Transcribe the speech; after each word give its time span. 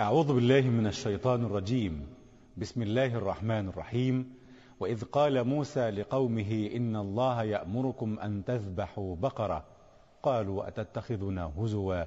أعوذ 0.00 0.34
بالله 0.34 0.60
من 0.60 0.86
الشيطان 0.86 1.44
الرجيم. 1.44 2.06
بسم 2.56 2.82
الله 2.82 3.06
الرحمن 3.06 3.68
الرحيم. 3.68 4.34
وإذ 4.80 5.04
قال 5.04 5.44
موسى 5.44 5.90
لقومه 5.90 6.70
إن 6.76 6.96
الله 6.96 7.42
يأمركم 7.42 8.18
أن 8.18 8.44
تذبحوا 8.44 9.16
بقرة. 9.16 9.64
قالوا 10.22 10.68
أتتخذنا 10.68 11.52
هزوا؟ 11.58 12.04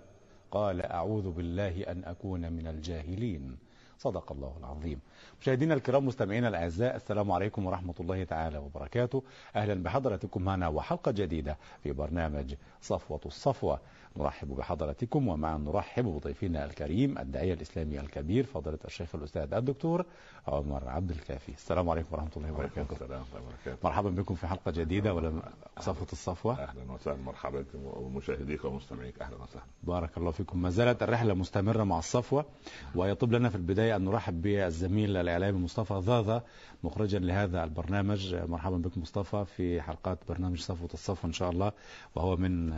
قال 0.52 0.82
أعوذ 0.82 1.32
بالله 1.32 1.82
أن 1.82 2.04
أكون 2.04 2.54
من 2.54 2.68
الجاهلين. 2.68 3.58
صدق 3.98 4.32
الله 4.32 4.54
العظيم. 4.60 5.00
مشاهدينا 5.42 5.74
الكرام 5.74 6.06
مستمعينا 6.06 6.48
الأعزاء 6.48 6.96
السلام 6.96 7.32
عليكم 7.32 7.66
ورحمة 7.66 7.96
الله 8.00 8.24
تعالى 8.24 8.58
وبركاته. 8.58 9.24
أهلا 9.56 9.84
بحضراتكم 9.84 10.42
معنا 10.42 10.68
وحلقة 10.68 11.12
جديدة 11.12 11.58
في 11.84 11.92
برنامج 11.92 12.56
صفوة 12.82 13.22
الصفوة. 13.26 13.80
نرحب 14.18 14.48
بحضراتكم 14.48 15.28
ومعا 15.28 15.58
نرحب 15.58 16.06
بضيفنا 16.06 16.66
الكريم 16.66 17.18
الداعية 17.18 17.54
الاسلامي 17.54 18.00
الكبير 18.00 18.44
فضيلة 18.44 18.80
الشيخ 18.86 19.16
الأستاذ 19.16 19.54
الدكتور 19.54 20.06
عمر 20.48 20.90
عبد 20.90 21.12
الكافي. 21.12 21.52
السلام 21.52 21.90
عليكم 21.90 22.08
ورحمة 22.12 22.30
الله 22.38 22.52
وبركاته. 22.52 22.94
السلام 22.94 23.12
ورحمة 23.12 23.38
الله 23.38 23.48
وبركاته. 23.48 23.78
مرحبا 23.88 24.10
بكم 24.10 24.36
في 24.36 24.48
حلقة 24.48 24.72
جديدة 24.72 25.14
ولم 25.14 25.42
صفوة 25.80 26.08
الصفوة؟ 26.12 26.54
أهلا 26.64 26.92
وسهلا 26.92 27.18
مرحبا 27.18 27.62
بكم 27.62 27.80
ومشاهديك 27.84 28.66
ومستمعيك. 28.66 29.22
أهلا 29.22 29.36
وسهلا. 29.36 29.64
بارك 29.84 30.18
الله 30.18 30.32
فيكم. 30.32 30.62
ما 30.62 30.70
زالت 30.70 31.04
الرحلة 31.04 31.34
مستمرة 31.34 31.84
مع 31.84 32.00
الصفوة 32.00 32.46
ويطيب 32.96 33.34
لنا 33.34 33.50
في 33.50 33.56
البداية 33.56 33.96
أن 33.96 34.06
نرحب 34.06 34.42
بالزميل 34.42 35.18
الإعلامي 35.18 35.60
مصطفى 35.60 35.94
ضاضة 35.94 36.44
مخرجا 36.84 37.20
لهذا 37.20 37.64
البرنامج. 37.64 38.36
مرحبا 38.36 38.78
بك 38.78 38.98
مصطفى 38.98 39.46
في 39.46 39.82
حلقات 39.82 40.20
برنامج 40.30 40.60
صفوة 40.60 40.90
الصفوة 40.94 41.26
إن 41.26 41.34
شاء 41.34 41.50
الله 41.50 41.72
وهو 42.16 42.36
من 42.36 42.74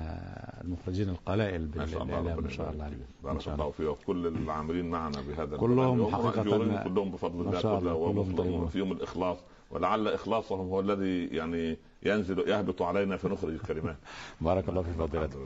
المخرجين 0.63 1.10
القلائل 1.27 1.70
ما 1.76 1.86
شاء 1.86 2.04
الله 2.04 2.16
بالإعلام 2.16 2.38
ربنا 2.38 2.49
إن 2.49 2.54
شاء 2.54 2.72
الله 2.72 2.90
فيك. 2.90 2.98
إن 3.26 3.40
بارك 3.40 3.48
الله 3.48 3.72
فيه 3.72 3.88
وكل 3.88 4.27
العاملين 4.27 4.90
معنا 4.90 5.22
بهذا 5.22 5.58
كلهم 5.58 6.12
مأجورين 6.12 6.77
كلهم 6.77 7.12
بفضل 7.12 7.41
الله 7.41 7.80
كلهم. 7.80 7.96
ومفروض 7.96 8.70
فيهم 8.70 8.91
الإخلاص 8.91 9.37
ولعل 9.71 10.07
إخلاصهم 10.07 10.70
هو 10.70 10.79
الذي 10.79 11.26
يعني 11.26 11.77
ينزل 12.04 12.49
يهبط 12.49 12.82
علينا 12.82 13.18
فنخرج 13.18 13.54
الكلمات 13.54 13.98
بارك 14.41 14.70
الله 14.70 14.82
في 14.82 14.91
فضيلتك. 14.91 15.37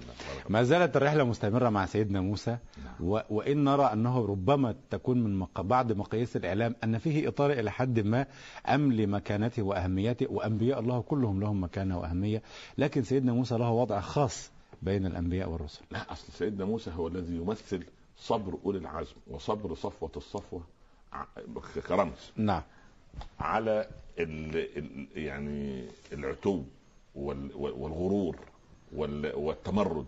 ما 0.49 0.63
زالت 0.63 0.97
الرحلة 0.97 1.23
مستمرة 1.23 1.69
مع 1.69 1.85
سيدنا 1.85 2.21
موسى 2.21 2.51
نعم. 2.51 3.09
و... 3.09 3.21
وإن 3.29 3.63
نرى 3.63 3.83
أنه 3.83 4.25
ربما 4.25 4.75
تكون 4.89 5.23
من 5.23 5.39
مق... 5.39 5.61
بعض 5.61 5.91
مقاييس 5.91 6.35
الإعلام 6.35 6.75
أن 6.83 6.97
فيه 6.97 7.27
إطار 7.27 7.51
إلى 7.51 7.71
حد 7.71 7.99
ما 7.99 8.25
أم 8.69 8.93
لمكانته 8.93 9.63
وأهميته 9.63 10.27
وأنبياء 10.29 10.79
الله 10.79 11.01
كلهم 11.01 11.39
لهم 11.39 11.63
مكانة 11.63 11.99
وأهمية 11.99 12.41
لكن 12.77 13.03
سيدنا 13.03 13.33
موسى 13.33 13.57
له 13.57 13.69
وضع 13.69 13.99
خاص 13.99 14.51
بين 14.81 15.05
الأنبياء 15.05 15.49
والرسل. 15.49 15.81
لا 15.91 16.11
أصل 16.11 16.33
سيدنا 16.33 16.65
موسى 16.65 16.91
هو 16.91 17.07
الذي 17.07 17.35
يمثل 17.35 17.83
صبر 18.17 18.57
أولي 18.65 18.77
العزم 18.77 19.15
وصبر 19.27 19.75
صفوة 19.75 20.11
الصفوة 20.17 20.63
كرمز. 21.87 22.31
نعم. 22.35 22.61
على 23.39 23.87
ال 24.19 24.55
ال 24.77 25.07
يعني 25.15 25.85
العتو 26.13 26.63
وال 27.15 27.49
والغرور 27.55 28.35
وال 28.95 29.35
والتمرد 29.35 30.05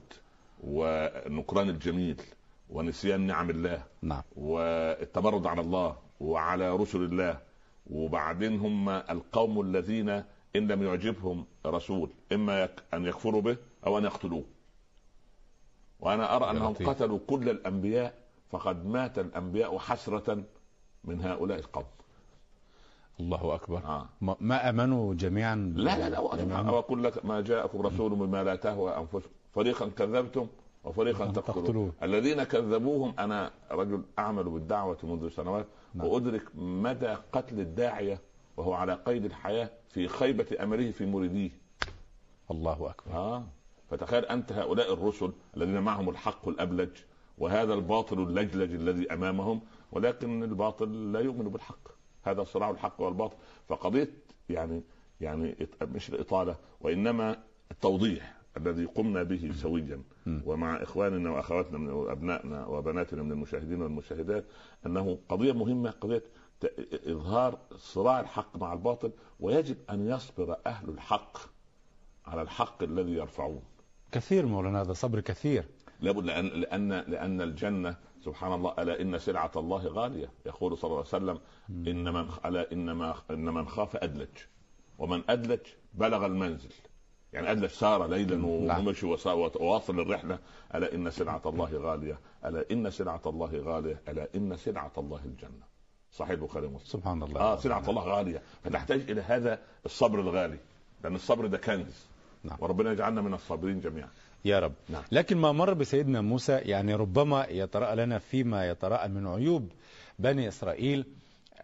ونكران 0.64 1.70
الجميل 1.70 2.22
ونسيان 2.70 3.22
نعم 3.22 3.50
الله 3.50 3.84
نعم. 4.02 4.22
والتمرد 4.36 5.48
على 5.48 5.62
الله 5.62 5.98
وعلى 6.20 6.76
رسل 6.76 7.04
الله. 7.04 7.38
وبعدين 7.92 8.60
هم 8.60 8.90
القوم 8.90 9.62
الذين 9.62 10.10
إن 10.56 10.68
لم 10.68 10.84
يعجبهم 10.84 11.46
رسول 11.66 12.10
إما 12.32 12.70
أن 12.94 13.06
يكفروا 13.06 13.42
به 13.42 13.58
أو 13.86 13.98
أن 13.98 14.04
يقتلوه. 14.04 14.44
وأنا 16.04 16.36
أرى 16.36 16.52
أنهم 16.52 16.72
لطيف. 16.72 16.90
قتلوا 16.90 17.20
كل 17.28 17.50
الأنبياء 17.50 18.14
فقد 18.52 18.86
مات 18.86 19.20
الأنبياء 19.20 19.78
حسرة 19.78 20.44
من 21.04 21.22
هؤلاء 21.22 21.60
القوم 21.60 21.84
الله 23.20 23.56
أكبر 23.56 23.78
آه. 23.78 24.06
ما- 24.42 24.70
أمنوا 24.70 25.14
جميعا 25.14 25.56
لا 25.76 25.98
لا 25.98 26.10
لا 26.10 26.36
جميعاً؟ 26.36 26.62
واقول 26.62 27.04
لك 27.04 27.26
ما 27.26 27.42
جاءكم 27.42 27.82
رسول 27.82 28.16
بما 28.16 28.44
لا 28.44 28.56
تهوى 28.56 28.98
انفسكم 28.98 29.32
فريقا 29.52 29.88
كذبتم 29.98 30.48
وفريقا 30.84 31.26
تقتلون. 31.26 31.64
تقتلون 31.66 31.92
الذين 32.04 32.44
كذبوهم 32.44 33.14
أنا 33.20 33.52
رجل 33.72 34.04
أعمل 34.20 34.44
بالدعوة 34.44 34.98
منذ 35.04 35.30
سنوات 35.30 35.66
نعم. 35.96 36.08
وأدرك 36.08 36.44
مدى 36.56 37.16
قتل 37.34 37.60
الداعية 37.60 38.20
وهو 38.58 38.74
على 38.74 38.94
قيد 38.94 39.26
الحياة 39.26 39.70
في 39.90 40.08
خيبة 40.08 40.46
امله 40.64 40.92
في 40.92 41.06
مريديه 41.06 41.50
الله 42.52 42.90
أكبر 42.90 43.14
آه 43.14 43.44
فتخيل 43.94 44.26
أنت 44.26 44.52
هؤلاء 44.52 44.94
الرسل 44.94 45.32
الذين 45.58 45.80
معهم 45.82 46.10
الحق 46.10 46.48
الأبلج 46.48 46.90
وهذا 47.38 47.74
الباطل 47.74 48.20
اللجلج 48.20 48.74
الذي 48.74 49.14
أمامهم 49.14 49.62
ولكن 49.92 50.44
الباطل 50.44 51.12
لا 51.12 51.20
يؤمن 51.20 51.50
بالحق. 51.50 51.88
هذا 52.24 52.44
صراع 52.44 52.70
الحق 52.70 53.02
والباطل. 53.02 53.36
فقضية 53.68 54.10
يعني 54.50 54.84
يعني 55.22 55.56
مش 55.82 56.10
الإطالة 56.10 56.56
وإنما 56.82 57.44
التوضيح 57.72 58.36
الذي 58.58 58.86
قمنا 58.86 59.24
به 59.24 59.52
سويا. 59.56 60.02
ومع 60.46 60.84
إخواننا 60.84 61.32
وأخواتنا 61.32 61.78
من 61.78 61.90
وابنائنا 61.90 62.66
وبناتنا 62.66 63.24
من 63.24 63.32
المشاهدين 63.32 63.82
والمشاهدات 63.82 64.46
أنه 64.86 65.18
قضية 65.30 65.52
مهمة 65.52 65.90
قضية 65.90 66.24
إظهار 67.08 67.58
صراع 67.78 68.20
الحق 68.20 68.58
مع 68.58 68.74
الباطل 68.74 69.12
ويجب 69.40 69.78
أن 69.90 70.08
يصبر 70.08 70.58
أهل 70.66 70.90
الحق 70.90 71.38
على 72.26 72.42
الحق 72.42 72.84
الذي 72.84 73.12
يرفعون 73.12 73.62
كثير 74.14 74.46
مولانا 74.46 74.82
هذا 74.82 74.94
صبر 74.94 75.20
كثير. 75.20 75.66
لابد 76.02 76.26
لأن 76.26 76.48
لأن 76.48 76.90
لأن 76.90 77.42
الجنة 77.42 77.96
سبحان 78.26 78.54
الله 78.54 78.74
ألا 78.80 79.02
إن 79.02 79.20
سلعة 79.20 79.52
الله 79.56 79.88
غالية. 79.88 80.30
يقول 80.46 80.78
صلى 80.78 80.88
الله 80.92 80.98
عليه 80.98 81.08
وسلم 81.08 81.40
إن 81.88 82.14
من 82.14 82.30
ألا 82.46 82.72
انما 82.72 83.16
إن 83.32 83.46
من 83.46 83.68
خاف 83.68 83.96
أدلج. 83.96 84.38
ومن 84.98 85.22
أدلج 85.30 85.60
بلغ 85.94 86.26
المنزل. 86.26 86.74
يعني 87.34 87.52
أدلج 87.52 87.70
سار 87.70 88.08
ليلا 88.08 88.36
نعم. 88.36 88.88
ومشي 88.88 89.06
وواصل 89.06 90.00
الرحلة. 90.00 90.40
ألا 90.76 90.96
إن 90.96 91.10
سلعة 91.10 91.42
الله 91.46 91.70
غالية. 91.74 92.20
ألا 92.46 92.66
إن 92.72 92.90
سلعة 92.90 93.22
الله 93.26 93.52
غالية. 93.60 94.02
ألا 94.10 94.28
إن 94.36 94.58
سلعة 94.58 94.92
الله 94.98 95.22
الجنة. 95.26 95.66
صحيح 96.12 96.32
البخاري 96.32 96.66
ومسلم. 96.68 96.86
سبحان 96.86 97.24
الله. 97.24 97.42
آه 97.42 97.56
سلعة 97.56 97.90
الله 97.90 98.04
غالية. 98.04 98.42
فتحتاج 98.64 99.12
إلى 99.12 99.22
هذا 99.22 99.60
الصبر 99.86 100.20
الغالي. 100.20 100.58
لأن 101.04 101.16
الصبر 101.16 101.46
ده 101.46 101.58
كنز. 101.58 102.13
نعم. 102.44 102.58
وربنا 102.60 102.92
يجعلنا 102.92 103.22
من 103.22 103.34
الصابرين 103.34 103.80
جميعا 103.80 104.10
يا 104.46 104.60
رب 104.60 104.74
نعم. 104.90 105.04
لكن 105.12 105.38
ما 105.38 105.52
مر 105.52 105.74
بسيدنا 105.74 106.22
موسى 106.22 106.52
يعني 106.54 106.96
ربما 106.96 107.46
يتراءى 107.50 107.96
لنا 107.96 108.18
فيما 108.20 108.70
يتراءى 108.70 109.08
من 109.10 109.28
عيوب 109.28 109.72
بني 110.20 110.48
إسرائيل 110.48 111.06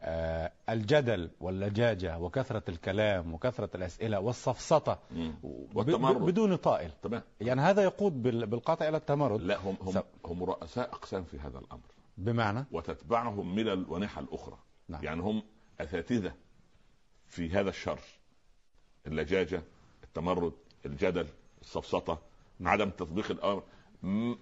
آه، 0.02 0.52
الجدل 0.70 1.30
واللجاجة 1.42 2.20
وكثرة 2.20 2.64
الكلام 2.70 3.34
وكثرة 3.34 3.70
الأسئلة. 3.76 4.20
ب- 5.44 5.76
والتمرد. 5.78 6.22
بدون 6.26 6.56
طائل 6.56 6.92
تمام 7.04 7.22
يعني 7.42 7.62
هذا 7.62 7.84
يقود 7.84 8.24
بال- 8.24 8.46
بالقطع 8.46 8.88
إلى 8.88 8.98
التمرد 8.98 9.42
لا 9.42 9.58
هم 9.58 9.76
هم 9.82 10.04
هم 10.26 10.44
رؤساء 10.44 10.90
أقسام 10.90 11.24
في 11.24 11.40
هذا 11.40 11.60
الأمر 11.60 11.82
بمعنى 12.18 12.66
وتتبعهم 12.72 13.56
ملل 13.56 13.86
ونحى 13.90 14.22
الأخرى 14.22 14.58
نعم. 14.90 15.04
يعني 15.04 15.22
هم 15.22 15.44
أساتذة 15.82 16.34
في 17.28 17.50
هذا 17.52 17.70
الشر 17.70 18.00
اللجاجة 19.08 19.62
التمرد 20.04 20.54
الجدل 20.86 21.28
السفسطه 21.62 22.20
عدم 22.62 22.90
تطبيق 22.90 23.32
الأمر. 23.32 23.64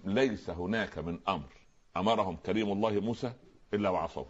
ليس 0.04 0.50
هناك 0.50 0.98
من 0.98 1.18
أمر 1.28 1.48
أمرهم 1.96 2.36
كريم 2.36 2.72
الله 2.72 3.00
موسى 3.00 3.32
إلا 3.74 3.88
وعصوه. 3.90 4.26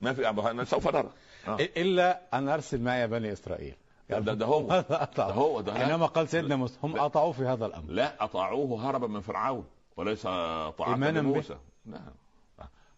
ما 0.00 0.12
في 0.12 0.28
أمر 0.28 0.64
سوف 0.64 0.88
نرى. 0.96 1.10
آه. 1.48 1.56
إلا 1.56 2.38
أن 2.38 2.48
أرسل 2.48 2.80
معي 2.80 3.06
بني 3.06 3.32
إسرائيل. 3.32 3.74
ده, 4.10 4.18
ده, 4.18 4.46
هو 4.46 4.62
ده 5.16 5.24
هو 5.24 5.60
ده 5.60 5.74
حينما 5.74 6.06
قال 6.06 6.28
سيدنا 6.28 6.56
موسى 6.56 6.78
هم 6.82 6.96
لا. 6.96 7.06
أطاعوا 7.06 7.32
في 7.32 7.42
هذا 7.42 7.66
الأمر. 7.66 7.90
لا 7.90 8.24
أطاعوه 8.24 8.90
هربا 8.90 9.06
من 9.06 9.20
فرعون 9.20 9.64
وليس 9.96 10.26
إيمانا 10.26 11.20
به. 11.20 11.30
بموسى 11.30 11.56
لا 11.86 12.00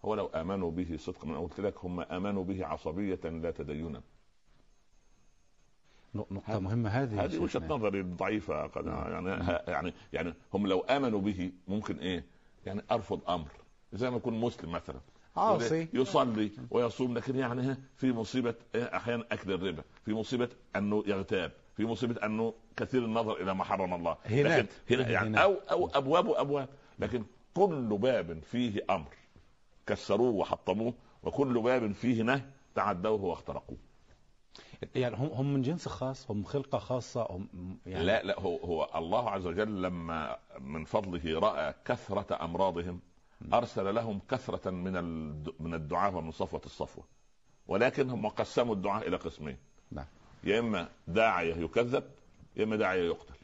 هو 0.04 0.14
لو 0.14 0.26
آمنوا 0.26 0.70
به 0.70 0.96
صدقا 0.96 1.28
أنا 1.28 1.38
قلت 1.38 1.60
لك 1.60 1.74
هم 1.84 2.00
آمنوا 2.00 2.44
به 2.44 2.66
عصبية 2.66 3.20
لا 3.24 3.50
تدينا 3.50 4.00
نقطة 6.14 6.58
مهمة 6.58 6.90
هذه 6.90 7.24
هذه 7.24 7.46
شيخنا. 7.46 7.68
نظري 7.74 8.02
ضعيفة 8.02 8.66
قد 8.66 8.86
يعني 8.86 9.30
ه- 9.30 9.62
يعني 9.70 9.92
يعني 10.12 10.34
هم 10.54 10.66
لو 10.66 10.80
آمنوا 10.80 11.20
به 11.20 11.52
ممكن 11.68 11.98
إيه؟ 11.98 12.24
يعني 12.66 12.82
أرفض 12.90 13.30
أمر. 13.30 13.48
زي 13.92 14.10
ما 14.10 14.16
يكون 14.16 14.40
مسلم 14.40 14.72
مثلا. 14.72 15.00
عاصي 15.36 15.88
يصلي 15.92 16.50
ويصوم 16.70 17.14
لكن 17.18 17.36
يعني 17.36 17.62
ها 17.62 17.76
في 17.96 18.12
مصيبة 18.12 18.54
إيه؟ 18.74 18.96
أحيانا 18.96 19.24
أكل 19.32 19.52
الربا. 19.52 19.82
في 20.04 20.12
مصيبة 20.14 20.48
أنه 20.76 21.04
يغتاب. 21.06 21.52
في 21.76 21.84
مصيبة 21.84 22.26
أنه 22.26 22.54
كثير 22.76 23.04
النظر 23.04 23.42
إلى 23.42 23.54
ما 23.54 23.64
حرم 23.64 23.94
الله. 23.94 24.16
هنات. 24.26 24.66
لكن 24.88 24.94
هنا 25.00 25.08
يعني 25.10 25.28
هنات. 25.28 25.40
أو 25.42 25.54
أو 25.70 25.90
أبواب 25.94 26.26
وأبواب. 26.26 26.68
لكن 26.98 27.24
كل 27.54 27.98
باب 28.00 28.38
فيه 28.42 28.84
أمر. 28.90 29.08
كسروه 29.86 30.34
وحطموه 30.34 30.94
وكل 31.22 31.60
باب 31.62 31.92
فيه 31.92 32.22
نهي 32.22 32.40
تعدوه 32.74 33.24
واخترقوه. 33.24 33.76
يعني 34.94 35.16
هم 35.16 35.26
هم 35.26 35.54
من 35.54 35.62
جنس 35.62 35.88
خاص 35.88 36.30
هم 36.30 36.44
خلقة 36.44 36.78
خاصة 36.78 37.26
هم 37.30 37.78
يعني 37.86 38.04
لا 38.04 38.22
لا 38.22 38.40
هو 38.40 38.56
هو 38.56 38.90
الله 38.94 39.30
عز 39.30 39.46
وجل 39.46 39.82
لما 39.82 40.36
من 40.60 40.84
فضله 40.84 41.38
رأى 41.38 41.74
كثرة 41.84 42.44
أمراضهم 42.44 43.00
أرسل 43.52 43.94
لهم 43.94 44.20
كثرة 44.30 44.70
من 44.70 44.92
من 45.60 45.74
الدعاء 45.74 46.14
ومن 46.14 46.30
صفوة 46.30 46.60
الصفوة. 46.66 47.04
ولكن 47.68 48.10
هم 48.10 48.28
قسموا 48.28 48.74
الدعاء 48.74 49.08
إلى 49.08 49.16
قسمين. 49.16 49.56
نعم. 49.90 50.06
يا 50.44 50.58
إما 50.58 50.88
داعية 51.08 51.54
يكذب 51.54 52.04
يا 52.56 52.64
إما 52.64 52.76
داعية 52.76 53.02
يقتل. 53.02 53.34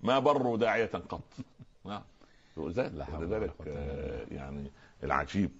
ما 0.00 0.18
بروا 0.18 0.56
داعية 0.56 0.86
قط. 0.86 1.22
نعم. 1.84 2.02
لذلك 2.56 3.66
يعني 4.30 4.70
العجيب 5.02 5.50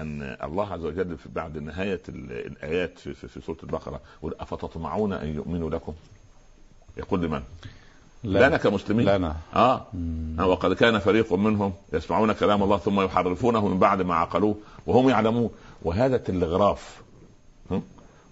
أن 0.00 0.36
الله 0.44 0.72
عز 0.72 0.84
وجل 0.84 1.16
في 1.16 1.28
بعد 1.28 1.58
نهاية 1.58 2.00
الآيات 2.08 2.98
في, 2.98 3.14
في, 3.14 3.28
في 3.28 3.40
سورة 3.40 3.58
البقرة 3.62 4.00
يقول 4.18 4.34
أفتطمعون 4.40 5.12
أن 5.12 5.34
يؤمنوا 5.34 5.70
لكم؟ 5.70 5.92
يقول 6.96 7.22
لمن؟ 7.22 7.42
لا. 8.24 8.48
لنا 8.48 8.56
كمسلمين. 8.56 9.08
لنا. 9.08 9.36
آه. 9.54 9.86
مم. 9.94 10.36
وقد 10.40 10.72
كان 10.72 10.98
فريق 10.98 11.32
منهم 11.32 11.72
يسمعون 11.92 12.32
كلام 12.32 12.62
الله 12.62 12.78
ثم 12.78 13.00
يحرفونه 13.00 13.68
من 13.68 13.78
بعد 13.78 14.02
ما 14.02 14.14
عقلوه 14.14 14.54
وهم 14.86 15.08
يعلمون. 15.08 15.50
وهذا 15.82 16.16
التلغراف 16.16 17.00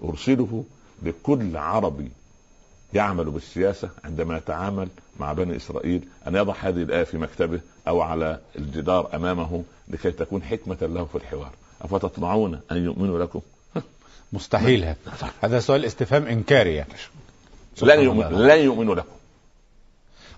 أرسله 0.05 0.65
لكل 1.03 1.57
عربي 1.57 2.09
يعمل 2.93 3.25
بالسياسة 3.25 3.91
عندما 4.05 4.37
يتعامل 4.37 4.89
مع 5.21 5.33
بني 5.33 5.57
إسرائيل 5.57 6.09
أن 6.27 6.35
يضع 6.35 6.55
هذه 6.61 6.83
الآية 6.83 7.05
في 7.05 7.19
مكتبه 7.19 7.61
أو 7.89 8.01
على 8.01 8.39
الجدار 8.59 9.11
أمامه 9.15 9.65
لكي 9.89 10.11
تكون 10.11 10.43
حكمة 10.43 10.77
له 10.83 11.05
في 11.05 11.15
الحوار. 11.15 11.51
أفتطمعون 11.83 12.61
أن 12.73 12.85
يؤمنوا 12.85 13.19
لكم؟ 13.19 13.41
مستحيل. 14.33 14.85
هذا 14.85 14.97
هذا 15.41 15.61
سؤال 15.61 15.85
استفهام 15.85 16.27
إنكاري 16.27 16.75
يعني. 16.75 16.93
لن 17.83 18.01
يؤمن 18.01 18.25
لن 18.25 18.65
يؤمنوا 18.65 18.95
لكم. 18.95 19.09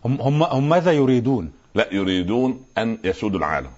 هم 0.05 0.21
هم 0.21 0.43
هم 0.43 0.69
ماذا 0.69 0.93
يريدون؟ 0.93 1.53
لا 1.75 1.95
يريدون 1.95 2.65
أن 2.79 2.99
يسودوا 3.05 3.39
العالم. 3.39 3.71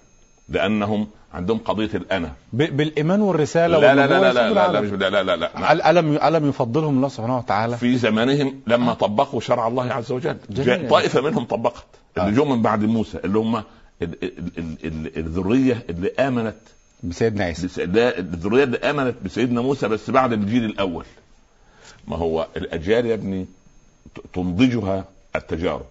لأنهم 0.49 1.06
عندهم 1.35 1.59
قضية 1.59 1.91
الأنا. 1.94 2.33
بالإيمان 2.53 3.21
والرسالة 3.21 3.79
لا 3.79 3.94
لا 3.94 4.06
لا 4.06 4.21
لا 4.21 4.33
لا 4.33 4.53
لا, 4.53 4.97
لا 4.97 5.23
لا 5.23 5.23
لا 5.23 5.37
لا. 5.37 5.91
ألم 5.91 6.17
ألم 6.17 6.49
يفضلهم 6.49 6.97
الله 6.97 7.09
سبحانه 7.09 7.39
وتعالى؟ 7.39 7.77
في 7.77 7.97
زمانهم 7.97 8.61
لما 8.67 8.94
طبقوا 8.94 9.41
شرع 9.41 9.69
الله 9.69 9.93
عز 9.93 10.12
وجل. 10.12 10.37
جاء 10.50 10.89
طائفة 10.89 11.21
منهم 11.21 11.44
طبقت. 11.44 11.85
اللي 12.19 12.29
آه. 12.29 12.35
جو 12.35 12.44
من 12.44 12.62
بعد 12.62 12.85
موسى 12.85 13.19
اللي 13.25 13.39
هم 13.39 13.62
الذرية 15.17 15.85
اللي 15.91 16.11
آمنت. 16.19 16.56
بسيدنا 17.03 17.44
عيسى. 17.44 17.85
الذرية 17.85 18.65
اللي 18.65 18.79
آمنت 18.79 19.15
بسيدنا 19.25 19.61
موسى 19.61 19.89
بس 19.89 20.11
بعد 20.11 20.33
الجيل 20.33 20.65
الأول. 20.65 21.05
ما 22.09 22.17
هو 22.17 22.47
الأجيال 22.56 23.06
يا 23.06 23.15
ابني 23.15 23.47
تنضجها 24.35 25.05
التجارب. 25.37 25.87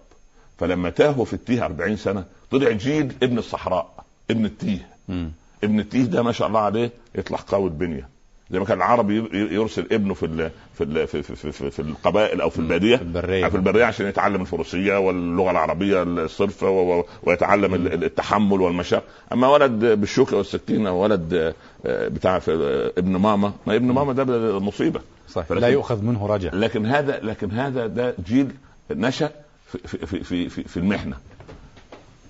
فلما 0.58 0.90
تاهوا 0.90 1.24
في 1.24 1.32
التيه 1.32 1.64
40 1.64 1.96
سنة 1.96 2.24
طلع 2.50 2.70
جيل 2.70 3.12
ابن 3.22 3.38
الصحراء. 3.38 3.91
ابن 4.30 4.44
التيه. 4.44 4.88
م. 5.08 5.28
ابن 5.64 5.80
التيه 5.80 6.04
ده 6.04 6.22
ما 6.22 6.32
شاء 6.32 6.48
الله 6.48 6.60
عليه 6.60 6.90
يطلع 7.14 7.38
قوي 7.48 7.64
البنيه 7.68 8.08
زي 8.50 8.58
ما 8.58 8.64
كان 8.64 8.76
العربي 8.76 9.28
يرسل 9.54 9.86
ابنه 9.92 10.14
في 10.14 10.26
ال 10.26 10.50
في 10.74 10.84
ال 10.84 11.06
في, 11.06 11.22
في, 11.22 11.52
في, 11.52 11.70
في 11.70 11.82
القبائل 11.82 12.40
أو 12.40 12.50
في 12.50 12.58
البادية. 12.58 12.96
في 12.96 13.02
البرية. 13.02 13.48
في 13.48 13.56
البرية 13.56 13.84
عشان 13.84 14.06
يتعلم 14.06 14.40
الفروسية 14.40 14.98
واللغة 14.98 15.50
العربية 15.50 16.02
الصرفه 16.02 17.04
ويتعلم 17.22 17.74
التحمل 17.74 18.60
والمشاق. 18.60 19.04
أما 19.32 19.48
ولد 19.48 19.84
بالشوكة 19.84 20.36
والسكينه 20.36 20.92
ولد 20.92 21.54
آه، 21.86 22.08
بتاع 22.08 22.36
آه، 22.48 22.92
ابن 22.98 23.16
ماما. 23.16 23.52
ما 23.66 23.76
ابن 23.76 23.90
ماما 23.92 24.12
ده 24.12 24.58
مصيبة. 24.58 25.00
صحيح. 25.28 25.52
لا 25.52 25.68
يؤخذ 25.68 26.02
منه 26.04 26.26
رجع. 26.26 26.50
لكن 26.52 26.86
هذا 26.86 27.20
لكن 27.22 27.50
هذا 27.50 27.86
ده 27.86 28.14
جيل 28.26 28.48
نشأ 28.90 29.30
في 29.72 30.06
في 30.06 30.24
في 30.24 30.48
في, 30.48 30.62
في 30.62 30.76
المحنة. 30.76 31.16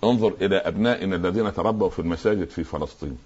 انظر 0.04 0.32
إلى 0.40 0.56
أبنائنا 0.56 1.16
الذين 1.16 1.54
تربوا 1.54 1.88
في 1.88 1.98
المساجد 1.98 2.48
في 2.48 2.64
فلسطين. 2.64 3.18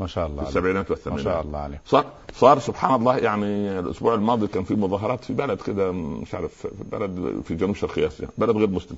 ما 0.00 0.06
شاء 0.06 0.26
الله 0.26 0.42
في 0.42 0.48
السبعينات 0.48 0.90
والثمانينات. 0.90 1.26
ما 1.26 1.32
شاء 1.32 1.42
الله 1.42 1.58
عليه 1.58 1.80
صار 1.86 2.04
صار 2.34 2.58
سبحان 2.58 2.94
الله 3.00 3.16
يعني 3.16 3.78
الأسبوع 3.78 4.14
الماضي 4.14 4.46
كان 4.46 4.64
في 4.64 4.74
مظاهرات 4.74 5.24
في 5.24 5.32
بلد 5.32 5.60
كده 5.60 5.92
مش 5.92 6.34
عارف 6.34 6.54
في 6.54 6.68
بلد 6.92 7.42
في 7.44 7.54
جنوب 7.54 7.76
شرق 7.76 7.98
آسيا 7.98 8.28
بلد 8.38 8.56
غير 8.56 8.68
مسلم. 8.68 8.96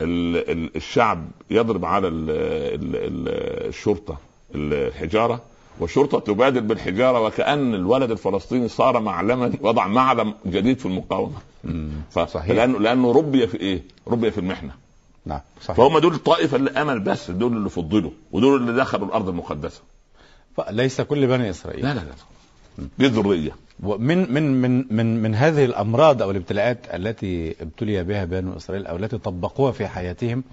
ال 0.00 0.36
ال 0.50 0.76
الشعب 0.76 1.24
يضرب 1.50 1.84
على 1.84 2.08
ال 2.08 2.30
ال 2.30 3.28
الشرطة 3.68 4.16
الحجارة 4.54 5.40
والشرطة 5.80 6.18
تبادر 6.18 6.60
بالحجارة 6.60 7.20
وكأن 7.20 7.74
الولد 7.74 8.10
الفلسطيني 8.10 8.68
صار 8.68 9.00
معلما 9.00 9.52
وضع 9.60 9.86
معلم 9.86 10.34
جديد 10.46 10.78
في 10.78 10.86
المقاومة. 10.86 11.38
صحيح. 12.12 12.50
لأنه 12.50 12.78
لأنه 12.78 13.12
ربي 13.12 13.46
في 13.46 13.60
إيه؟ 13.60 13.82
ربي 14.08 14.30
في 14.30 14.38
المحنة. 14.38 14.74
نعم 15.24 15.40
صحيح. 15.62 15.76
فهم 15.76 15.98
دول 15.98 16.14
الطائفة 16.14 16.56
اللي 16.56 16.70
امل 16.70 17.00
بس 17.00 17.30
دول 17.30 17.56
اللي 17.56 17.70
فضلوا 17.70 18.10
ودول 18.32 18.60
اللي 18.60 18.80
دخلوا 18.80 19.06
الأرض 19.06 19.28
المقدسة. 19.28 19.80
ليس 20.70 21.00
كل 21.00 21.26
بني 21.26 21.50
إسرائيل. 21.50 21.84
لا 21.84 21.94
لا 21.94 22.00
لا. 22.00 22.14
دي 22.98 23.06
ذريه 23.06 23.56
ومن 23.82 24.32
من 24.32 24.62
من 24.62 24.84
من 24.90 25.22
من 25.22 25.34
هذه 25.34 25.64
الأمراض 25.64 26.22
أو 26.22 26.30
الابتلاءات 26.30 26.78
التي 26.94 27.56
ابتلي 27.60 28.04
بها 28.04 28.24
بنو 28.24 28.56
إسرائيل 28.56 28.86
أو 28.86 28.96
التي 28.96 29.18
طبقوها 29.18 29.72
في 29.72 29.88
حياتهم 29.88 30.44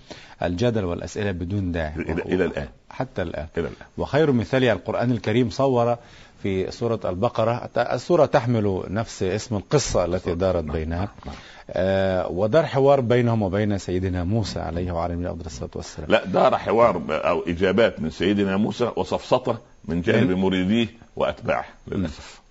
الجدل 0.44 0.86
والأسئلة 0.86 1.32
بدون 1.32 1.72
داعي. 1.72 1.96
إلى, 1.96 2.22
إلى 2.22 2.46
الآن. 2.46 2.68
حتى 2.90 3.22
الآن. 3.22 3.48
إلى 3.58 3.68
الآن. 3.68 3.88
وخير 3.98 4.32
مثال 4.32 4.64
القرآن 4.64 5.12
الكريم 5.12 5.50
صور 5.50 5.98
في 6.44 6.72
سورة 6.72 7.00
البقرة. 7.06 7.70
السورة 7.78 8.26
تحمل 8.26 8.84
نفس 8.88 9.24
اسم 9.24 9.56
القصة 9.56 10.06
التي 10.06 10.36
دارت 10.36 10.64
بينها. 10.64 11.10
نعم. 11.26 11.36
ودار 12.30 12.66
حوار 12.66 13.02
بينهم 13.02 13.42
وبين 13.42 13.78
سيدنا 13.78 14.24
موسى 14.24 14.60
عليه 14.60 14.92
وعلى 14.92 15.14
نبينا 15.14 15.32
أفضل 15.32 15.46
الصلاة 15.46 15.70
والسلام. 15.76 16.12
لا 16.12 16.26
دار 16.26 16.58
حوار 16.58 17.02
أو 17.10 17.44
إجابات 17.48 18.02
من 18.02 18.10
سيدنا 18.10 18.58
موسى 18.58 18.92
وسفسطه 18.96 19.58
من 19.86 20.02
جانب 20.02 20.32
مريديه 20.32 20.88
وأتباعه 21.16 21.66
للأسف. 21.88 22.42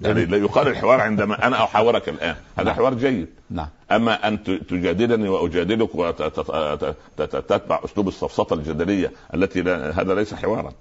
يعني 0.00 0.24
لا 0.24 0.36
يقال 0.36 0.68
الحوار 0.68 1.00
عندما 1.00 1.46
أنا 1.46 1.64
أحاورك 1.64 2.08
الآن. 2.08 2.36
هذا 2.56 2.64
نعم. 2.64 2.74
حوار 2.74 2.94
جيد. 2.94 3.26
نعم. 3.50 3.68
أما 3.92 4.28
أن 4.28 4.44
تجادلني 4.44 5.28
وأجادلك 5.28 5.94
وتتبع 5.94 7.80
أسلوب 7.84 8.08
السفسطه 8.08 8.54
الجدلية 8.54 9.12
التي 9.34 9.62
لا 9.62 10.00
هذا 10.00 10.14
ليس 10.14 10.34
حوارا. 10.34 10.72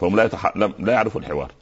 فهم 0.00 0.16
لا 0.16 0.24
يتح... 0.24 0.56
لا 0.56 0.92
يعرفوا 0.92 1.20
الحوار. 1.20 1.52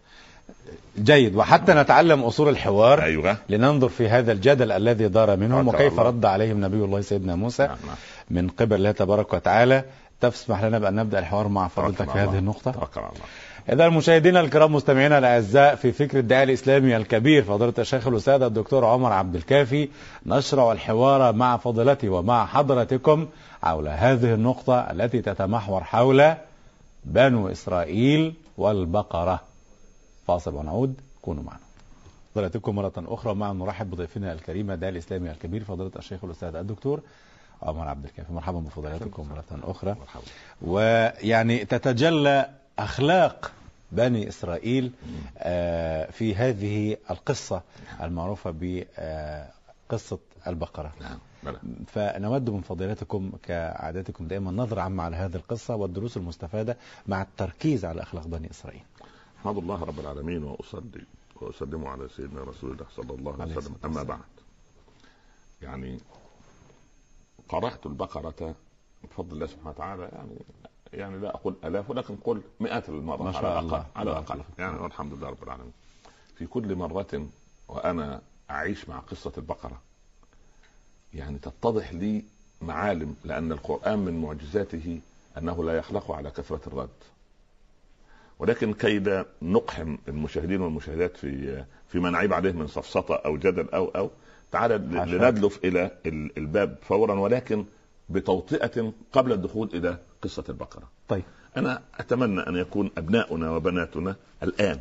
جيد 0.99 1.37
وحتى 1.37 1.75
نتعلم 1.75 2.23
أصول 2.23 2.49
الحوار 2.49 3.03
أيوة. 3.03 3.37
لننظر 3.49 3.89
في 3.89 4.09
هذا 4.09 4.33
الجدل 4.33 4.73
الذي 4.73 5.09
دار 5.09 5.37
منهم 5.37 5.69
وكيف 5.69 5.93
الله. 5.93 6.03
رد 6.03 6.25
عليهم 6.25 6.65
نبي 6.65 6.77
الله 6.77 7.01
سيدنا 7.01 7.35
موسى 7.35 7.63
نعم. 7.63 7.77
نعم. 7.87 7.97
من 8.31 8.49
قبل 8.49 8.77
الله 8.77 8.91
تبارك 8.91 9.35
وتعالى 9.35 9.85
تسمح 10.21 10.65
لنا 10.65 10.79
بأن 10.79 10.95
نبدأ 10.95 11.19
الحوار 11.19 11.49
مع 11.49 11.69
فضيلتك 11.69 12.11
في 12.11 12.19
هذه 12.19 12.39
النقطة 12.39 12.71
الله. 12.71 13.11
إذا 13.73 13.89
مشاهدينا 13.89 14.41
الكرام 14.41 14.73
مستمعينا 14.75 15.19
الأعزاء 15.19 15.75
في 15.75 15.93
فكر 15.93 16.19
الداعي 16.19 16.43
الإسلامي 16.43 16.97
الكبير 16.97 17.43
فضيلة 17.43 17.75
الشيخ 17.79 18.07
الأستاذ 18.07 18.43
الدكتور 18.43 18.85
عمر 18.85 19.13
عبد 19.13 19.35
الكافي 19.35 19.89
نشرع 20.27 20.73
الحوار 20.73 21.33
مع 21.33 21.57
فضيلته 21.57 22.09
ومع 22.09 22.47
حضرتكم 22.47 23.27
حول 23.63 23.89
هذه 23.89 24.35
النقطة 24.35 24.81
التي 24.81 25.23
تتمحور 25.23 25.85
حول 25.85 26.35
بنو 27.05 27.49
إسرائيل 27.49 28.35
والبقرة 28.59 29.41
فاصل 30.27 30.55
ونعود. 30.55 31.01
كونوا 31.23 31.43
معنا. 31.43 31.61
فضيلتكم 32.35 32.75
مرة 32.77 32.93
أخرى. 32.97 33.35
مع 33.35 33.53
نرحب 33.53 33.91
بضيفنا 33.91 34.33
الكريم 34.33 34.71
الداعي 34.71 34.93
الإسلامي 34.93 35.31
الكبير 35.31 35.65
فضيلة 35.65 35.91
الشيخ 35.97 36.25
الأستاذ 36.25 36.55
الدكتور 36.55 37.01
عمر 37.63 37.89
عبد 37.89 38.05
الكافي. 38.05 38.33
مرحبا 38.33 38.59
بفضيلتكم 38.59 39.29
مرة 39.29 39.71
أخرى. 39.71 39.97
مرحبا. 40.01 40.25
ويعني 40.63 41.65
تتجلى 41.65 42.51
أخلاق 42.79 43.53
بني 43.93 44.29
إسرائيل 44.29 44.93
آه، 45.39 46.11
في 46.11 46.35
هذه 46.35 46.97
القصة 47.11 47.63
المعروفة 48.03 48.55
بقصة 48.61 50.19
البقرة. 50.47 50.93
نعم 51.01 51.19
فنود 51.87 52.51
من 52.51 52.61
فضيلتكم 52.61 53.33
كعادتكم 53.43 54.29
دائما 54.29 54.51
نظرة 54.51 54.81
عامة 54.81 55.03
على 55.03 55.17
هذه 55.17 55.35
القصة 55.37 55.75
والدروس 55.75 56.17
المستفادة 56.17 56.77
مع 57.07 57.23
التركيز 57.23 57.85
على 57.85 58.03
أخلاق 58.03 58.27
بني 58.27 58.51
إسرائيل. 58.51 58.83
أحمد 59.41 59.57
الله 59.57 59.85
رب 59.85 60.01
العالمين 60.01 60.45
وأصلي 60.45 61.05
وأسلم 61.37 61.87
على 61.87 62.09
سيدنا 62.09 62.43
رسول 62.43 62.71
الله 62.73 62.87
صلى 62.97 63.15
الله 63.15 63.43
عليه 63.43 63.57
وسلم. 63.57 63.77
أما 63.85 64.03
بعد. 64.03 64.21
يعني 65.63 66.01
قرأت 67.49 67.87
البقرة 67.87 68.55
بفضل 69.05 69.33
الله 69.33 69.47
سبحانه 69.47 69.71
وتعالى. 69.71 70.03
يعني 70.13 70.37
يعني 70.93 71.19
لا 71.19 71.35
أقول 71.35 71.55
آلاف 71.65 71.91
ولكن 71.91 72.17
قل 72.17 72.43
مئات 72.61 72.89
المرات 72.89 73.21
ما 73.21 73.33
شاء 73.33 73.61
الله. 73.61 73.87
على 73.97 74.11
الأقل. 74.11 74.41
يعني 74.59 74.79
والحمد 74.79 75.13
لله 75.13 75.29
رب 75.29 75.43
العالمين. 75.43 75.73
في 76.37 76.47
كل 76.47 76.75
مرة 76.75 77.27
وأنا 77.69 78.23
أعيش 78.51 78.89
مع 78.89 78.99
قصة 78.99 79.33
البقرة 79.39 79.81
يعني 81.15 81.39
تتضح 81.39 81.93
لي 81.93 82.25
معالم 82.63 83.17
لأن 83.25 83.53
القرآن 83.53 83.99
من 83.99 84.23
معجزاته 84.23 85.01
أنه 85.39 85.65
لا 85.65 85.79
يخلق 85.79 86.11
على 86.11 86.31
كثرة 86.31 86.61
الرد. 86.67 86.89
ولكن 88.39 88.73
كي 88.73 88.99
لا 88.99 89.27
نقحم 89.43 89.97
المشاهدين 90.09 90.61
والمشاهدات 90.61 91.17
في 91.17 91.65
فيما 91.89 92.11
نعيب 92.11 92.33
عليه 92.33 92.53
من 92.53 92.67
سفسطه 92.67 93.15
أو 93.15 93.37
جدل 93.37 93.69
أو 93.71 93.85
أو 93.85 94.11
تعالى 94.53 94.79
لندلف 94.79 95.59
إلى 95.65 95.91
الباب 96.39 96.77
فورا 96.83 97.15
ولكن 97.15 97.65
بتوطئة 98.09 98.93
قبل 99.13 99.33
الدخول 99.33 99.71
إلى 99.75 99.99
قصة 100.23 100.45
البقرة. 100.49 100.91
طيب. 101.09 101.23
أنا 101.57 101.83
أتمنى 101.95 102.41
أن 102.41 102.57
يكون 102.57 102.91
أبناؤنا 102.99 103.51
وبناتنا 103.51 104.17
الآن 104.43 104.81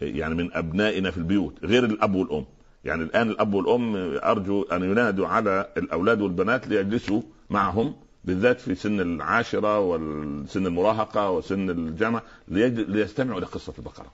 يعني 0.00 0.34
من 0.34 0.54
أبنائنا 0.54 1.10
في 1.10 1.18
البيوت 1.18 1.64
غير 1.64 1.84
الأب 1.84 2.14
والأم. 2.14 2.44
يعني 2.84 3.02
الآن 3.02 3.30
الأب 3.30 3.54
والأم 3.54 3.94
أرجو 4.24 4.62
أن 4.62 4.82
ينادوا 4.82 5.26
على 5.26 5.68
الأولاد 5.76 6.20
والبنات 6.20 6.68
ليجلسوا 6.68 7.22
معهم 7.50 7.94
بالذات 8.24 8.60
في 8.60 8.74
سن 8.74 9.00
العاشرة 9.00 9.80
وسن 9.80 10.66
المراهقة 10.66 11.30
وسن 11.30 11.70
الجامعة 11.70 12.22
ليستمعوا 12.48 13.38
إلى 13.38 13.46
قصه 13.46 13.74
البقرة. 13.78 14.06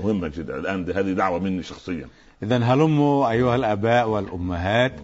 مهمة 0.00 0.28
جدا. 0.28 0.58
الآن 0.58 0.90
هذه 0.90 1.12
دعوة 1.12 1.38
مني 1.38 1.62
شخصيا. 1.62 2.08
اذا 2.42 2.58
هلموا 2.58 3.30
أيها 3.30 3.56
الآباء 3.56 4.08
والأمهات 4.08 4.94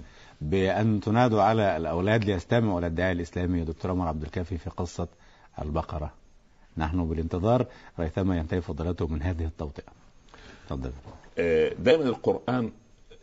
بأن 0.40 1.00
تنادوا 1.00 1.42
على 1.42 1.76
الأولاد 1.76 2.24
ليستمعوا 2.24 2.78
إلى 2.78 2.86
الداعي 2.86 3.12
الإسلامي 3.12 3.64
دكتور 3.64 3.90
عمر 3.90 4.08
عبد 4.08 4.22
الكافي 4.22 4.58
في 4.58 4.70
قصة 4.70 5.08
البقرة. 5.62 6.12
نحن 6.76 7.08
بالانتظار 7.08 7.66
ريثما 8.00 8.36
ينتهي 8.38 8.60
فضلته 8.60 9.06
من 9.06 9.22
هذه 9.22 9.44
التوطئة. 9.44 9.92
تفضل. 10.66 10.92
آه، 11.38 11.72
دائما 11.78 12.04
القرآن 12.04 12.70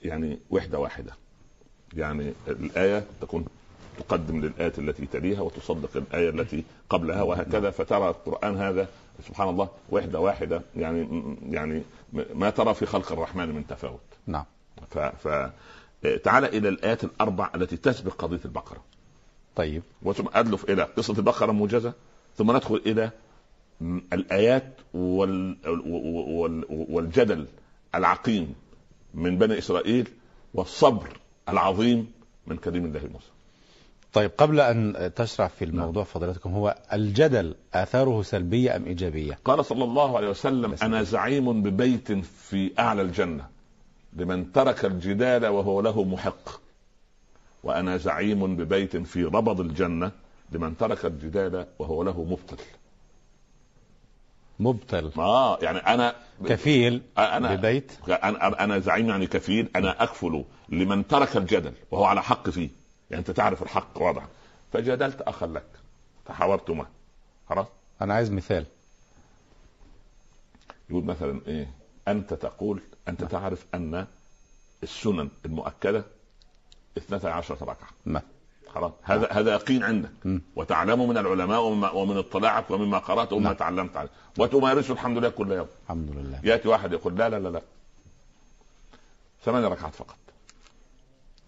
يعني 0.04 0.40
وحدة 0.50 0.80
واحدة. 0.80 1.14
يعني 1.94 2.34
الآية 2.48 3.04
تكون 3.22 3.46
تقدم 4.00 4.42
للآية 4.42 4.74
التي 4.78 5.06
تليها 5.06 5.42
وتصدق 5.42 5.90
الآية 5.96 6.30
التي 6.30 6.64
قبلها 6.90 7.22
وهكذا. 7.22 7.70
فترى 7.70 8.10
القرآن 8.10 8.58
هذا 8.58 8.88
سبحان 9.28 9.50
الله 9.50 9.70
وحدة 9.90 10.20
واحدة 10.20 10.62
يعني 10.76 11.08
يعني 11.50 11.84
ما 12.14 12.50
ترى 12.50 12.74
في 12.74 12.86
خلق 12.86 13.12
الرحمن 13.12 13.56
من 13.56 13.68
تفاوت. 13.68 14.00
نعم. 14.28 14.46
ف, 14.90 14.98
ف 14.98 15.50
تعال 16.24 16.46
إلى 16.46 16.70
الآيات 16.70 17.04
الأربع 17.04 17.52
التي 17.56 17.78
تسبق 17.78 18.14
قضية 18.14 18.40
البقرة. 18.46 18.84
طيب. 19.56 19.84
وثم 20.04 20.26
أدلف 20.34 20.70
إلى 20.70 20.84
قصة 20.84 21.14
البقرة 21.14 21.52
موجزة 21.52 21.94
ثم 22.38 22.52
ندخل 22.52 22.82
إلى 22.86 23.12
الآيات 24.14 24.74
وال... 24.94 25.58
وال... 25.66 26.66
والجدل 26.70 27.48
العقيم 27.96 28.56
من 29.14 29.38
بني 29.38 29.58
إسرائيل 29.58 30.08
والصبر 30.54 31.18
العظيم 31.50 32.12
من 32.48 32.58
كريم 32.58 32.86
الله 32.86 33.02
موسى. 33.14 33.32
طيب 34.14 34.32
قبل 34.38 34.60
أن 34.60 35.12
تشرح 35.16 35.48
في 35.50 35.66
الموضوع 35.66 36.04
نعم. 36.04 36.14
فضيلتكم 36.14 36.54
هو 36.54 36.76
الجدل 36.94 37.56
آثاره 37.74 38.22
سلبية 38.22 38.76
أم 38.76 38.86
إيجابية؟ 38.86 39.40
قال 39.46 39.66
صلى 39.66 39.84
الله 39.84 40.18
عليه 40.18 40.30
وسلم 40.30 40.76
أنا 40.84 41.04
زعيم 41.04 41.64
ببيت 41.64 42.12
في 42.12 42.72
أعلى 42.80 43.02
الجنة 43.02 43.48
لمن 44.14 44.52
ترك 44.52 44.86
الجدال 44.86 45.46
وهو 45.46 45.82
له 45.82 46.04
محق. 46.04 46.62
وأنا 47.64 47.98
زعيم 47.98 48.56
ببيت 48.56 48.98
في 48.98 49.24
ربض 49.24 49.60
الجنة 49.60 50.12
لمن 50.52 50.78
ترك 50.78 51.06
الجدال 51.06 51.68
وهو 51.80 52.04
له 52.04 52.24
مبطل. 52.24 52.58
مبطل. 54.60 55.12
آه 55.18 55.60
يعني 55.62 55.78
أنا 55.78 56.16
كفيل 56.46 57.02
أنا 57.18 57.56
ببيت؟ 57.56 57.92
أنا 58.08 58.64
أنا 58.64 58.80
زعيم 58.80 59.10
يعني 59.10 59.28
كفيل 59.28 59.70
أنا 59.76 60.04
أكفل 60.04 60.44
لمن 60.70 61.08
ترك 61.08 61.38
الجدل 61.38 61.74
وهو 61.92 62.04
على 62.04 62.24
حق 62.24 62.50
فيه. 62.50 62.70
يعني 63.12 63.20
انت 63.20 63.32
تعرف 63.32 63.64
الحق 63.64 64.02
واضح. 64.02 64.28
فجادلت 64.74 65.22
أخا 65.22 65.48
لك 65.48 65.68
تحاورت 66.26 66.72
معه 66.72 66.90
خلاص؟ 67.50 67.68
أنا 68.02 68.14
عايز 68.14 68.32
مثال. 68.32 68.66
يقول 70.90 71.04
مثلا 71.04 71.42
إيه؟ 71.48 71.72
أنت 72.08 72.34
تقول 72.34 72.82
أنت 73.08 73.22
نعم. 73.22 73.30
تعرف 73.30 73.66
أن 73.74 74.08
السنن 74.84 75.30
المؤكدة 75.46 76.04
12 76.98 77.54
ركعة. 77.62 77.90
نعم. 78.06 78.22
خلاص؟ 78.68 78.92
هذا 79.04 79.22
نعم. 79.22 79.38
هذا 79.38 79.54
يقين 79.54 79.84
عندك. 79.84 80.10
م. 80.26 80.40
وتعلم 80.56 81.10
من 81.10 81.18
العلماء 81.18 81.62
ومن, 81.62 81.90
ومن 81.90 82.18
اطلاعك 82.18 82.72
ومما 82.72 82.98
قرأت 82.98 83.34
ومما 83.34 83.46
نعم. 83.46 83.54
تعلمت 83.58 83.98
عليه. 83.98 84.10
وتمارسه 84.38 84.94
الحمد 84.94 85.18
لله 85.18 85.30
كل 85.30 85.52
يوم. 85.52 85.68
الحمد 85.84 86.10
لله. 86.10 86.40
يأتي 86.44 86.68
واحد 86.68 86.94
يقول 86.94 87.18
لا 87.18 87.30
لا 87.30 87.40
لا 87.40 87.50
لا. 87.50 87.62
ثمان 89.46 89.66
ركعات 89.66 89.96
فقط. 89.96 90.18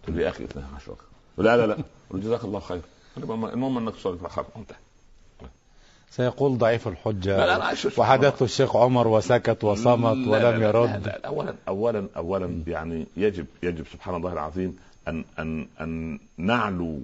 تقول 0.04 0.16
لي 0.16 0.24
يا 0.24 0.30
أخي 0.30 0.44
12 0.44 0.92
ركعة. 0.92 1.09
لا 1.40 1.58
لا 1.58 1.68
لا. 1.68 1.78
جزاك 2.14 2.44
الله 2.44 2.60
خير. 2.60 2.82
المهم 3.18 3.78
أنك 3.78 3.96
تصلي. 3.96 4.18
في 4.18 4.26
الخير 4.26 4.46
انتهى 4.56 4.78
سيقول 6.10 6.58
ضعيف 6.58 6.88
الحجة. 6.88 7.38
لا 7.38 7.58
لا 7.58 7.76
وحدث 7.98 8.42
الشيخ 8.42 8.76
عمر 8.76 9.08
وسكت 9.08 9.64
وصمت 9.64 10.28
لا 10.28 10.50
ولم 10.50 10.64
يرد. 10.64 10.90
لا 10.90 10.98
لا 10.98 11.28
أولا 11.28 11.56
أولا 11.68 12.08
أولا 12.18 12.64
يعني 12.68 13.06
يجب 13.18 13.46
يجب 13.64 13.86
سبحان 13.94 14.16
الله 14.16 14.34
العظيم 14.34 14.78
أن 15.08 15.26
أن 15.40 15.68
أن 15.82 16.20
نعلو 16.38 17.00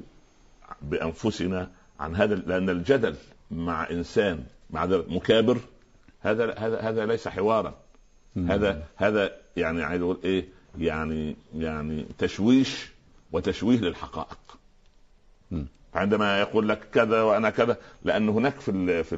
بأنفسنا 0.81 1.69
عن 1.99 2.15
هذا 2.15 2.35
لأن 2.35 2.69
الجدل 2.69 3.15
مع 3.51 3.89
إنسان 3.89 4.43
مع 4.69 4.85
مكابر 5.07 5.57
هذا 6.21 6.53
هذا 6.57 6.79
هذا 6.79 7.05
ليس 7.05 7.27
حوارا. 7.27 7.73
هذا 8.37 8.83
هذا 8.95 9.31
يعني 9.57 9.83
عايز 9.83 10.01
أقول 10.01 10.17
إيه؟ 10.23 10.45
يعني 10.79 11.35
يعني 11.57 12.05
تشويش 12.17 12.89
وتشويه 13.35 13.77
للحقائق. 13.77 14.37
عندما 15.93 16.39
يقول 16.39 16.69
لك 16.69 16.79
كذا 16.93 17.21
وأنا 17.21 17.49
كذا 17.49 17.77
لأن 18.03 18.29
هناك 18.29 18.59
في 18.59 19.03
في 19.03 19.15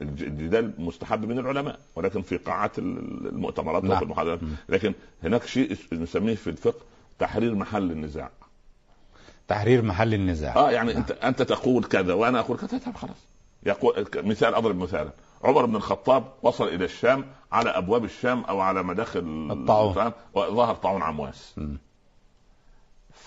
الجدال 0.00 0.72
مستحب 0.78 1.24
من 1.24 1.38
العلماء 1.38 1.78
ولكن 1.96 2.22
في 2.22 2.36
قاعات 2.36 2.78
المؤتمرات 2.78 3.84
نعم. 3.84 3.92
وفي 3.92 4.02
المحاضرات. 4.02 4.40
لكن 4.68 4.94
هناك 5.22 5.46
شيء 5.46 5.76
نسميه 5.92 6.34
في 6.34 6.50
الفقه 6.50 6.80
تحرير 7.18 7.54
محل 7.54 7.90
النزاع. 7.90 8.30
تحرير 9.48 9.82
محل 9.82 10.14
النزاع. 10.14 10.56
آه 10.56 10.70
يعني 10.70 10.92
نعم. 10.92 11.02
أنت 11.02 11.10
أنت 11.10 11.42
تقول 11.42 11.84
كذا 11.84 12.14
وأنا 12.14 12.40
أقول 12.40 12.58
كذا 12.58 12.78
طب 12.78 12.94
خلاص. 12.94 13.26
يقول 13.66 14.06
مثال 14.16 14.54
أضرب 14.54 14.76
مثالا. 14.76 15.10
عمر 15.44 15.66
بن 15.66 15.76
الخطاب 15.76 16.24
وصل 16.42 16.68
إلى 16.68 16.84
الشام 16.84 17.24
على 17.52 17.70
أبواب 17.70 18.04
الشام 18.04 18.44
أو 18.44 18.60
على 18.60 18.82
مداخل 18.82 19.48
الطاعون. 19.50 20.12
وظهر 20.34 20.74
طاعون 20.74 21.02
عمواس. 21.02 21.54
م. 21.56 21.76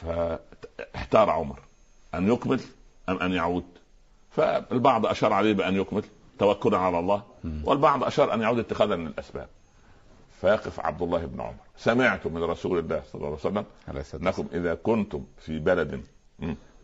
فاحتار 0.02 1.30
عمر. 1.30 1.60
أن 2.14 2.34
يكمل 2.34 2.60
أم 3.10 3.18
أن 3.18 3.34
يعود؟ 3.34 3.66
فالبعض 4.32 5.06
أشار 5.06 5.34
عليه 5.34 5.54
بأن 5.54 5.76
يكمل 5.76 6.04
توكلا 6.40 6.78
على 6.78 7.00
الله 7.00 7.24
والبعض 7.64 8.04
أشار 8.04 8.34
أن 8.34 8.42
يعود 8.42 8.60
اتخاذا 8.60 8.96
من 8.96 9.08
الأسباب. 9.08 9.48
فيقف 10.42 10.80
عبد 10.80 11.02
الله 11.02 11.26
بن 11.26 11.42
عمر. 11.42 11.54
سمعت 11.78 12.28
من 12.28 12.44
رسول 12.44 12.80
الله 12.80 13.02
صلى 13.12 13.16
الله 13.16 13.28
عليه 13.28 13.38
وسلم 13.38 13.66
أنكم 14.22 14.48
إذا 14.54 14.74
كنتم 14.76 15.24
في 15.38 15.60
بلد 15.60 16.04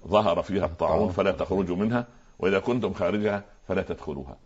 ظهر 0.07 0.41
فيها 0.41 0.65
الطاعون. 0.65 1.11
فلا 1.11 1.31
تخرجوا 1.31 1.75
منها 1.75 2.07
وإذا 2.39 2.59
كنتم 2.59 2.93
خارجها 2.93 3.43
فلا 3.67 3.81
تدخلوها. 3.81 4.37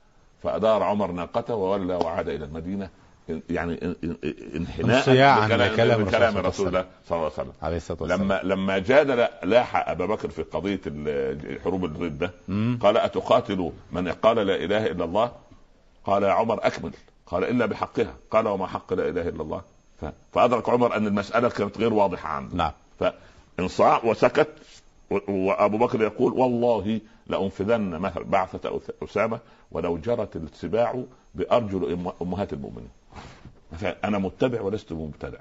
فأدار 0.44 0.84
عمر 0.84 1.12
ناقته 1.12 1.56
وولى 1.56 1.96
وعاد 1.96 2.30
إلى 2.30 2.46
المدينة 2.46 2.90
يعني 3.50 3.96
إنحناء 4.56 5.20
عن 5.20 5.50
كلام, 5.76 6.10
كلام 6.10 6.38
رسول 6.38 6.68
الله 6.68 6.86
صلى 7.06 7.18
الله 7.18 7.32
عليه 7.32 7.34
وسلم. 7.34 7.54
عليه 7.62 7.78
الصلاة 7.78 8.02
والسلام. 8.02 8.24
لما 8.24 8.40
لما 8.44 8.78
جادل 8.78 9.28
لاح 9.44 9.90
أبا 9.90 10.06
بكر 10.06 10.30
في 10.30 10.44
قضية 10.44 10.82
حروب 11.64 11.86
الرده 11.86 12.32
قال 12.82 12.98
أتقاتل 12.98 13.72
من 13.92 14.12
قال 14.12 14.38
لا 14.38 14.56
إله 14.56 14.86
إلا 14.86 15.04
الله؟ 15.04 15.32
قال 16.06 16.24
يا 16.24 16.32
عمر 16.32 16.60
أكمل. 16.68 16.92
قال 17.26 17.44
إلا 17.44 17.66
بحقها. 17.66 18.14
قال 18.32 18.48
وما 18.48 18.68
حق 18.68 18.94
لا 18.94 19.10
إله 19.10 19.30
إلا 19.30 19.42
الله. 19.42 19.62
فأدرك 20.34 20.70
عمر 20.70 20.96
أن 20.96 21.08
المسألة 21.08 21.50
كانت 21.50 21.78
غير 21.78 21.94
واضحة 21.94 22.30
عنه. 22.30 22.50
نعم. 22.54 22.72
فانصاع 23.58 24.06
وسكت 24.06 24.48
وأبو 25.10 25.78
بكر 25.78 26.02
يقول 26.02 26.34
والله 26.34 27.02
لأنفذن 27.28 28.12
بعثة 28.16 28.82
أسامة 29.04 29.40
ولو 29.72 29.98
جرت 29.98 30.36
السباع 30.36 31.04
بأرجل 31.36 31.98
أمهات 32.22 32.54
المؤمنين. 32.54 32.90
أنا 34.04 34.18
متبع 34.18 34.62
ولست 34.62 34.92
مبتدع. 34.92 35.40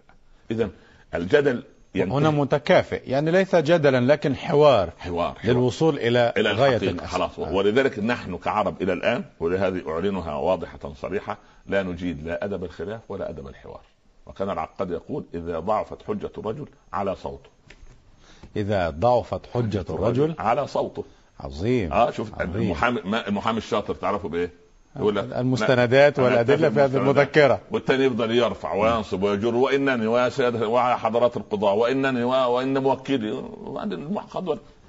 إذا 0.51 0.71
الجدل 1.15 1.63
هنا 1.97 2.31
متكافئ. 2.31 3.11
يعني 3.11 3.31
ليس 3.31 3.57
جدلا 3.57 4.13
لكن 4.13 4.37
حوار 4.37 4.91
حوار, 4.99 5.35
حوار. 5.39 5.39
للوصول 5.45 5.99
إلى, 5.99 6.33
إلى 6.37 6.53
غاية 6.53 6.97
خلاص. 6.97 7.39
آه. 7.39 7.53
ولذلك 7.53 7.99
نحن 7.99 8.37
كعرب 8.37 8.83
إلى 8.83 8.93
الآن 8.93 9.25
ولهذه 9.41 9.83
أعلنها 9.89 10.35
واضحة 10.35 10.93
صريحة 10.95 11.39
لا 11.67 11.83
نجيد 11.83 12.27
لا 12.27 12.45
أدب 12.45 12.65
الخلاف 12.65 13.01
ولا 13.09 13.31
أدب 13.31 13.49
الحوار. 13.49 13.81
وكان 14.27 14.51
العقاد 14.51 14.91
يقول 14.91 15.25
إذا 15.35 15.59
ضعفت 15.59 16.03
حجة 16.03 16.31
الرجل 16.39 16.67
على 16.93 17.17
صوته. 17.17 17.51
إذا 18.57 18.91
ضعفت 18.91 19.41
حجة 19.55 19.85
الرجل 19.91 20.35
على 20.39 20.67
صوته. 20.67 21.05
عظيم. 21.41 21.93
آه 21.93 22.11
شوف 22.11 22.41
المحامي 22.41 23.01
المحامي 23.29 23.59
الشاطر 23.59 23.95
تعرفه 23.95 24.29
بإيه؟ 24.29 24.51
يقول 24.97 25.19
المستندات 25.19 26.19
والأدلة 26.19 26.71
في 26.71 26.81
هذه 26.81 26.97
المذكرة. 26.97 27.61
والثاني 27.71 28.05
يفضل 28.05 28.31
يرفع 28.31 28.75
وينصب 28.75 29.23
ويجر 29.23 29.55
وإنني 29.55 30.07
ويا 30.07 30.29
سيادة 30.29 30.69
وحضرات 30.69 31.37
القضاء 31.37 31.75
وإنني 31.75 32.25
وإن 32.25 32.79
موكلي. 32.79 33.45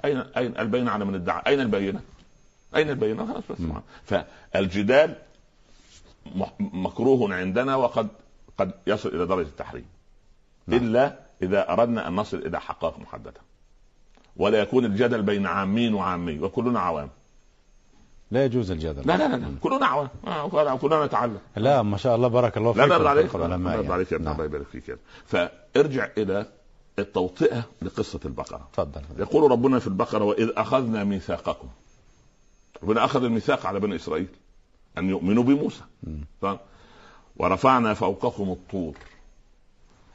اين 0.06 0.24
أين 0.38 0.58
البينة 0.60 0.91
على 0.91 1.06
من 1.06 1.15
ادعى؟ 1.15 1.41
أين 1.48 1.60
البينة؟ 1.60 2.00
أين 2.75 2.89
البينة؟ 2.89 3.25
خلاص 3.25 3.44
بس. 3.50 3.58
فالجدال 4.53 5.15
مكروه 6.60 7.36
عندنا 7.36 7.75
وقد 7.75 8.08
قد 8.58 8.72
يصل 8.88 9.10
إلى 9.10 9.25
درجة 9.25 9.48
التحريم. 9.48 9.86
نعم. 10.68 10.79
إلا 10.79 11.20
إذا 11.41 11.72
أردنا 11.72 12.08
أن 12.08 12.15
نصل 12.15 12.38
إلى 12.38 12.62
حقائق 12.62 13.00
محددة. 13.00 13.41
ولا 14.38 14.60
يكون 14.60 14.86
الجدل 14.86 15.22
بين 15.22 15.46
عامين 15.46 15.94
وعامي 15.94 16.39
وكلنا 16.39 16.79
عوام. 16.79 17.10
لا 18.31 18.45
يجوز 18.45 18.71
الجدل. 18.71 19.07
لا 19.07 19.17
لا 19.17 19.27
لا, 19.27 19.36
لا. 19.36 19.55
كلنا 19.62 20.09
آه، 20.27 20.77
كلنا 20.77 21.05
نتعلم. 21.05 21.39
لا 21.55 21.81
ما 21.81 21.98
شاء 21.98 22.15
الله 22.15 22.27
بارك 22.27 22.57
الله 22.57 22.74
فيك 22.74 22.81
لا 22.83 22.95
يرضى 22.95 23.09
عليك. 23.09 23.36
لا 23.36 23.41
يرضى 23.41 23.69
يعني. 23.69 23.93
عليك 23.93 24.12
يا 24.12 24.17
ابن 24.17 24.25
نعم. 24.25 24.33
الله 24.33 24.45
يبارك 24.45 24.67
فيك 24.67 24.98
فارجع 25.25 26.07
إلى 26.17 26.45
التوطئة 27.00 27.63
لقصة 27.81 28.19
البقرة. 28.25 28.67
تفضل. 28.74 29.01
يقول 29.17 29.51
ربنا 29.51 29.79
في 29.79 29.88
البقرة 29.88 30.24
وإذ 30.24 30.50
أخذنا 30.57 31.03
ميثاقكم. 31.03 31.67
ربنا 32.83 33.05
أخذ 33.05 33.24
الميثاق 33.24 33.65
على 33.65 33.79
بني 33.79 33.95
إسرائيل 33.95 34.27
أن 34.98 35.09
يؤمنوا 35.09 35.43
بموسى. 35.43 35.83
ورفعنا 37.38 37.93
فوقكم 37.93 38.50
الطور. 38.51 38.93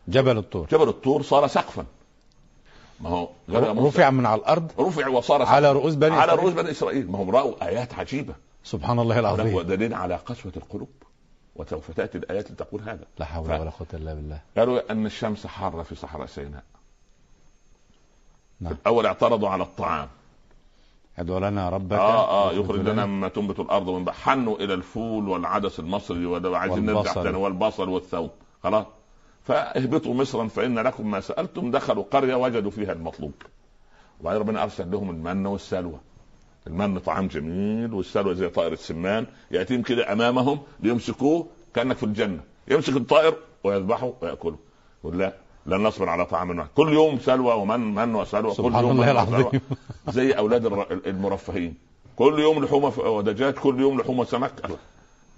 جبل 0.09 0.39
الطور. 0.39 0.67
جبل 0.73 0.89
الطور 0.89 1.23
صار 1.23 1.47
سقفا. 1.47 1.85
ما 3.01 3.11
هو 3.11 3.29
غير 3.49 3.75
موسى 3.75 3.99
رفع 3.99 4.11
من 4.11 4.27
على 4.27 4.41
الأرض 4.41 4.73
رفع 4.81 5.09
وصار 5.09 5.43
على 5.43 5.73
رؤوس 5.73 5.95
بني 5.95 6.17
على. 6.17 6.33
رؤوس 6.33 6.53
بني 6.53 6.71
إسرائيل. 6.71 7.11
ما 7.11 7.19
هم 7.19 7.31
رأوا 7.31 7.69
آيات 7.69 7.95
عجيبة. 7.95 8.35
سبحان 8.65 8.99
الله 8.99 9.19
العظيم. 9.19 9.61
دليل 9.61 9.95
على 9.95 10.17
قسوة 10.17 10.53
القلوب 10.57 10.89
وسوف 11.57 11.91
تأتي 11.91 12.19
الآيات 12.19 12.51
لتقول 12.51 12.83
هذا. 12.83 13.05
لا 13.19 13.25
حول 13.25 13.45
ولا 13.45 13.71
قوة 13.71 13.89
إلا 13.95 14.15
بالله. 14.15 14.41
قالوا 14.57 14.93
أن 14.93 15.07
الشمس 15.07 15.47
حارة 15.47 15.83
في 15.83 15.95
صحراء 15.95 16.27
سيناء. 16.27 16.63
نعم. 18.61 18.73
الأول 18.73 19.07
اعترضوا 19.07 19.49
على 19.49 19.63
الطعام. 19.63 20.09
ادعو 21.19 21.39
لنا 21.39 21.69
ربك. 21.69 21.97
آه 21.99 22.51
آه 22.51 22.53
يخرج 22.53 22.81
لنا 22.81 23.07
مما 23.07 23.29
تنبت 23.29 23.61
الأرض 23.61 23.91
من 23.91 24.11
حنوا 24.11 24.57
إلى 24.57 24.75
الفول 24.75 25.29
والعدس 25.29 25.81
المصري. 25.81 26.27
وده 26.27 26.59
عايزين 26.59 26.87
نرجع 26.87 27.37
والبصل 27.37 27.89
والثوم. 27.89 28.31
خلاص. 28.63 28.87
فاهبطوا 29.45 30.15
مصرا 30.15 30.49
فإن 30.49 30.79
لكم 30.79 31.11
ما 31.11 31.21
سألتم 31.21 31.71
دخلوا 31.71 32.05
قرية 32.11 32.35
وجدوا 32.35 32.71
فيها 32.71 32.93
المطلوب. 32.93 33.33
وبعدين 34.21 34.41
ربنا 34.41 34.63
أرسل 34.63 34.91
لهم 34.91 35.11
المن 35.11 35.47
والسلوى. 35.47 36.01
المن 36.67 36.99
طعام 36.99 37.29
جميل 37.29 37.95
والسلوى 37.95 38.35
زي 38.35 38.49
طائر 38.49 38.73
السمان. 38.73 39.27
يأتيهم 39.51 39.83
كده 39.83 40.13
أمامهم 40.13 40.61
ليمسكوه 40.81 41.47
كأنك 41.75 41.97
في 41.97 42.03
الجنة. 42.03 42.41
يمسك 42.69 42.97
الطائر 42.97 43.35
ويذبحه 43.65 44.13
ويأكله. 44.23 44.57
يقول 45.05 45.19
لا 45.19 45.35
لن 45.67 45.83
نصبر 45.83 46.09
على 46.09 46.27
طعام 46.27 46.59
واحد 46.59 46.69
كل 46.75 46.93
يوم 46.93 47.19
سلوى 47.19 47.55
ومن 47.55 47.95
من 47.95 48.15
وسلوى. 48.15 48.55
كل 48.55 48.63
يوم 48.75 48.91
الله 48.91 49.11
العظيم. 49.11 49.61
زي 50.09 50.33
أولاد 50.33 50.67
المرفهين. 51.07 51.75
كل 52.17 52.39
يوم 52.39 52.65
لحومه 52.65 52.99
ودجاج 52.99 53.55
كل 53.55 53.81
يوم 53.81 54.01
لحومه 54.01 54.21
وسمك. 54.21 54.53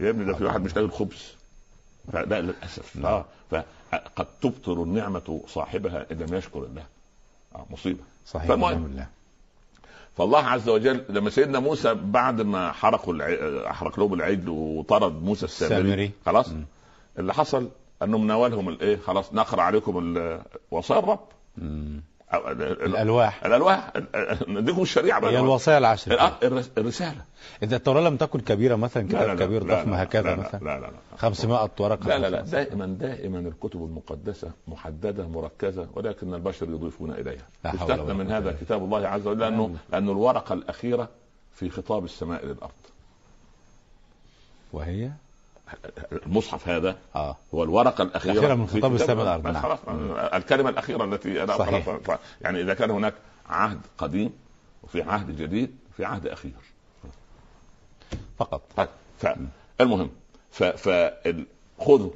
يا 0.00 0.10
ابني 0.10 0.24
ده 0.24 0.32
في 0.32 0.44
واحد 0.44 0.64
مش 0.64 0.76
لاقي 0.76 0.86
الخبز 0.86 1.35
فلا 2.12 2.40
للاسف 2.40 2.96
نعم. 2.96 3.04
آه 3.04 3.24
فقد 3.90 4.26
تبطر 4.42 4.82
النعمة 4.82 5.40
صاحبها 5.48 6.06
إن 6.12 6.18
لم 6.18 6.34
يشكر 6.34 6.58
الله 6.58 6.84
آه 7.54 7.66
مصيبة 7.70 8.00
صحيح 8.26 8.48
فالمهم. 8.48 8.70
الحمد 8.72 8.90
لله 8.90 9.06
فالله 10.16 10.38
عز 10.46 10.68
وجل 10.68 11.04
لما 11.08 11.30
سيدنا 11.30 11.58
موسى 11.58 11.94
بعد 11.94 12.40
ما 12.40 12.72
حرقوا 12.72 13.14
الع... 13.14 13.26
احرق 13.70 13.98
لهم 13.98 14.14
العجل 14.14 14.48
وطرد 14.48 15.22
موسى 15.22 15.44
السامري. 15.44 16.10
خلاص 16.26 16.48
مم. 16.48 16.64
اللي 17.18 17.34
حصل 17.34 17.68
أنهم 18.02 18.26
ناولهم 18.26 18.68
الإيه 18.68 18.96
خلاص 18.96 19.32
نقرأ 19.34 19.62
عليكم 19.62 19.98
ال- 19.98 20.42
وصايا 20.70 20.98
الرب 21.00 21.20
الألواح. 22.34 23.44
الألواح. 23.44 23.92
ال- 23.96 24.44
نديكم 24.48 24.82
الشريعة 24.82 25.20
بقى. 25.20 25.32
هي 25.32 25.38
الوصايا 25.38 25.78
العشر 25.78 26.32
الرسالة. 26.78 27.24
إذا 27.62 27.76
التوراه 27.76 28.00
لم 28.00 28.16
تكن 28.16 28.40
كبيرة 28.40 28.76
مثلا 28.76 29.08
كتاب 29.08 29.42
كبير 29.42 29.62
ضخم 29.62 29.94
هكذا 29.94 30.22
لا 30.22 30.36
مثلا. 30.36 30.58
لا 30.58 30.80
لا 30.80 30.86
لا. 30.86 31.16
500 31.16 31.70
ورقه 31.80 32.08
لا 32.08 32.18
لا 32.18 32.30
لا. 32.30 32.40
دائما 32.40 32.86
دائما 32.86 33.38
الكتب 33.38 33.84
المقدسة 33.84 34.50
محددة 34.68 35.28
مركزة 35.28 35.88
ولكن 35.94 36.34
البشر 36.34 36.66
يضيفون 36.70 37.10
إليها. 37.10 37.46
استثنى 37.66 38.14
من 38.14 38.30
هذا 38.30 38.56
كتاب 38.60 38.84
الله 38.84 39.08
عز 39.08 39.26
وجل 39.26 39.40
لأنه. 39.40 39.76
لأنه 39.92 40.12
الورقة 40.12 40.52
الأخيرة 40.52 41.08
في 41.54 41.70
خطاب 41.70 42.04
السماء 42.04 42.46
للأرض. 42.46 42.70
وهي؟ 44.72 45.10
المصحف 46.26 46.68
هذا 46.68 46.96
آه. 47.16 47.36
هو 47.54 47.64
الورقة 47.64 48.02
الأخيرة 48.02 48.32
الأخيرة 48.32 48.54
من 48.54 48.66
خطاب 48.66 48.94
السماء 48.94 49.38
بس 49.38 49.54
نعم. 49.54 49.76
الكلمة 50.34 50.70
الأخيرة 50.70 51.04
التي 51.04 51.42
أنا 51.42 51.58
صحيح. 51.58 51.98
يعني 52.40 52.60
إذا 52.60 52.74
كان 52.74 52.90
هناك 52.90 53.14
عهد 53.48 53.80
قديم 53.98 54.32
وفي 54.82 55.02
عهد 55.02 55.36
جديد 55.36 55.76
في 55.96 56.04
عهد 56.04 56.26
أخير. 56.26 56.52
فقط. 58.38 58.62
طيب 58.76 58.88
فالمهم 59.78 60.10
ف... 60.50 60.62
فال- 60.64 61.46
خذوا 61.80 62.10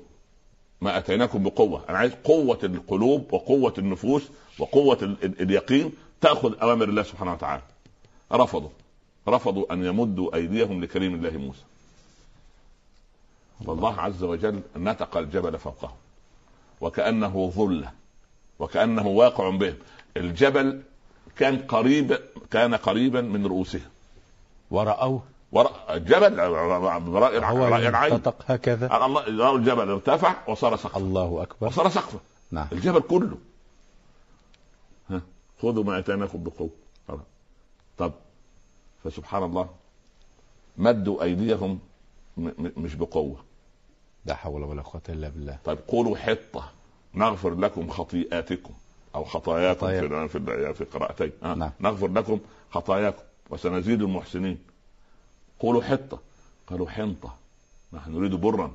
ما 0.80 0.98
أتيناكم 0.98 1.42
بقوة. 1.42 1.84
أنا 1.88 1.98
عايز 1.98 2.12
قوة 2.24 2.58
القلوب 2.64 3.32
وقوة 3.32 3.74
النفوس 3.78 4.28
وقوة 4.58 4.98
ال... 5.02 5.24
ال... 5.24 5.42
اليقين 5.42 5.92
تأخذ 6.20 6.54
أوامر 6.62 6.88
الله 6.88 7.02
سبحانه 7.02 7.32
وتعالى. 7.32 7.62
رفضوا. 8.32 8.70
رفضوا 9.28 9.72
أن 9.72 9.84
يمدوا 9.84 10.34
أيديهم 10.34 10.84
لكريم 10.84 11.14
الله 11.14 11.30
موسى. 11.30 11.62
والله 13.66 14.00
عز 14.00 14.22
وجل 14.22 14.60
نتق 14.76 15.16
الجبل 15.16 15.58
فوقهم. 15.58 15.96
وكأنه 16.80 17.50
ظلة. 17.56 17.90
وكأنه 18.58 19.06
واقع 19.06 19.50
بهم 19.50 19.74
الجبل 20.16 20.82
كان 21.36 21.58
قريب 21.58 22.18
كان 22.50 22.74
قريبا 22.74 23.20
من 23.20 23.46
رؤوسهم. 23.46 23.90
ورأوه؟ 24.70 25.22
ورا 25.52 25.70
الجبل 25.94 26.38
رأي 26.38 27.88
العين. 27.88 28.12
ينطق 28.12 28.34
هكذا؟ 28.46 29.06
الله 29.06 29.44
رأوا 29.44 29.58
الجبل 29.58 29.90
ارتفع 29.90 30.34
وصار 30.48 30.76
سقفا. 30.76 30.98
الله 30.98 31.42
أكبر. 31.42 31.66
وصار 31.66 31.88
سقفا. 31.88 32.18
نعم. 32.50 32.68
الجبل 32.72 33.00
كله. 33.00 33.38
ها 35.10 35.22
خذوا 35.62 35.84
ما 35.84 35.98
آتيناكم 35.98 36.42
بقوة. 36.44 36.70
خلاص. 37.08 37.20
طب 37.98 38.12
فسبحان 39.04 39.42
الله 39.42 39.68
مدوا 40.76 41.22
أيديهم 41.22 41.78
م- 42.36 42.42
م- 42.46 42.72
مش 42.76 42.94
بقوة. 42.94 43.49
لا 44.24 44.34
حول 44.34 44.62
ولا 44.62 44.82
قوة 44.82 45.02
إلا 45.08 45.28
بالله. 45.28 45.58
طيب 45.64 45.78
قولوا 45.88 46.16
حطة. 46.16 46.70
نغفر 47.14 47.54
لكم 47.54 47.90
خطيئاتكم 47.90 48.72
أو 49.14 49.24
خطاياكم 49.24 49.80
خطايا. 49.80 50.26
في 50.26 50.40
في 50.40 50.74
في 50.74 50.84
قراءتين. 50.84 51.32
آه. 51.42 51.54
نعم. 51.54 51.70
نغفر 51.80 52.08
لكم 52.08 52.40
خطاياكم 52.70 53.22
وسنزيد 53.50 54.02
المحسنين. 54.02 54.58
قولوا 55.60 55.82
حطة. 55.82 56.18
قالوا 56.66 56.88
حنطة. 56.88 57.34
نحن 57.92 58.12
نريد 58.12 58.34
برا. 58.34 58.72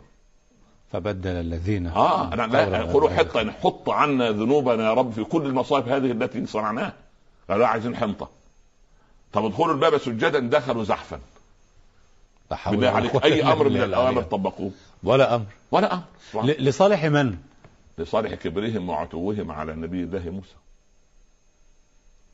فبدل 0.91 1.31
الذين 1.31 1.88
آه 1.88 2.34
أنا 2.34 2.47
لا 2.47 2.84
قولوا 2.84 3.10
حطة. 3.10 3.38
يعني 3.38 3.51
حط 3.51 3.89
عنا 3.89 4.31
ذنوبنا 4.31 4.84
يا 4.84 4.93
رب 4.93 5.12
في 5.12 5.23
كل 5.23 5.45
المصائب 5.45 5.88
هذه 5.88 6.12
التي 6.12 6.45
صنعناها. 6.45 6.93
قالوا 7.49 7.67
عايزين 7.67 7.95
حنطة. 7.95 8.29
طب 9.34 9.45
ادخلوا 9.45 9.73
الباب 9.73 9.97
سجدا 9.97 10.39
دخلوا 10.39 10.84
زحفا. 10.84 11.19
بالله 12.67 12.89
عليك 12.89 13.23
أي 13.23 13.43
أمر 13.43 13.69
من 13.69 13.81
الأوامر. 13.84 14.21
طبقوه. 14.21 14.71
ولا 15.06 15.36
أمر. 15.36 15.46
ولا 15.72 15.94
أمر. 15.94 16.46
ل- 16.46 16.65
لصالح 16.65 17.06
من؟ 17.06 17.36
لصالح 17.98 18.34
كبرهم 18.34 18.89
وعتوهم 18.89 19.52
على 19.52 19.76
نبي 19.76 20.04
الله 20.04 20.30
موسى. 20.30 20.56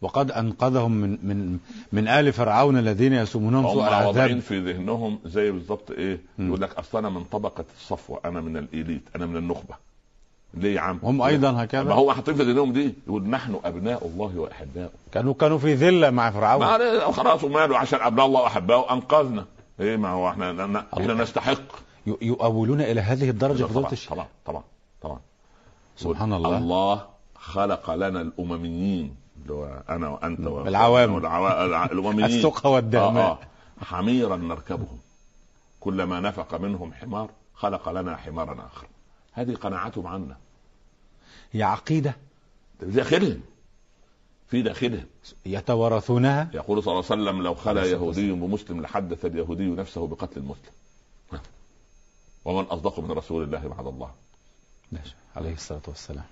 وقد 0.02 0.32
أنقذهم 0.32 0.92
من 0.92 1.10
من 1.24 1.58
من 1.92 2.08
آل 2.08 2.34
فرعون 2.34 2.78
الذين 2.78 3.14
يسومونهم 3.14 3.66
هم 3.66 3.74
سوء 3.74 3.84
واضعين 3.84 4.10
العذاب. 4.16 4.40
في 4.40 4.60
ذهنهم 4.60 5.20
زي 5.26 5.52
بالظبط 5.52 5.92
إيه. 5.92 6.20
يقول 6.40 6.62
لك 6.62 6.74
أصل 6.80 6.98
أنا 6.98 7.10
من 7.10 7.24
طبقة 7.24 7.66
الصفوة 7.80 8.20
أنا 8.26 8.42
من 8.42 8.58
الإليت 8.58 9.02
أنا 9.16 9.26
من 9.26 9.38
النخبة. 9.38 9.76
ليه 10.54 10.76
يا 10.76 10.82
عم؟ 10.82 11.00
هم 11.04 11.22
أيضا 11.22 11.52
ما 11.52 11.64
هكذا 11.64 11.94
هو 11.94 12.14
حاطين 12.14 12.36
في 12.36 12.44
ذهنهم 12.44 12.74
دي. 12.74 12.94
يقول 13.08 13.24
نحن 13.30 13.60
أبناء 13.66 14.08
الله 14.08 14.40
وأحباؤه. 14.40 14.90
كانوا 15.12 15.34
كانوا 15.34 15.58
في 15.58 15.74
ذلة 15.74 16.10
مع 16.10 16.26
ما 16.26 16.32
فرعون 16.32 17.12
خلاص 17.14 17.44
وماله 17.44 17.78
عشان 17.78 18.00
أبناء 18.02 18.26
الله 18.26 18.42
وأحباؤه. 18.42 18.94
أنقذنا. 18.94 19.46
إيه 19.80 19.98
ما 19.98 20.10
هو 20.10 20.30
إحنا 20.30 20.86
إحنا 20.94 21.14
نستحق. 21.14 21.62
يؤولون 22.06 22.82
إلى 22.82 23.02
هذه 23.02 23.30
الدرجة 23.30 23.64
فضيله 23.64 23.82
طبعا 23.82 23.92
الشيخ. 23.92 24.14
طبعا 24.14 24.28
طبعا 24.46 24.64
طبعا. 25.02 25.20
سبحان 25.98 26.34
الله. 26.34 26.58
الله 26.58 27.08
خلق 27.36 27.92
لنا 27.92 28.22
الأمميين 28.22 29.16
اللي 29.42 29.54
هو 29.54 29.84
أنا 29.90 30.10
وأنت 30.10 30.40
العوام. 30.40 31.18
الأمميين. 31.98 32.26
السقى 32.26 32.72
والدهماء 32.72 33.26
آه 33.26 33.32
آه. 33.82 33.86
حميرا 33.86 34.38
نركبهم. 34.38 35.00
كلما 35.80 36.20
نفق 36.20 36.56
منهم 36.56 36.94
حمار 36.94 37.30
خلق 37.56 37.90
لنا 37.90 38.16
حمارا 38.16 38.66
آخر. 38.66 38.88
هذه 39.34 39.56
قناعتهم 39.56 40.08
عنا. 40.08 40.38
هي 41.52 41.64
عقيدة. 41.64 42.16
داخلهم. 42.82 43.42
في 44.48 44.62
داخلهم. 44.62 45.06
يتوارثونها. 45.46 46.50
يقول 46.54 46.84
صلى 46.84 46.92
الله 46.92 47.06
عليه 47.12 47.22
وسلم 47.22 47.42
لو 47.42 47.54
خلا 47.54 47.86
يهودي 47.86 48.32
بمسلم 48.32 48.82
لحدث 48.82 49.26
اليهودي 49.26 49.64
نفسه 49.64 50.08
بقتل 50.08 50.40
المسلم. 50.40 50.72
ومن 52.46 52.64
أصدق 52.64 53.00
من 53.00 53.12
رسول 53.12 53.44
الله 53.44 53.68
بعد 53.68 53.88
الله. 53.88 54.12
عليه 55.36 55.54
الصلاة 55.54 55.82
والسلام. 55.88 56.24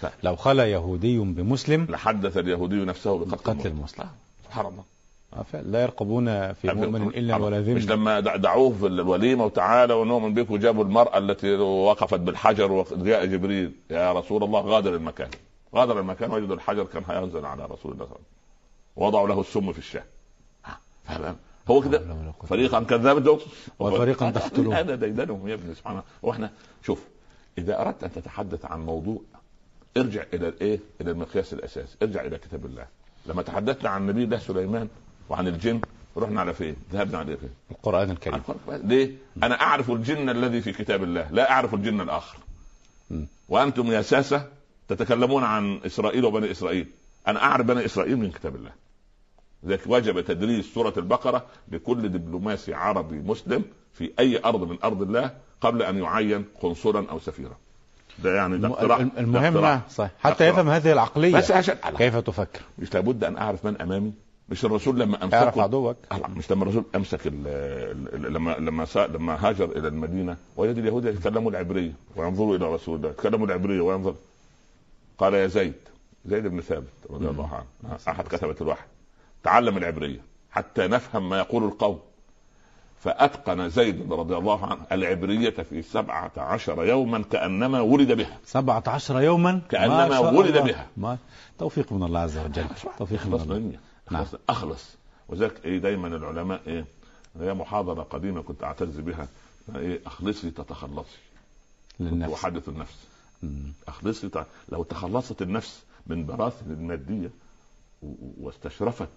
ف- 0.00 0.06
لو 0.22 0.36
خلا 0.36 0.66
يهودي 0.66 1.18
بمسلم 1.18 1.84
لحدث 1.90 2.36
اليهودي 2.36 2.74
نفسه 2.74 3.18
بقتل 3.18 3.36
قتل 3.36 3.50
المسلم. 3.50 3.76
المسلم. 3.78 4.06
سبحان 4.44 4.66
الله. 4.66 4.84
آه،. 5.32 5.60
لا 5.62 5.82
يرقبون 5.82 6.52
في 6.52 6.72
مؤمن 6.72 7.08
إلا. 7.08 7.36
ولا 7.36 7.60
مش 7.60 7.84
ذمه 7.84 7.94
لما 7.94 8.20
دع- 8.20 8.36
دعوه 8.36 8.70
في 8.72 8.86
الوليمة 8.86 9.44
وتعالى 9.44 9.94
ونؤمن 9.94 10.34
بك 10.34 10.50
وجابوا 10.50 10.84
المرأة 10.84 11.18
التي 11.18 11.54
وقفت 11.56 12.20
بالحجر 12.20 12.72
وجاء 12.72 13.26
جبريل. 13.26 13.72
يا 13.90 14.12
رسول 14.12 14.44
الله 14.44 14.60
غادر 14.60 14.94
المكان. 14.94 15.30
غادر 15.74 16.00
المكان 16.00 16.30
وجدوا 16.30 16.54
الحجر 16.56 16.84
كان 16.84 17.02
هينزل 17.08 17.46
على 17.46 17.64
رسول 17.64 17.92
الله 17.92 18.04
صلى 18.04 18.16
الله 18.16 18.16
عليه 18.16 18.24
وسلم. 18.24 19.04
وضعوا 19.06 19.28
له 19.28 19.40
السم 19.40 19.72
في 19.72 19.78
الشاة. 19.78 20.04
فهم- 21.04 21.36
هو 21.70 21.80
كده. 21.80 22.02
فريقا 22.48 22.80
كذبتم 22.80 23.38
وفريقا 23.78 24.30
تقتلون. 24.30 24.74
هذا 24.74 24.94
ديدنهم 24.94 25.48
يا 25.48 25.54
ابني 25.54 25.74
سبحان 25.74 25.92
الله 25.92 26.04
وإحنا 26.22 26.50
شوف 26.86 27.04
إذا 27.58 27.80
أردت 27.80 28.04
أن 28.04 28.12
تتحدث 28.12 28.64
عن 28.64 28.86
موضوع 28.86 29.20
ارجع 29.96 30.24
إلى 30.34 30.48
الايه؟ 30.48 30.80
إلى 31.00 31.10
المقياس 31.10 31.52
الاساسي، 31.52 31.96
ارجع 32.02 32.24
إلى 32.24 32.38
كتاب 32.38 32.66
الله. 32.66 32.86
لما 33.26 33.42
تحدثنا 33.42 33.90
عن 33.90 34.06
نبي 34.06 34.24
الله 34.24 34.38
سليمان 34.38 34.88
وعن 35.28 35.48
الجن 35.48 35.80
رحنا 36.16 36.40
على 36.40 36.54
فين؟ 36.54 36.76
ذهبنا 36.92 37.18
على 37.18 37.36
فين؟ 37.36 37.50
القرآن 37.70 38.10
الكريم 38.10 38.34
القرآن. 38.34 38.88
ليه؟ 38.88 39.12
أنا 39.42 39.60
أعرف 39.60 39.90
الجن 39.90 40.28
الذي 40.28 40.60
في 40.60 40.72
كتاب 40.72 41.02
الله، 41.02 41.28
لا 41.30 41.50
أعرف 41.50 41.74
الجن 41.74 42.00
الآخر. 42.00 42.38
م. 43.10 43.24
وأنتم 43.48 43.86
يا 43.92 44.02
ساسة 44.02 44.48
تتكلمون 44.88 45.44
عن 45.44 45.80
إسرائيل 45.86 46.24
وبني 46.24 46.50
إسرائيل، 46.50 46.86
أنا 47.28 47.42
أعرف 47.42 47.66
بني 47.66 47.84
إسرائيل 47.84 48.16
من 48.16 48.30
كتاب 48.30 48.56
الله. 48.56 48.70
لذلك 49.62 49.80
وجب 49.86 50.20
تدريس 50.20 50.74
سورة 50.74 50.92
البقرة 50.96 51.46
لكل 51.68 52.08
دبلوماسي 52.08 52.74
عربي 52.74 53.16
مسلم 53.18 53.64
في 53.92 54.10
أي 54.18 54.44
أرض 54.44 54.70
من 54.70 54.78
أرض 54.84 55.02
الله 55.02 55.30
قبل 55.60 55.82
أن 55.82 55.98
يعين 55.98 56.44
قنصلا 56.60 57.10
أو 57.10 57.18
سفيرا. 57.18 57.56
ده 58.18 58.36
يعني 58.36 58.58
ده 58.58 58.68
اقتراح 58.68 59.02
ده 59.02 59.10
المهم 59.18 59.56
اقتراح. 59.56 59.88
صحيح. 59.90 60.10
حتى. 60.20 60.48
يفهم 60.48 60.68
هذه 60.68 60.92
العقلية. 60.92 61.36
بس 61.36 61.50
عشان 61.50 61.74
كيف 61.74 62.16
تفكر؟ 62.16 62.60
مش 62.78 62.94
لابد 62.94 63.24
أن 63.24 63.36
أعرف 63.36 63.64
من 63.64 63.80
أمامي. 63.80 64.12
مش 64.48 64.64
الرسول 64.64 65.00
لما 65.00 65.22
اعرف 65.22 65.34
امسكه 65.34 65.62
عدوك 65.62 65.96
مش 66.36 66.50
لما 66.50 66.62
الرسول 66.62 66.84
أمسك 66.94 67.26
ال 67.26 67.42
ال 67.46 68.32
لما 68.32 68.56
لما 68.58 68.86
لما 68.96 69.48
هاجر 69.48 69.64
إلى 69.64 69.88
المدينة. 69.88 70.36
وجد 70.56 70.78
اليهود 70.78 71.04
يتكلموا 71.04 71.50
العبرية 71.50 71.92
وينظروا 72.16 72.56
إلى 72.56 72.74
رسول 72.74 72.96
الله. 72.96 73.10
يتكلموا 73.10 73.46
العبرية 73.46 73.80
وينظر 73.80 74.14
قال 75.18 75.34
يا 75.34 75.46
زيد 75.46 75.74
زيد 76.26 76.46
بن 76.46 76.60
ثابت 76.60 76.92
رضي 77.10 77.28
الله 77.28 77.50
عنه. 77.54 77.98
أحد 78.08 78.28
كتبة 78.28 78.56
الوحي. 78.60 78.84
تعلم 79.42 79.76
العبرية 79.76 80.20
حتى 80.50 80.86
نفهم 80.88 81.28
ما 81.28 81.38
يقول 81.38 81.64
القوم. 81.64 82.00
فأتقن 83.00 83.68
زيد 83.68 84.12
رضي 84.12 84.36
الله 84.36 84.66
عنه 84.66 84.80
العبرية 84.92 85.50
في 85.50 85.82
سبعة 85.82 86.32
عشر 86.36 86.84
يوما 86.84 87.22
كأنما 87.32 87.80
ولد 87.80 88.12
بها. 88.12 88.38
17 88.44 89.20
يوما؟ 89.20 89.60
كأنما 89.70 90.18
ولد 90.18 90.56
الله. 90.56 90.72
بها. 90.72 90.86
ما 90.96 91.18
توفيق 91.58 91.92
من 91.92 92.02
الله 92.02 92.20
عز 92.20 92.38
وجل. 92.38 92.64
توفيق 92.98 93.26
من 93.26 93.34
الله. 93.34 93.54
مني. 93.58 93.78
نعم. 94.10 94.24
أخلص. 94.48 94.96
وذلك 95.28 95.64
إيه 95.64 95.78
دايما 95.78 96.08
العلماء 96.08 96.60
إيه؟ 96.66 96.84
هي 97.40 97.54
محاضرة 97.54 98.02
قديمة 98.02 98.42
كنت 98.42 98.64
أعتز 98.64 99.00
بها. 99.00 99.28
إيه؟ 99.76 100.00
أخلصي 100.06 100.50
تتخلصي. 100.50 101.18
للنفس. 102.00 102.32
أحدث 102.44 102.68
النفس. 102.68 102.96
مم. 103.42 103.72
أخلصي 103.88 104.28
ت... 104.28 104.46
لو 104.68 104.82
تخلصت 104.82 105.42
النفس 105.42 105.82
من 106.06 106.26
براثن 106.26 106.70
و- 106.70 107.28
واستشرفت 108.40 109.08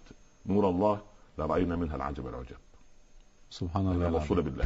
نور 0.46 0.70
الله 0.70 1.00
لراينا 1.38 1.76
منها 1.76 1.96
العجب 1.96 2.28
العجب 2.28 2.56
سبحان 3.50 3.88
الله 3.92 4.08
العظيم. 4.08 4.42
بالله 4.42 4.66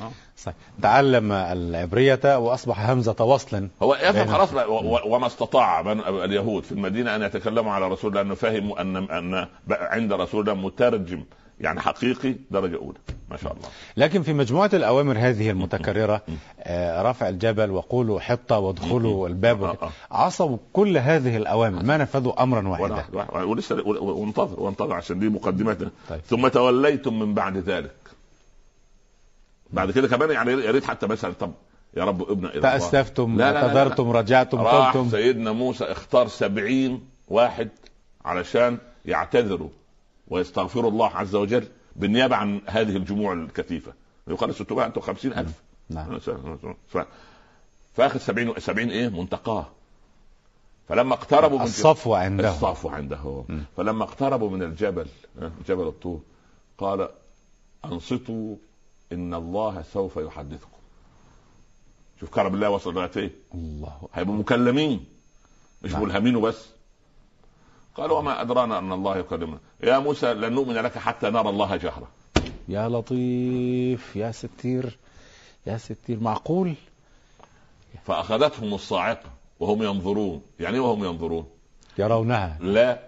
آه. 0.00 0.10
صحيح. 0.36 0.56
تعلم 0.82 1.32
العبرية 1.32 2.38
وأصبح 2.38 2.90
همزة 2.90 3.24
وصل 3.24 3.68
هو 3.82 3.94
يفهم 3.94 4.26
خلاص 4.26 4.48
وما 5.06 5.26
استطاع 5.26 5.82
من 5.82 6.00
اليهود 6.00 6.62
في 6.64 6.72
المدينة 6.72 7.16
أن 7.16 7.22
يتكلموا 7.22 7.72
على 7.72 7.88
رسول 7.88 8.10
الله 8.10 8.22
لأنه 8.22 8.34
فهموا 8.34 8.80
ان 9.18 9.48
بقى 9.66 9.92
عند 9.92 10.12
رسول 10.12 10.40
الله 10.50 10.62
مترجم 10.66 11.24
يعني 11.60 11.80
حقيقي 11.80 12.34
درجة 12.50 12.76
أولى 12.76 12.98
ما 13.30 13.36
شاء 13.36 13.52
الله. 13.52 13.68
لكن 13.96 14.22
في 14.22 14.32
مجموعة 14.32 14.70
الأوامر 14.72 15.18
هذه 15.18 15.50
المتكررة 15.50 16.22
آه، 16.60 17.02
رفع 17.02 17.28
الجبل 17.28 17.70
وقولوا 17.70 18.20
حطة 18.20 18.58
وادخلوا 18.58 19.28
الباب 19.28 19.64
آه،. 19.64 19.76
آه. 19.82 19.90
عصوا 20.10 20.56
كل 20.72 20.98
هذه 20.98 21.36
الأوامر 21.36 21.82
ما 21.82 21.96
نفذوا 21.96 22.42
أمرا 22.42 22.68
واحدا. 22.68 22.94
واحد 22.94 23.14
واحد 23.14 23.44
ولسه 23.44 23.82
وانتظر 23.86 24.60
وانتظر 24.60 24.92
عشان 24.92 25.18
دي 25.18 25.28
مقدمتنا 25.28 25.90
طيب. 26.08 26.20
ثم 26.20 26.48
توليتم 26.48 27.18
من 27.18 27.34
بعد 27.34 27.56
ذلك. 27.56 27.96
بعد 29.72 29.90
كده 29.90 30.08
كمان 30.08 30.30
يعني 30.30 30.52
يا 30.52 30.70
ريت 30.70 30.84
حتى 30.84 31.06
مثلا 31.06 31.32
طب 31.40 31.52
يا 31.96 32.04
رب 32.04 32.30
ابن 32.30 32.46
إلى 32.46 32.60
تأسفتم 32.60 33.36
لا، 33.38 33.52
لا. 33.52 33.62
اعتذرتم 33.62 34.10
رجعتم 34.10 34.58
راح 34.58 34.96
قلتم. 34.96 35.10
سيدنا 35.10 35.52
موسى 35.52 35.84
اختار 35.84 36.28
سبعين 36.28 37.00
واحد 37.28 37.68
علشان 38.24 38.78
يعتذروا. 39.04 39.68
ويستغفروا 40.28 40.90
الله 40.90 41.16
عز 41.16 41.34
وجل 41.34 41.68
بالنيابة 41.96 42.36
عن 42.36 42.60
هذه 42.66 42.96
الجموع 42.96 43.32
الكثيفة. 43.32 43.92
يقال 44.28 44.54
650 44.54 45.32
ألف. 45.32 45.62
نعم. 45.90 46.18
ف... 46.88 46.98
فاخذ 47.94 48.18
70 48.18 48.60
70 48.60 48.90
إيه؟ 48.90 49.08
منتقاه. 49.08 49.66
فلما 50.88 51.14
اقتربوا 51.14 51.58
من 51.58 51.64
الصفو 51.64 52.14
عنده. 52.14 52.50
الصفو 52.50 52.88
عنده. 52.88 53.44
م. 53.48 53.60
فلما 53.76 54.04
اقتربوا 54.04 54.50
من 54.50 54.62
الجبل 54.62 55.06
آه، 55.38 55.52
جبل 55.68 55.86
الطور 55.86 56.20
قال 56.78 57.08
أنصتوا 57.84 58.56
إن 59.12 59.34
الله 59.34 59.82
سوف 59.92 60.16
يحدثكم. 60.16 60.70
شوف 62.20 62.30
كرم 62.30 62.54
الله 62.54 62.70
وصل 62.70 62.94
لغايه 62.94 63.10
إيه 63.16 63.30
الله 63.54 64.08
هيبقوا 64.14 64.36
مكلمين. 64.36 65.04
مش 65.82 65.92
نعم. 65.92 66.02
ملهمين 66.02 66.36
وبس 66.36 66.68
قالوا 67.96 68.18
وما 68.18 68.40
أدرانا 68.40 68.78
أن 68.78 68.92
الله 68.92 69.18
يكلمنا 69.18 69.58
يا 69.82 69.98
موسى 69.98 70.34
لن 70.34 70.52
نؤمن 70.52 70.74
لك 70.74 70.98
حتى 70.98 71.30
نرى 71.30 71.48
الله 71.48 71.76
جهرا 71.76 72.08
يا 72.68 72.88
لطيف 72.88 74.16
يا 74.16 74.32
ستير 74.32 74.98
يا 75.66 75.76
ستير. 75.76 76.20
معقول؟ 76.20 76.74
فأخذتهم 78.06 78.74
الصاعقة 78.74 79.30
وهم 79.60 79.82
ينظرون. 79.82 80.42
يعني 80.60 80.74
إيه 80.74 80.80
وهم 80.80 81.04
ينظرون؟ 81.04 81.46
يرونها. 81.98 82.58
لا. 82.60 82.98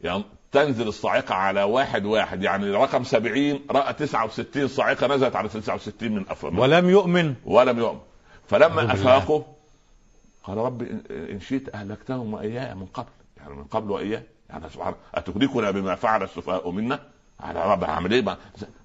يعني 0.00 0.24
تنزل 0.52 0.88
الصاعقة 0.88 1.34
على 1.34 1.62
واحد 1.62 2.04
واحد. 2.04 2.42
يعني 2.42 2.70
رقم 2.70 3.04
سبعين 3.04 3.60
رأى 3.70 3.92
تسعة 3.92 4.24
وستين 4.26 4.68
صاعقة 4.68 5.06
نزلت 5.06 5.36
على 5.36 5.48
تسعة 5.48 5.74
وستين 5.74 6.14
من 6.14 6.24
أفضل 6.28 6.58
ولم 6.58 6.88
يؤمن. 6.88 7.34
ولم 7.44 7.78
يؤمن. 7.78 8.00
فلما. 8.48 8.92
أفاقوا 8.92 9.42
قال 10.44 10.58
رب 10.58 10.82
إن- 10.82 11.10
إن 11.10 11.40
شئت 11.40 11.74
أهلكتهم 11.74 12.34
وإياي 12.34 12.74
من 12.74 12.86
قبل. 12.86 13.08
يعني 13.48 13.60
من 13.60 13.64
قبل 13.64 13.90
وإياي 13.90 14.22
يعني 14.50 14.70
سبحان 14.70 14.94
أتهلكنا 15.14 15.70
بما 15.70 15.94
فعل 15.94 16.22
السفهاء 16.22 16.70
منا؟ 16.70 17.00
على 17.40 17.72
رب 17.72 18.12
إيه 18.12 18.20
بقى؟ 18.20 18.38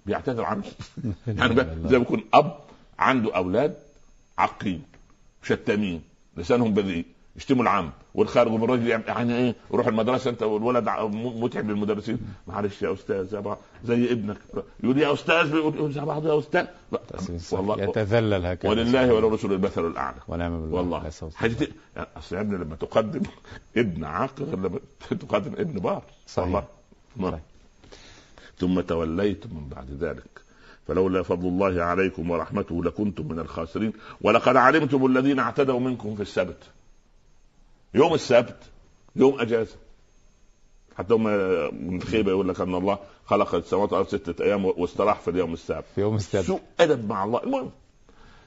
بيعتذر 0.06 0.44
عنه. 0.44 0.64
يعني 1.28 1.56
زي 1.90 1.98
ما 1.98 2.04
يكون 2.04 2.24
أب 2.34 2.58
عنده 3.00 3.36
أولاد 3.36 3.78
عقيم 4.38 4.84
شتامين 5.44 6.02
لسانهم 6.38 6.74
بذيء 6.74 7.06
يشتموا 7.36 7.64
العم 7.64 7.92
والخارج 8.16 8.52
من 8.52 8.64
الرجل 8.64 8.88
يعني 8.88 9.36
إيه؟ 9.36 9.56
يروح 9.74 9.88
المدرسة 9.88 10.30
أنت 10.30 10.44
والولد 10.44 10.90
متعب 11.14 11.70
للمدرسين. 11.70 12.20
معلش 12.48 12.82
يا 12.82 12.94
أستاذ 12.94 13.26
زي 13.26 13.42
بعض 13.42 13.58
زي 13.86 14.12
ابنك. 14.12 14.38
يقول 14.84 14.98
يا 14.98 15.14
أستاذ 15.14 15.56
يقول 15.56 15.94
بعض 16.06 16.26
يا 16.26 16.40
أستاذ. 16.40 16.66
والله. 17.52 17.84
يتذلل 17.84 18.46
هكذا. 18.46 18.70
ولله 18.72 19.14
ولرسول 19.14 19.54
المثل 19.54 19.88
الأعلى. 19.88 20.18
ونعم 20.28 20.62
بالله. 20.62 20.78
والله. 20.78 21.12
يعني 21.42 21.56
أصل 22.18 22.36
يا 22.36 22.42
ابني 22.42 22.58
لما 22.58 22.76
تقدم 22.76 23.22
ابن 23.78 24.04
عاقل 24.04 24.44
غير 24.44 24.60
لما 24.60 24.80
تقدم 25.28 25.54
ابن 25.54 25.80
بار. 25.80 26.04
صحيح. 26.28 26.46
والله. 26.48 26.68
والله. 27.18 27.40
ثم 28.58 28.82
توليتم 28.82 29.50
من 29.56 29.70
بعد 29.70 29.92
ذلك. 30.04 30.42
فلولا 30.88 31.24
فضل 31.24 31.48
الله 31.48 31.84
عليكم 31.84 32.32
ورحمته 32.32 32.84
لكنتم 32.84 33.28
من 33.28 33.40
الخاسرين. 33.40 33.94
ولقد 34.22 34.56
علمتم 34.56 35.06
الذين 35.06 35.40
اعتدوا 35.40 35.80
منكم 35.80 36.16
في 36.16 36.22
السبت. 36.22 36.64
يوم 37.96 38.14
السبت 38.14 38.58
يوم 39.16 39.40
أجازة. 39.40 39.76
حتى 40.98 41.14
هم 41.14 41.24
من 41.88 41.98
الخيبه 42.02 42.32
يقول 42.32 42.50
لك 42.50 42.62
أن 42.62 42.76
الله 42.76 43.00
خلق 43.26 43.56
السماوات 43.56 43.92
والأرض 43.94 44.08
ستة 44.08 44.44
أيام 44.44 44.66
واستراح 44.66 45.20
في 45.20 45.30
اليوم 45.30 45.54
السابع 45.54 45.86
في 45.96 46.02
يوم 46.02 46.16
السبت. 46.16 46.46
سوء 46.46 46.62
أدب 46.80 47.10
مع 47.10 47.24
الله. 47.24 47.44
المهم 47.44 47.72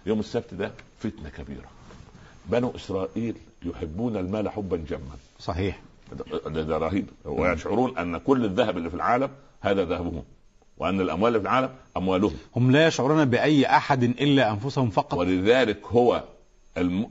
يوم 0.07 0.21
السبت 0.21 0.55
ده 0.55 0.73
فتنة 0.99 1.29
كبيرة. 1.29 1.69
بنو 2.47 2.73
إسرائيل 2.77 3.37
يحبون 3.63 4.17
المال 4.17 4.49
حبا 4.49 4.77
جما. 4.77 5.17
صحيح. 5.39 5.81
ده, 6.47 6.63
ده 6.63 6.79
رهيب. 6.79 7.07
ويشعرون 7.25 7.99
أن 7.99 8.19
كل 8.19 8.45
الذهب 8.45 8.77
اللي 8.77 8.91
في 8.91 8.97
العالم 8.97 9.31
هذا 9.61 9.85
ذهبهم 9.85 10.25
وأن 10.79 11.01
الأموال 11.01 11.29
اللي 11.29 11.41
في 11.41 11.47
العالم 11.47 11.75
أموالهم. 11.97 12.35
هم 12.57 12.71
لا 12.71 12.87
يشعرون 12.87 13.25
بأي 13.25 13.67
أحد 13.67 14.03
إلا 14.03 14.51
أنفسهم 14.51 14.91
فقط. 14.91 15.15
ولذلك 15.15 15.87
هو. 15.87 16.25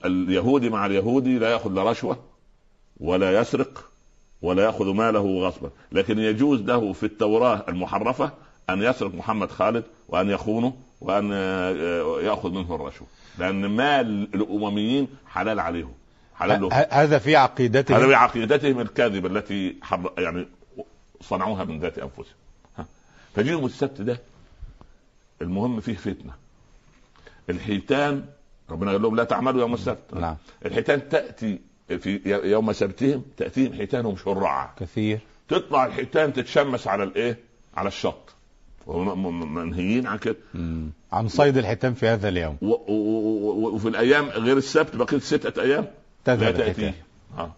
اليهودي 0.05 0.69
مع 0.69 0.85
اليهودي 0.85 1.39
لا 1.39 1.49
يأخذ 1.49 1.71
لا 1.71 1.83
رشوة 1.83 2.19
ولا 2.99 3.39
يسرق 3.41 3.89
ولا 4.41 4.63
يأخذ 4.63 4.93
ماله 4.93 5.47
غصبا. 5.47 5.69
لكن 5.91 6.19
يجوز 6.19 6.61
له 6.61 6.93
في 6.93 7.05
التوراة 7.05 7.65
المحرفة 7.69 8.31
أن 8.69 8.81
يسرق 8.81 9.15
محمد 9.15 9.51
خالد 9.51 9.83
وأن 10.09 10.29
يخونه 10.29 10.73
وأن 11.01 11.29
آه، 11.33 12.21
يأخذ 12.21 12.49
منه 12.49 12.75
الرشوة. 12.75 13.07
لأن 13.37 13.65
مال 13.65 14.27
الأمميين 14.35 15.07
حلال 15.27 15.59
عليهم 15.59 15.93
حلال 16.35 16.69
هذا 16.91 17.17
في 17.17 17.29
هذا 17.35 17.37
عقيدتهم 17.37 18.07
بعقيدتهم 18.07 18.79
الكاذبة 18.79 19.29
التي 19.29 19.75
حر... 19.81 20.13
يعني 20.17 20.47
صنعوها 21.21 21.63
من 21.63 21.79
ذات 21.79 21.99
أنفسهم. 21.99 22.35
ها. 22.77 22.85
فجي 23.35 23.49
يوم 23.49 23.65
السبت 23.65 24.01
ده 24.01 24.19
المهم 25.41 25.79
فيه 25.79 25.95
فتنة. 25.95 26.33
الحيتان 27.49 28.25
ربنا 28.69 28.91
قال 28.91 29.01
لهم 29.01 29.15
لا 29.15 29.23
تعملوا 29.23 29.61
يوم 29.61 29.73
السبت. 29.73 30.13
نعم. 30.13 30.35
الحيتان 30.65 31.09
تأتي 31.09 31.59
في 31.87 32.21
يوم 32.43 32.73
سبتهم 32.73 33.23
تأتيهم 33.37 33.73
حيتانهم 33.73 34.17
شرعا. 34.17 34.69
كثير. 34.79 35.19
تطلع 35.47 35.85
الحيتان 35.85 36.33
تتشمس 36.33 36.87
على 36.87 37.03
الإيه؟ 37.03 37.39
على 37.77 37.87
الشط. 37.87 38.35
ومنهيين 38.87 40.07
عن 40.07 40.17
كده. 40.17 40.35
مم. 40.53 40.89
عن 41.11 41.27
صيد 41.27 41.57
الحيتان 41.57 41.93
في 41.93 42.07
هذا 42.07 42.29
اليوم. 42.29 42.57
و- 42.61 42.65
و- 42.65 42.91
و- 42.91 43.75
وفي 43.75 43.87
الأيام 43.87 44.25
غير 44.25 44.57
السبت 44.57 44.95
بقيت 44.95 45.21
ستة 45.23 45.61
أيام 45.61 45.87
لا 46.27 46.33
الحيتان. 46.33 46.93
آه. 47.37 47.51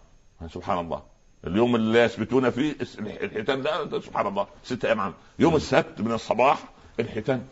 سبحان 0.50 0.78
الله. 0.78 1.02
اليوم 1.46 1.76
اللي 1.76 1.98
يثبتون 1.98 2.50
فيه 2.50 2.76
الحيتان 3.00 3.62
ده, 3.62 4.00
سبحان 4.00 4.26
الله. 4.26 4.46
ستة 4.64 4.86
أيام 4.86 5.00
عام. 5.00 5.14
يوم 5.38 5.56
السبت 5.56 6.00
من 6.00 6.12
الصباح 6.12 6.64
الحيتان. 7.00 7.42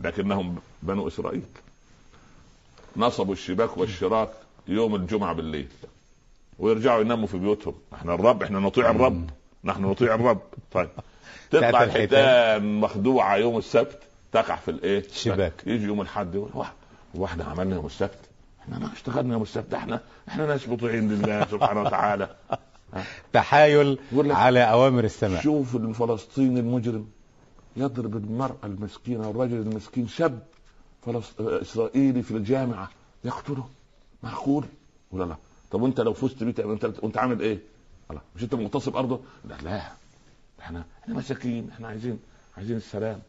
لكنهم 0.00 0.58
بنو 0.82 1.08
إسرائيل. 1.08 1.42
نصبوا 2.96 3.32
الشباك 3.34 3.76
والشراك 3.78 4.28
يوم 4.68 4.94
الجمعة 4.94 5.32
بالليل. 5.32 5.68
ويرجعوا 6.58 7.00
يناموا 7.00 7.26
في 7.26 7.38
بيوتهم. 7.38 7.74
إحنا 7.94 8.14
الرب 8.14 8.42
إحنا 8.42 8.58
نطيع 8.58 8.90
الرب. 8.90 9.30
نحن 9.64 9.82
نطيع 9.82 10.14
الرب. 10.14 10.40
طيب. 10.72 10.88
تطلع 11.50 11.82
الحيتان. 11.82 12.80
مخدوعة 12.80 13.36
يوم 13.36 13.58
السبت 13.58 13.98
تقع 14.32 14.56
في 14.56 14.70
الإيه؟ 14.70 14.98
الشباك. 14.98 15.52
يجي 15.66 15.84
يوم 15.84 16.00
الأحد 16.00 16.34
يقول 16.34 16.50
"واه، 16.54 16.70
هو 17.16 17.24
إحنا 17.24 17.44
عملنا 17.44 17.74
يوم 17.76 17.86
السبت. 17.86 18.18
إحنا 18.62 18.78
ما 18.78 18.92
اشتغلنا 18.92 19.32
يوم 19.32 19.42
السبت. 19.42 19.70
ده 19.70 19.78
إحنا 19.78 20.00
إحنا 20.28 20.46
ناس 20.46 20.68
مطيعين 20.68 21.12
لله 21.12 21.46
سبحانه 21.52 21.82
وتعالى. 21.82 22.28
تحايل 23.32 23.98
على 24.14 24.60
أوامر 24.70 25.04
السماء. 25.04 25.42
شوف 25.42 25.76
الفلسطيني 25.76 26.60
المجرم 26.60 27.06
يضرب 27.76 28.16
المرأة 28.16 28.56
المسكينة 28.64 29.28
والرجل 29.28 29.56
المسكين 29.56 30.08
شاب. 30.08 30.38
فلسط... 31.06 31.40
إسرائيلي 31.40 32.22
في 32.22 32.30
الجامعة 32.30 32.90
يقتله؟ 33.24 33.68
معقول؟ 34.22 34.64
ولا 35.12 35.24
لا. 35.24 35.36
طب 35.70 35.82
وأنت 35.82 36.00
لو 36.00 36.12
فزت 36.12 36.44
بيه 36.44 36.72
انت 36.72 36.84
وأنت 37.02 37.18
عامل 37.18 37.40
إيه؟ 37.40 37.58
الله 38.10 38.20
مش 38.36 38.42
أنت 38.42 38.54
مغتصب 38.54 38.96
أرضه؟ 38.96 39.20
لا 39.48 39.54
لا. 39.62 39.92
إحنا 40.60 40.84
إحنا 41.02 41.14
مساكين. 41.14 41.70
إحنا 41.72 41.88
عايزين 41.88 42.18
عايزين 42.56 42.76
السلام. 42.76 43.20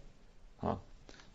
ها 0.63 0.77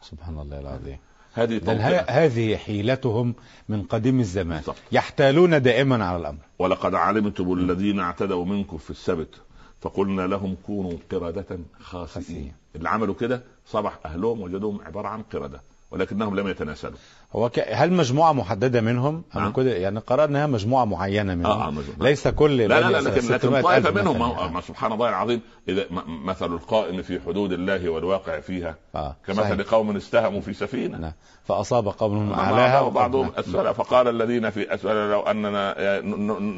سبحان 0.03 0.39
الله 0.39 0.61
العظيم. 0.61 0.99
هذه 1.35 2.05
هذه 2.09 2.57
حيلتهم 2.57 3.35
من 3.69 3.83
قديم 3.83 4.21
الزمان. 4.21 4.59
بالضبط. 4.59 4.77
يحتالون 4.93 5.63
دائما 5.63 6.05
على 6.05 6.17
الأمر. 6.17 6.39
ولقد 6.59 6.95
علمتم 6.95 7.53
الذين 7.53 8.01
اعتدوا 8.01 8.45
منكم 8.45 8.79
في 8.79 8.91
السبت 8.91 9.35
فقلنا 9.81 10.27
لهم 10.27 10.57
كونوا 10.67 10.99
قردة 11.11 11.47
خاسئين. 11.81 12.07
خاسئين. 12.07 12.53
اللي 12.77 12.89
عملوا 12.89 13.15
كده 13.15 13.43
صبح 13.67 13.99
أهلهم 14.05 14.41
وجدوهم 14.41 14.81
عبارة 14.81 15.09
عن 15.09 15.23
قردة. 15.23 15.61
ولكنهم 15.91 16.37
لم 16.41 16.49
يتناسلوا 16.49 16.97
هو 17.33 17.49
ك... 17.49 17.59
هل 17.59 17.93
مجموعة 17.93 18.33
محددة 18.33 18.81
منهم 18.81 19.23
أم 19.37 19.41
نعم. 19.41 19.53
كده 19.53 19.71
يعني 19.73 19.99
قرانا 19.99 20.47
مجموعة 20.47 20.85
معينة 20.85 21.35
منهم 21.35 21.53
آه 21.53 21.67
آه 21.67 21.71
مجموعة. 21.71 21.97
ليس 22.11 22.29
كل 22.29 22.57
لا 22.57 22.67
لا 22.81 22.91
لا 22.91 22.99
لكن 22.99 23.11
لكن 23.11 23.21
600 23.39 23.63
طائفة 23.63 23.91
منهم. 23.91 24.19
ما 24.19 24.49
ما 24.49 24.61
سبحان 24.61 24.93
الله 24.93 25.09
العظيم 25.09 25.41
إذا 25.69 25.85
م- 25.91 26.27
مثل 26.27 26.47
القائم 26.47 27.03
في 27.03 27.21
حدود 27.21 27.53
الله 27.53 27.89
والواقع 27.89 28.41
فيها 28.41 28.75
آه. 28.95 29.17
كمثل 29.27 29.41
صحيح. 29.43 29.71
قوم 29.71 29.97
استهموا 29.97 30.41
في 30.41 30.53
سفينة 30.55 30.99
نعم. 30.99 31.13
فأصاب 31.45 31.89
قوم 31.89 32.33
أعلاها 32.33 32.51
اعلاها 32.51 32.81
وبعضهم 32.81 33.31
اسفلها 33.37 33.73
فقال 33.73 34.09
الذين 34.09 34.51
في 34.51 34.75
اسفلها 34.75 35.13
لو 35.13 35.21
أننا 35.21 36.01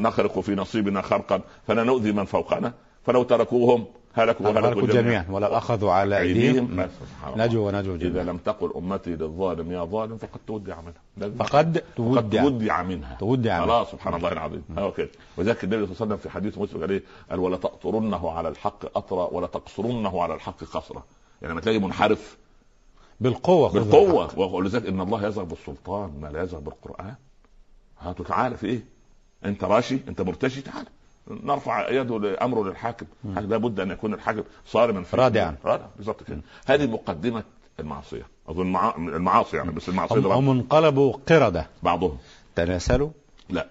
نخرق 0.03 0.41
في 0.41 0.55
نصيبنا 0.55 1.03
خرقا 1.03 1.41
فلا 1.67 1.85
نؤذي 1.85 2.13
من 2.13 2.25
فوقنا 2.25 2.73
فلو 3.07 3.23
تركوهم 3.23 3.87
هلكوا 4.15 4.49
هلكوا 4.51 4.61
وهلكوا 4.61 4.87
جميعا؟ 4.87 5.27
ولو 5.31 5.47
أخذوا 5.47 5.93
على 5.93 6.23
الله. 6.23 6.69
نجوا 7.37 7.67
ونجوا 7.67 7.95
إذا 7.97 8.09
جميعا 8.09 8.25
لم 8.25 8.37
تقل 8.37 8.73
أمتي 8.77 9.11
للظالم 9.11 9.73
يا 9.73 9.85
ظالم 9.85 10.17
فقد 10.17 10.41
تودع 10.47 10.79
منها. 10.81 11.31
فقد 11.39 11.85
تودع. 11.97 12.43
تودع 12.43 12.83
منها. 12.83 13.17
تودع 13.21 13.55
منها. 13.55 13.67
خلاص 13.67 13.91
سبحان 13.91 14.15
الله 14.15 14.33
العظيم. 14.33 14.65
هو 14.79 14.93
كده 14.93 15.09
وذلك 15.37 15.65
النبي 15.65 15.87
صلى 15.87 15.93
الله 15.93 15.97
عليه 16.01 16.07
وسلم 16.07 16.17
في 16.17 16.31
حديث 16.31 16.59
مسلم 16.59 16.81
قال 16.81 16.91
إيه؟ 16.91 17.03
قال 17.31 17.41
ولا 17.41 17.57
تقطرنه 17.57 18.31
على 18.31 18.49
الحق 18.49 18.87
قطرا 18.87 19.29
ولا 19.33 19.47
تقصرنه 19.47 20.23
على 20.23 20.35
الحق 20.35 20.65
قصرا 20.65 21.03
يعني 21.43 21.53
لما 21.53 21.61
تلاقي 21.61 21.79
منحرف. 21.79 22.37
الحق. 23.21 23.73
بالقوه 23.73 24.55
ولذلك 24.55 24.87
إن 24.87 25.01
الله 25.01 25.27
يزغ 25.27 25.43
بالسلطان 25.43 26.13
ما 26.21 26.29
لا 26.29 26.43
يزغ 26.43 26.59
بالقرآن. 26.59 27.15
هاتوا 28.01 28.25
تعالى 28.25 28.57
في 28.57 28.67
إيه؟ 28.67 28.85
أنت 29.45 29.65
راشي 29.65 29.99
أنت 30.09 30.21
مرتشي 30.21 30.61
تعالى 30.61 30.89
نرفع 31.31 31.91
يده 31.91 32.19
لأمره 32.19 32.65
للحاكم. 32.65 33.07
لابد 33.25 33.81
أن 33.81 33.91
يكون 33.91 34.15
الحاكم 34.15 34.43
صارما 34.67 35.03
في 35.03 35.17
رادعا. 35.17 35.57
رادع 35.65 35.85
بالظبط 35.97 36.23
كده. 36.23 36.41
هذه 36.67 36.87
مقدمة 36.87 37.43
المعصيه 37.81 38.27
أظن 38.49 38.67
مع... 38.67 38.95
المعاصي 38.97 39.57
يعني 39.57 39.71
بس 39.73 39.89
المعصيه 39.89 40.17
هم, 40.17 40.27
هم 40.27 40.51
انقلبوا 40.51 41.13
قردة. 41.29 41.67
بعضهم. 41.83 42.19
تناسلوا؟ 42.57 43.11
لا. 43.51 43.67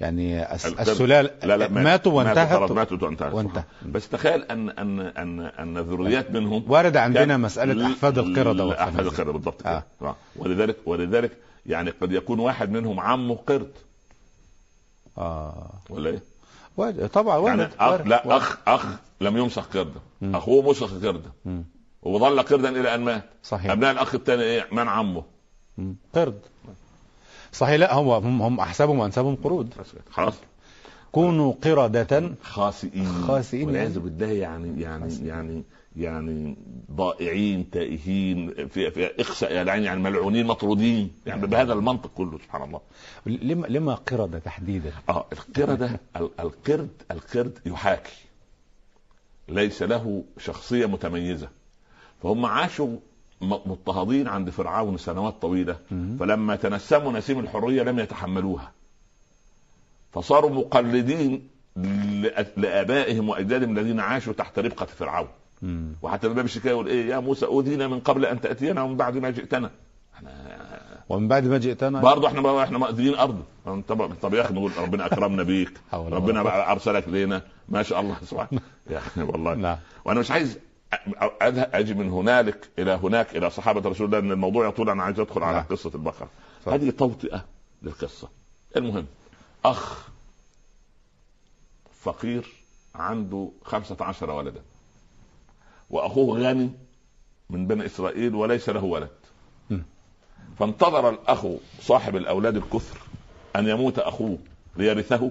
يعني 0.00 0.54
السلال 0.54 1.30
لا 1.42 1.56
لا 1.56 1.68
ماتوا. 1.68 2.12
وانتهت 2.12 2.72
ماتوا 2.72 2.98
وانتهت 3.02 3.34
وانتهى. 3.34 3.62
بس 3.86 4.08
تخيل 4.08 4.42
ان 4.42 4.70
ان 4.70 5.00
ان 5.00 5.40
أن 5.40 5.78
ذريات 5.78 6.30
منهم 6.30 6.64
ورد 6.68 6.96
عندنا 6.96 7.36
مسألة 7.36 7.86
أحفاد 7.86 8.18
القردة 8.18 8.82
أحفاد. 8.82 9.06
القردة 9.06 9.32
بالضبط 9.32 9.66
آه. 9.66 9.82
آه. 10.02 10.16
ولذلك 10.36 10.76
ولذلك 10.86 11.32
يعني 11.66 11.90
قد 11.90 12.12
يكون 12.12 12.38
واحد 12.38 12.70
منهم 12.70 13.00
عمه 13.00 13.34
قرد. 13.34 13.70
آه. 15.18 15.70
ولا 15.90 16.10
إيه؟ 16.10 16.22
وارد. 16.76 17.08
طبعا 17.08 17.48
يعني 17.48 17.62
وارد 17.62 17.72
اخ 17.78 17.90
وارد. 17.90 18.08
لا 18.08 18.22
وارد. 18.26 18.42
اخ 18.42 18.58
أخ 18.68 18.86
لم 19.20 19.36
يمسخ 19.36 19.66
قرده 19.68 20.00
مم. 20.20 20.36
أخوه 20.36 20.70
مسخ 20.70 20.94
قرده. 20.94 21.30
وظل 22.02 22.42
قردا 22.42 22.68
إلى 22.80 22.94
أن 22.94 23.00
مات 23.00 23.24
صحيح 23.42 23.70
أبناء 23.70 23.92
الأخ 23.92 24.14
الثاني 24.14 24.42
إيه؟ 24.42 24.66
من 24.72 24.88
عمه. 24.88 25.22
قرد 26.14 26.38
صحيح 27.52 27.74
لا 27.74 27.94
هم 27.94 28.08
هم, 28.08 28.42
هم 28.42 28.60
أحسبهم 28.60 28.98
وانسابهم 28.98 29.36
قرود. 29.44 29.74
خلاص 30.10 30.34
كونوا 31.12 31.52
قردة 31.64 32.32
خاسئين 32.42 33.06
خاسئين 33.26 33.66
والعياذ 33.66 33.90
يعني. 33.90 34.02
بالله 34.04 34.26
يعني 34.32 34.82
يعني 34.82 35.04
خاسئين. 35.04 35.26
يعني 35.26 35.62
يعني 35.96 36.56
ضائعين 36.92 37.70
تائهين 37.70 38.50
في, 38.68 38.90
في 38.90 39.20
اخسأ 39.20 39.50
يعني 39.50 39.84
يعني 39.84 40.00
ملعونين 40.00 40.46
مطرودين 40.46 41.10
يعني 41.26 41.46
بهذا 41.46 41.72
المنطق 41.72 42.10
كله 42.16 42.38
سبحان 42.38 42.62
الله. 42.62 42.80
لما 43.26 43.66
لما 43.66 43.94
قردة 43.94 44.38
تحديدا؟ 44.38 44.92
آه 45.08 45.26
القردة 45.32 46.00
ال- 46.16 46.30
القرد 46.40 46.90
القرد 47.10 47.58
يحاكي. 47.66 48.12
ليس 49.48 49.82
له 49.82 50.24
شخصية 50.38 50.86
متميزة. 50.86 51.48
فهم 52.22 52.46
عاشوا 52.46 52.96
مضطهدين 53.40 54.28
عند 54.28 54.50
فرعون 54.50 54.96
سنوات 54.98 55.34
طويلة. 55.42 55.76
فلما 56.20 56.56
تنسموا 56.56 57.12
نسيم 57.12 57.38
الحرية 57.38 57.82
لم 57.82 57.98
يتحملوها. 57.98 58.72
فصاروا 60.12 60.50
مقلدين 60.50 61.48
لآبائهم 62.56 63.28
وأجدادهم 63.28 63.78
الذين 63.78 64.00
عاشوا 64.00 64.32
تحت 64.32 64.58
ربقة 64.58 64.86
فرعون. 64.86 65.28
وحتى 66.02 66.26
الباب 66.26 66.44
الشكاية 66.44 66.72
يقول 66.72 66.88
إيه 66.88 67.06
يا 67.06 67.18
موسى 67.18 67.46
أوذينا 67.46 67.88
من 67.88 68.00
قبل 68.00 68.24
أن 68.26 68.40
تأتينا 68.40 68.82
ومن 68.82 68.96
بعد 68.96 69.16
ما 69.18 69.30
جئتنا. 69.30 69.70
إحنا 70.14 70.30
ومن 71.08 71.28
بعد 71.28 71.44
ما 71.44 71.58
جئتنا؟ 71.58 72.00
برضه 72.00 72.28
إحنا 72.28 72.62
إحنا 72.62 72.78
مأذيين 72.78 73.14
ارض 73.14 73.42
طب 73.64 74.14
طب 74.22 74.34
يا 74.34 74.42
أخي 74.42 74.54
نقول 74.54 74.72
ربنا 74.78 75.06
أكرمنا 75.06 75.42
بيك. 75.42 75.80
ربنا. 75.92 76.42
بقى 76.42 76.72
أرسلك 76.72 77.08
لينا. 77.08 77.42
ما 77.68 77.82
شاء 77.82 78.00
الله 78.00 78.16
سبحانه. 78.24 78.60
يعني 78.90 79.30
والله. 79.30 79.54
نعم 79.54 79.78
وأنا 80.04 80.20
مش 80.20 80.30
عايز 80.30 80.58
أذهب 81.42 81.70
أجي 81.74 81.94
من 81.94 82.10
هنالك 82.10 82.70
إلى 82.78 82.90
هناك 82.90 83.36
إلى 83.36 83.50
صحابة 83.50 83.90
رسول 83.90 84.06
الله 84.06 84.18
ان 84.18 84.32
الموضوع 84.32 84.68
يطول 84.68 84.90
أنا 84.90 85.02
عايز 85.02 85.20
أدخل 85.20 85.42
على 85.42 85.56
نعم. 85.56 85.64
قصة 85.64 85.90
البقرة. 85.94 86.28
هذه 86.66 86.90
توطئة 86.90 87.44
للقصة. 87.82 88.28
المهم 88.76 89.06
أخ 89.64 90.08
فقير 92.00 92.46
عنده 92.94 93.50
خمسة 93.64 93.96
عشر 94.00 94.30
ولدا. 94.30 94.62
وأخوه 95.90 96.38
غني 96.38 96.70
من 97.50 97.66
بني 97.66 97.86
إسرائيل 97.86 98.34
وليس 98.34 98.68
له 98.68 98.84
ولد. 98.84 99.10
فانتظر 100.58 101.08
الأخ 101.08 101.46
صاحب 101.80 102.16
الأولاد 102.16 102.56
الكثر 102.56 102.98
أن 103.56 103.68
يموت 103.68 103.98
أخوه 103.98 104.38
ليرثه 104.76 105.30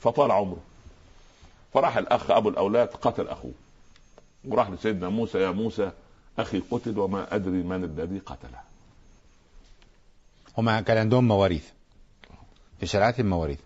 فطال 0.00 0.30
عمره. 0.30 0.62
فراح 1.74 1.96
الأخ 1.96 2.30
أبو 2.30 2.48
الأولاد 2.48 2.88
قتل 2.88 3.28
أخوه. 3.28 3.52
وراح 4.44 4.70
لسيدنا 4.70 5.08
موسى 5.08 5.38
يا 5.38 5.50
موسى 5.50 5.92
أخي 6.38 6.62
قتل 6.70 6.98
وما 6.98 7.34
أدري 7.34 7.62
من 7.62 7.84
الذي 7.84 8.18
قتله. 8.18 8.60
هم 10.58 10.80
كان 10.80 10.98
عندهم 10.98 11.28
مواريث. 11.28 11.68
في 12.80 12.86
شريعتهم 12.86 13.26
مواريث 13.26 13.60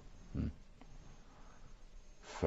ف 2.40 2.46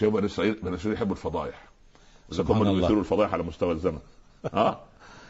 جو 0.00 0.10
بني 0.10 0.26
إسرائيل 0.26 0.54
بني 0.54 0.74
إسرائيل 0.74 0.94
يحبوا 0.94 1.14
الفضايح. 1.14 1.64
إذا 2.32 2.42
هم 2.42 2.62
اللي. 2.62 2.80
بيثيروا 2.80 3.00
الفضايح 3.00 3.32
على 3.32 3.42
مستوى 3.42 3.72
الزمن. 3.72 3.98
ها؟ 4.54 4.80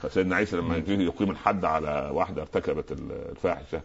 فسيدنا 0.03 0.37
عيسى 0.37 0.57
لما 0.57 0.77
يجي 0.77 1.05
يقيم 1.05 1.31
الحد 1.31 1.65
على 1.65 2.11
واحدة 2.13 2.43
ارتكبت 2.43 2.93
الفاحشة. 2.93 3.81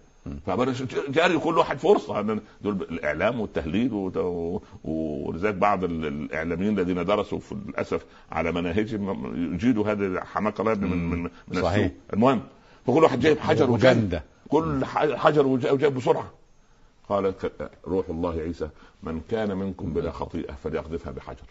جاري 1.09 1.37
كل 1.37 1.57
واحد 1.57 1.79
فرصة. 1.79 2.19
إن 2.19 2.41
دول 2.61 2.73
الإعلام 2.81 3.39
والتهليل 3.41 4.11
ولذلك 4.83 5.55
بعض 5.55 5.83
ال- 5.83 6.05
الإعلاميين 6.05 6.79
الذين 6.79 7.05
درسوا 7.05 7.39
في 7.39 7.55
للاسف 7.55 8.05
على 8.31 8.51
مناهجهم 8.51 9.33
يجيدوا 9.53 9.87
هذه 9.91 9.99
الحماقه 9.99 10.63
لا 10.63 10.73
من 10.75 11.09
من 11.09 11.29
من 11.47 11.61
صحيح. 11.61 11.91
المهم 12.13 12.41
فكل 12.87 13.03
واحد 13.03 13.19
جايب 13.19 13.39
حجر 13.39 13.71
وجايب 13.71 13.97
وجندة. 13.97 14.23
كل 14.49 14.85
حجر 15.17 15.47
وجا- 15.47 15.71
وجايب 15.71 15.95
بسرعة. 15.95 16.31
قال 17.09 17.33
روح 17.87 18.09
الله 18.09 18.31
عيسى 18.39 18.69
من 19.03 19.21
كان 19.29 19.57
منكم 19.57 19.93
بلا 19.93 20.11
خطيئة 20.11 20.53
فليقذفها 20.63 21.11
بحجر. 21.11 21.43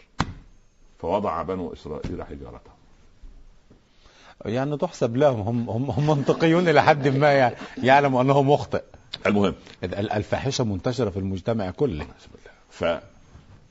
فوضع 1.02 1.42
بنو 1.42 1.72
إسرائيل 1.72 2.22
حجارته 2.24 2.70
يعني 4.44 4.76
تحسب 4.76 5.16
لهم 5.16 5.40
هم 5.40 5.70
هم, 5.70 5.90
هم 5.90 6.06
منطقيون 6.06 6.68
إلى 6.68 6.82
حد 6.82 7.08
ما 7.08 7.32
يعني 7.32 7.56
يعلموا 7.82 8.22
أنه 8.22 8.42
مخطئ. 8.42 8.82
المهم. 9.26 9.54
ال- 9.84 10.10
الفاحشة 10.12 10.64
منتشرة 10.64 11.10
في 11.10 11.18
المجتمع 11.18 11.70
كله. 11.70 12.04
بسم 12.18 12.28
الله 12.34 13.00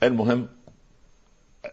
فالمهم 0.01 0.47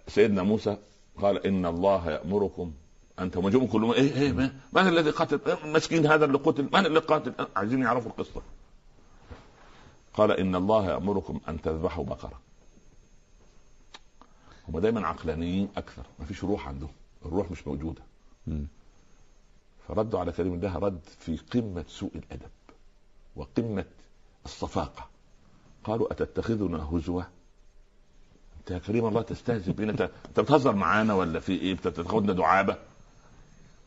سيدنا 0.08 0.42
موسى 0.42 0.76
قال 1.22 1.46
إن 1.46 1.66
الله 1.66 2.10
يأمركم 2.10 2.72
انت 3.20 3.36
وجوم 3.36 3.66
كلهم 3.66 3.92
إيه 3.92 4.14
إيه 4.14 4.32
ما- 4.32 4.50
من 4.72 4.88
الذي 4.88 5.10
قتل 5.10 5.40
مسكين 5.64 6.06
هذا 6.06 6.24
اللي 6.24 6.38
قتل؟ 6.38 6.68
من 6.72 6.86
اللي 6.86 6.98
قاتل؟ 7.00 7.32
عايزين 7.56 7.82
يعرفوا 7.82 8.10
القصة. 8.10 8.42
قال 10.14 10.30
إن 10.32 10.54
الله 10.54 10.90
يأمركم 10.90 11.40
أن 11.48 11.62
تذبحوا 11.62 12.04
بقرة. 12.04 12.40
هم 14.68 14.78
دايما 14.78 15.06
عقلانيين 15.06 15.68
أكثر 15.76 16.02
ما 16.18 16.24
فيش 16.24 16.44
روح 16.44 16.68
عندهم 16.68 16.90
الروح 17.26 17.50
مش 17.50 17.66
موجودة. 17.66 18.02
فردوا 19.88 20.20
على 20.20 20.32
كريم 20.32 20.54
الله 20.54 20.78
رد 20.78 21.00
في 21.18 21.36
قمة 21.36 21.84
سوء 21.88 22.10
الأدب 22.14 22.50
وقمة 23.36 23.84
الصفاقة. 24.44 25.06
قالوا 25.84 26.12
أتتخذنا 26.12 26.84
هزوا؟ 26.92 27.22
أنت 28.58 28.70
يا 28.70 28.78
كريم 28.78 29.06
الله 29.06 29.22
تستهزئ 29.22 29.72
بينا. 29.72 29.92
انت 29.92 30.10
بتهزر 30.38 30.74
معانا 30.74 31.14
ولا 31.14 31.40
في 31.40 31.52
إيه؟ 31.52 31.74
بتاخدنا 31.74 32.32
دعابة؟ 32.32 32.76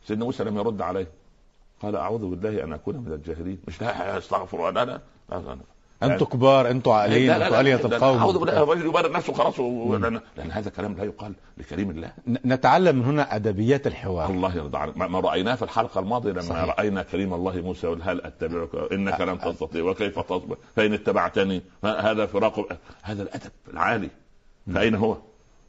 سيدنا 0.07 0.25
موسى 0.25 0.43
لم 0.43 0.57
يرد 0.57 0.81
عليه. 0.81 1.07
قال 1.81 1.95
أعوذ 1.95 2.29
بالله 2.29 2.63
أن 2.63 2.73
أكون 2.73 2.97
من 2.97 3.13
الجاهلين. 3.13 3.59
مش 3.67 3.81
لا 3.81 4.17
أستغفر 4.17 4.69
الله. 4.69 4.83
لا 4.83 4.85
لا, 4.85 5.01
لا, 5.29 5.55
لا. 5.55 5.57
أنتوا 6.03 6.27
كبار 6.27 6.71
أنتوا 6.71 6.93
عاقلين 6.93 7.31
أنتوا 7.31 7.89
لا، 7.89 7.95
القوم. 7.97 8.17
أعوذ 8.17 8.39
بالله 8.39 8.63
الرجل 8.63 8.85
يبرر 8.85 9.11
نفسه 9.11 9.33
خلاص 9.33 9.59
و- 9.59 9.95
لأن 9.95 10.21
لأن 10.37 10.51
هذا 10.51 10.69
كلام 10.69 10.93
لا 10.93 11.03
يقال 11.03 11.33
لكريم 11.57 11.89
الله. 11.89 12.11
نتعلم 12.27 12.95
من 12.95 13.05
هنا 13.05 13.35
أدبيات 13.35 13.87
الحوار. 13.87 14.29
الله 14.29 14.55
يرضى 14.57 14.77
عنك. 14.77 14.97
ما 14.97 15.19
رأيناه 15.19 15.55
في 15.55 15.61
الحلقة 15.61 15.99
الماضية 15.99 16.31
لما 16.31 16.41
صحيح. 16.41 16.63
رأينا 16.63 17.03
كريم 17.03 17.33
الله 17.33 17.61
موسى 17.61 17.87
يقول 17.87 18.01
هل 18.01 18.21
أتبعك؟ 18.21 18.91
إنك 18.91 19.21
لن 19.21 19.39
تستطيع 19.39 19.83
وكيف 19.83 20.19
تصبر؟ 20.19 20.57
فإن 20.75 20.93
اتبعتني 20.93 21.61
هذا 21.83 22.25
فراق 22.25 22.67
هذا 23.01 23.23
الأدب 23.23 23.51
العالي. 23.73 24.09
فأين 24.73 24.95
هو؟ 24.95 25.17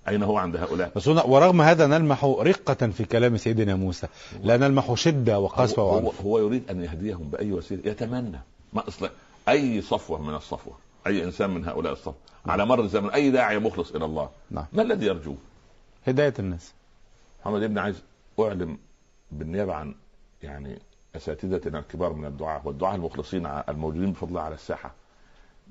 أين 0.08 0.22
هو 0.22 0.36
عند 0.36 0.56
هؤلاء؟ 0.56 0.90
بس 0.96 1.08
هنا 1.08 1.22
ورغم 1.22 1.60
هذا 1.62 1.86
نلمح 1.86 2.24
رقة 2.24 2.86
في 2.88 3.04
كلام 3.04 3.36
سيدنا 3.36 3.74
موسى. 3.74 4.06
لا 4.42 4.56
نلمح 4.56 4.94
شدة 4.94 5.38
وقسوة 5.38 5.84
هو, 5.84 5.98
هو, 5.98 6.12
هو 6.24 6.38
يريد 6.38 6.70
أن 6.70 6.84
يهديهم 6.84 7.30
بأي 7.30 7.52
وسيلة؟ 7.52 7.82
يتمنى. 7.84 8.40
ما 8.72 8.88
أصلا 8.88 9.10
أي 9.50 9.80
صفوة 9.80 10.22
من 10.22 10.34
الصفوة 10.34 10.78
أي 11.06 11.24
إنسان 11.24 11.50
من 11.50 11.64
هؤلاء 11.64 11.92
الصفوه 11.92 12.14
على 12.46 12.66
مر 12.66 12.80
الزمن 12.80 13.10
أي 13.10 13.30
داعي 13.30 13.58
مخلص 13.58 13.94
إلى 13.94 14.04
الله 14.04 14.30
نعم. 14.50 14.66
ما 14.72 14.82
الذي 14.82 15.06
يرجوه؟ 15.06 15.36
هداية 16.06 16.34
الناس. 16.38 16.74
محمد 17.40 17.62
ابن 17.62 17.78
عايز 17.78 18.02
أعلم 18.40 18.78
بالنيابة 19.32 19.74
عن 19.74 19.94
يعني 20.42 20.78
أساتذتنا 21.16 21.78
الكبار 21.78 22.12
من 22.12 22.24
الدعاء 22.24 22.62
والدعاء 22.64 22.94
المخلصين 22.94 23.46
الموجودين 23.46 24.12
بفضل 24.12 24.28
الله 24.28 24.40
على 24.40 24.54
الساحة. 24.54 24.94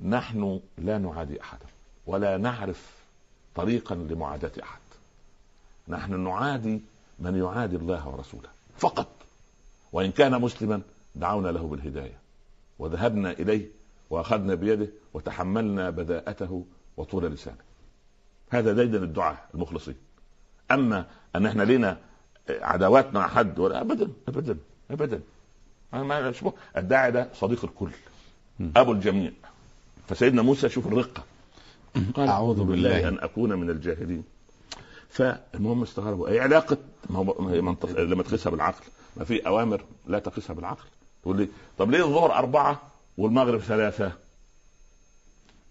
نحن 0.04 0.60
لا 0.78 0.98
نعادي 0.98 1.42
أحدا 1.42 1.66
ولا 2.08 2.38
نعرف 2.38 2.94
طريقا 3.56 3.96
لمعاداة 3.96 4.52
أحد. 4.64 4.80
نحن 5.88 6.20
نعادي 6.20 6.82
من 7.20 7.36
يعادي 7.36 7.76
الله 7.76 8.08
ورسوله 8.08 8.50
فقط 8.78 9.08
وإن 9.92 10.12
كان 10.12 10.42
مسلما 10.42 10.82
دعونا 11.16 11.48
له 11.50 11.68
بالهداية. 11.68 12.19
وذهبنا 12.80 13.32
إليه 13.32 13.68
وأخذنا 14.10 14.56
بيده 14.56 14.90
وتحملنا 15.14 15.90
بداءته 15.90 16.66
وطول 16.98 17.26
لسانه. 17.26 17.58
هذا 18.50 18.74
ديدن 18.74 19.04
الدعاء 19.04 19.50
المخلصين. 19.54 19.96
أما 20.72 21.06
أن 21.36 21.46
إحنا 21.46 21.64
لنا 21.64 21.98
عداوات 22.50 23.14
مع 23.14 23.28
حد 23.28 23.60
ولا 23.60 23.82
ابدا 23.82 24.12
ابدا 24.28 24.58
ابدا. 24.92 25.22
ما 25.94 26.34
الداعي 26.78 27.12
ده 27.12 27.30
صديق 27.34 27.66
الكل. 27.66 27.92
أبو 28.76 28.92
الجميع. 28.92 29.32
فسيدنا 30.08 30.42
موسى 30.42 30.70
شوف 30.70 30.88
الرقة. 30.88 31.24
قال 32.14 32.30
أعوذ 32.30 32.64
بالله. 32.64 33.08
أن 33.08 33.20
أكون 33.20 33.54
من 33.54 33.70
الجاهلين. 33.70 34.24
فالمهم 35.10 35.84
استغربوا. 35.84 36.30
أي 36.30 36.40
علاقة؟ 36.40 36.78
ما 37.10 37.20
هو 37.20 37.42
منطق 37.62 38.00
لما 38.00 38.24
تقيسها 38.24 38.50
بالعقل 38.50 38.84
ما 39.18 39.24
في 39.24 39.48
أوامر 39.48 39.82
لا 40.08 40.20
تقيسها 40.20 40.54
بالعقل. 40.54 40.86
تقول 41.24 41.38
لي 41.38 41.48
طب 41.78 41.92
ليه 41.92 42.06
الظهر 42.06 42.34
أربعة 42.34 42.82
والمغرب 43.18 43.60
ثلاثة؟ 43.60 44.12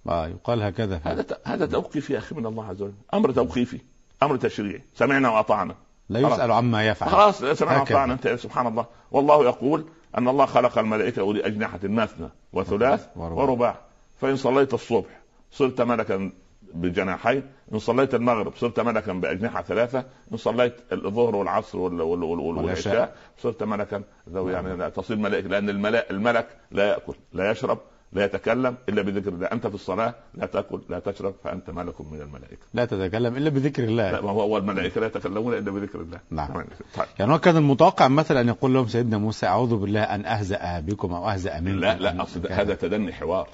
آه 0.08 0.28
يقال 0.28 0.62
هكذا 0.62 1.00
هذا 1.04 1.38
هذا 1.44 1.66
توقيفي 1.66 2.12
يا 2.12 2.18
أخي 2.18 2.34
من 2.34 2.46
الله 2.46 2.66
عز 2.66 2.82
وجل 2.82 2.94
أمر 3.14 3.32
توقيفي 3.32 3.80
أمر 4.22 4.36
تشريعي. 4.36 4.82
سمعنا 4.94 5.30
وأطعنا. 5.30 5.74
لا 6.08 6.20
يسأل 6.20 6.50
عما 6.50 6.88
يفعل. 6.88 7.10
خلاص 7.10 7.38
سمعنا 7.38 7.82
هكذا. 7.82 7.96
واطعنا 7.96 8.12
انت 8.12 8.28
سبحان 8.28 8.66
الله. 8.66 8.86
والله 9.10 9.44
يقول 9.44 9.84
أن 10.18 10.28
الله 10.28 10.46
خلق 10.46 10.78
الملائكة 10.78 11.20
اولي 11.20 11.46
اجنحه 11.46 11.80
مثنى 11.82 12.28
وثلاث 12.52 13.06
ورباع. 13.16 13.42
ورباع 13.42 13.80
فإن 14.20 14.36
صليت 14.36 14.74
الصبح 14.74 15.20
صرت 15.52 15.80
ملكا 15.80 16.32
بجناحين 16.74 17.42
إن 17.72 17.78
صليت 17.78 18.14
المغرب 18.14 18.52
صرت 18.56 18.80
ملكا 18.80 19.12
بأجنحة 19.12 19.62
ثلاثة 19.62 20.04
إن 20.32 20.36
صليت 20.36 20.74
الظهر 20.92 21.36
والعصر 21.36 21.78
وال- 21.78 22.00
وال- 22.00 22.22
وال- 22.22 22.40
وال- 22.40 22.56
والعشاء. 22.58 23.14
صرت 23.38 23.62
ملكا 23.62 24.02
ذوي 24.28 24.52
يعني 24.52 24.76
لا 24.76 24.88
تصير 24.88 25.16
ملائكه 25.16 25.48
لأن 25.48 25.68
الملك, 26.10 26.48
لا 26.70 26.88
يأكل 26.88 27.14
لا 27.32 27.50
يشرب 27.50 27.78
لا 28.12 28.24
يتكلم 28.24 28.76
إلا 28.88 29.02
بذكر 29.02 29.28
الله. 29.28 29.46
أنت 29.46 29.66
في 29.66 29.74
الصلاة 29.74 30.14
لا 30.34 30.46
تأكل 30.46 30.80
لا 30.88 30.98
تشرب 30.98 31.34
فأنت 31.44 31.70
ملك 31.70 32.00
من 32.00 32.20
الملائكة. 32.20 32.58
لا 32.74 32.84
تتكلم 32.84 33.36
إلا 33.36 33.50
بذكر 33.50 33.82
لا 33.86 34.18
الله 34.18 34.20
ما 34.34 34.42
هو 34.42 34.56
الملائكه 34.58 35.00
لا 35.00 35.06
يتكلمون 35.06 35.54
إلا 35.54 35.70
بذكر 35.70 36.00
الله. 36.00 36.20
نعم. 36.30 36.64
طيب. 36.96 37.06
يعني 37.18 37.32
هو 37.32 37.38
كان 37.38 37.56
المتوقع 37.56 38.08
مثلا 38.08 38.40
أن 38.40 38.48
يقول 38.48 38.74
لهم 38.74 38.86
سيدنا 38.88 39.18
موسى 39.18 39.46
أعوذ 39.46 39.76
بالله 39.76 40.02
أن 40.02 40.26
أهزأ 40.26 40.80
بكم 40.80 41.12
أو 41.12 41.28
أهزأ 41.30 41.60
منكم. 41.60 41.78
لا 41.80 41.98
لا 41.98 42.22
أصل 42.22 42.52
هذا 42.52 42.74
تدني 42.74 43.12
حوار. 43.12 43.48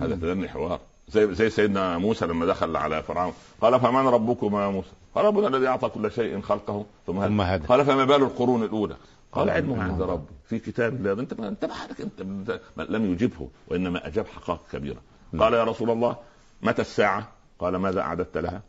هذا 0.00 0.14
تدني 0.14 0.48
حوار. 0.48 0.80
زي 1.08 1.34
زي 1.34 1.50
سيدنا 1.50 1.98
موسى 1.98 2.26
لما 2.26 2.46
دخل 2.46 2.76
على 2.76 3.02
فرعون 3.02 3.32
قال 3.60 3.80
فمن 3.80 4.06
ربكما 4.08 4.64
يا 4.64 4.68
موسى 4.68 4.90
قال 5.14 5.24
ربنا 5.24 5.48
الذي 5.48 5.66
أعطى 5.66 5.88
كل 5.88 6.12
شيء 6.12 6.40
خلقه 6.40 6.86
ثم 7.06 7.26
ثم 7.26 7.40
هدى. 7.40 7.66
قال 7.66 7.84
فما 7.84 8.04
بال 8.04 8.22
القرون 8.22 8.62
الأولى 8.62 8.96
قال 9.32 9.50
علمها 9.50 9.82
علمها 9.82 9.92
عند. 9.92 10.02
ربي 10.02 10.32
في 10.48 10.58
كتاب 10.58 10.94
الله 10.94 11.12
انت 11.12 11.32
انت 11.32 11.64
حالك 11.64 12.00
انت 12.00 12.60
لم 12.76 13.12
يجبه 13.12 13.48
وإنما 13.68 14.06
أجاب 14.06 14.26
حقائق 14.26 14.60
كبيرة 14.72 15.00
نعم. 15.32 15.42
قال 15.42 15.54
يا 15.54 15.64
رسول 15.64 15.90
الله 15.90 16.16
متى 16.62 16.82
الساعة؟ 16.82 17.28
قال 17.58 17.76
ماذا 17.76 18.00
أعددت 18.00 18.36
لها؟ 18.36 18.62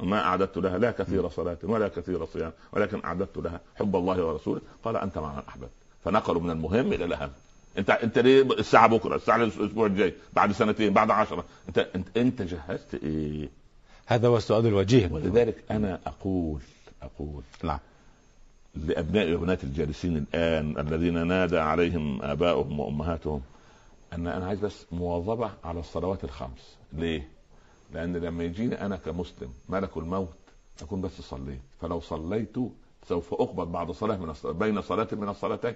ما 0.00 0.24
أعددت 0.24 0.58
لها 0.58 0.78
لا 0.78 0.90
كثير 0.90 1.28
صلاة 1.28 1.58
ولا 1.62 1.88
كثير 1.88 2.26
صيام 2.26 2.52
ولكن 2.72 3.04
أعددت 3.04 3.36
لها 3.36 3.60
حب 3.76 3.96
الله 3.96 4.24
ورسوله 4.24 4.60
قال 4.84 4.96
أنت 4.96 5.18
مع 5.18 5.32
من 5.32 5.42
أحببت 5.48 5.70
فنقلوا 6.04 6.42
من 6.42 6.50
المهم 6.50 6.92
إلى 6.92 7.04
الأهم 7.04 7.30
انت 7.78 7.90
انت 7.90 8.18
ليه 8.18 8.42
الساعة 8.42 8.86
بكرة؟ 8.86 9.16
الساعة 9.16 9.36
الأسبوع 9.36 9.86
الجاي 9.86 10.14
بعد 10.32 10.52
سنتين 10.52 10.92
بعد 10.92 11.10
عشرة. 11.10 11.44
انت 11.68 11.78
انت 11.78 12.16
انت 12.16 12.42
جهزت 12.42 12.94
إيه؟ 12.94 13.48
هذا 14.06 14.28
هو 14.28 14.36
السؤال 14.36 14.66
الوجيه. 14.66 15.08
ولذلك 15.12 15.64
أنا 15.70 16.00
أقول 16.06 16.60
أقول 17.02 17.42
نعم. 17.62 17.78
لأبناء 18.74 19.34
وبنات 19.34 19.64
الجالسين 19.64 20.16
الآن 20.16 20.78
الذين 20.78 21.26
نادى 21.26 21.58
عليهم 21.58 22.22
آباؤهم 22.22 22.80
وأمهاتهم 22.80 23.42
أن 24.12 24.26
أنا 24.26 24.46
عايز 24.46 24.60
بس 24.60 24.86
مواظبة 24.92 25.50
على 25.64 25.80
الصلوات 25.80 26.24
الخمس. 26.24 26.76
ليه؟ 26.92 27.28
لأن 27.94 28.16
لما 28.16 28.44
يجيني 28.44 28.86
أنا 28.86 28.96
كمسلم 28.96 29.52
ملك 29.68 29.96
الموت 29.96 30.36
أكون 30.82 31.00
بس 31.00 31.20
صليت. 31.20 31.60
فلو 31.80 32.00
صليت 32.00 32.56
سوف 33.08 33.34
اقبض 33.34 33.72
بعد 33.72 33.90
صلاة 33.90 34.16
من 34.16 34.30
الصلاة 34.30 34.52
بين 34.52 34.80
صلاة 34.82 35.08
من 35.12 35.28
الصلاتين. 35.28 35.74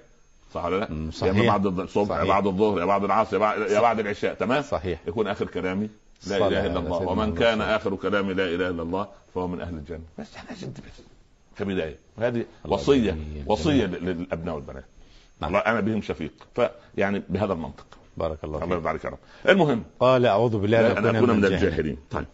صح 0.55 0.65
ولا 0.65 0.77
لا؟ 0.81 0.89
يا 1.07 1.11
صحيح. 1.11 1.37
اما 1.37 1.47
بعد 1.47 1.67
الصبح 1.67 2.11
يا 2.11 2.17
صحيح. 2.17 2.29
بعد 2.29 2.47
الظهر 2.47 2.81
يا 2.81 2.85
بعد 2.85 3.05
العصر 3.05 3.35
يا 3.35 3.39
بعد, 3.39 3.71
يا 3.71 3.81
بعد 3.81 3.99
العشاء 4.01 4.35
تمام؟ 4.35 4.63
صحيح. 4.63 5.01
يكون 5.09 5.27
آخر 5.27 5.47
كلامي. 5.47 5.89
لا 6.27 6.37
إله 6.37 6.67
إلا 6.67 6.79
الله. 6.79 7.03
ومن 7.03 7.35
كان 7.35 7.53
الله 7.53 7.77
آخر 7.77 7.97
كلامي 7.97 8.35
لا 8.35 8.45
إله 8.45 8.69
إلا 8.69 8.83
الله 8.83 9.09
فهو 9.35 9.47
من 9.49 9.61
أهل 9.61 9.75
الجنة. 9.75 10.03
بس 10.19 10.37
إحنا 10.37 10.57
جد 10.57 10.81
بس 10.81 11.03
كبدايه 11.59 11.99
وهذه 12.19 12.45
الله 12.65 12.77
وصية. 12.77 13.11
جميل. 13.11 13.45
وصية 13.47 13.87
جميل. 13.87 14.05
للأبناء 14.05 14.55
والبنات. 14.55 14.85
نعم. 15.41 15.55
والله 15.55 15.71
أنا 15.71 15.81
بهم 15.81 16.03
شفيق. 16.03 16.33
فيعني 16.55 17.23
بهذا 17.29 17.53
المنطق. 17.53 17.87
بارك 18.17 18.45
الله 18.45 18.57
الله 18.57 18.67
فيك. 18.67 18.77
يرضى 18.77 18.89
عليك 18.89 19.05
يا 19.05 19.11
رب. 19.11 19.19
المهم. 19.49 19.85
قال 20.01 20.27
أعوذ 20.27 20.59
بالله 20.59 20.99
ان 20.99 21.17
اكون 21.17 21.31
من 21.31 21.45
الجاهلين. 21.45 21.99
طيب. 22.11 22.27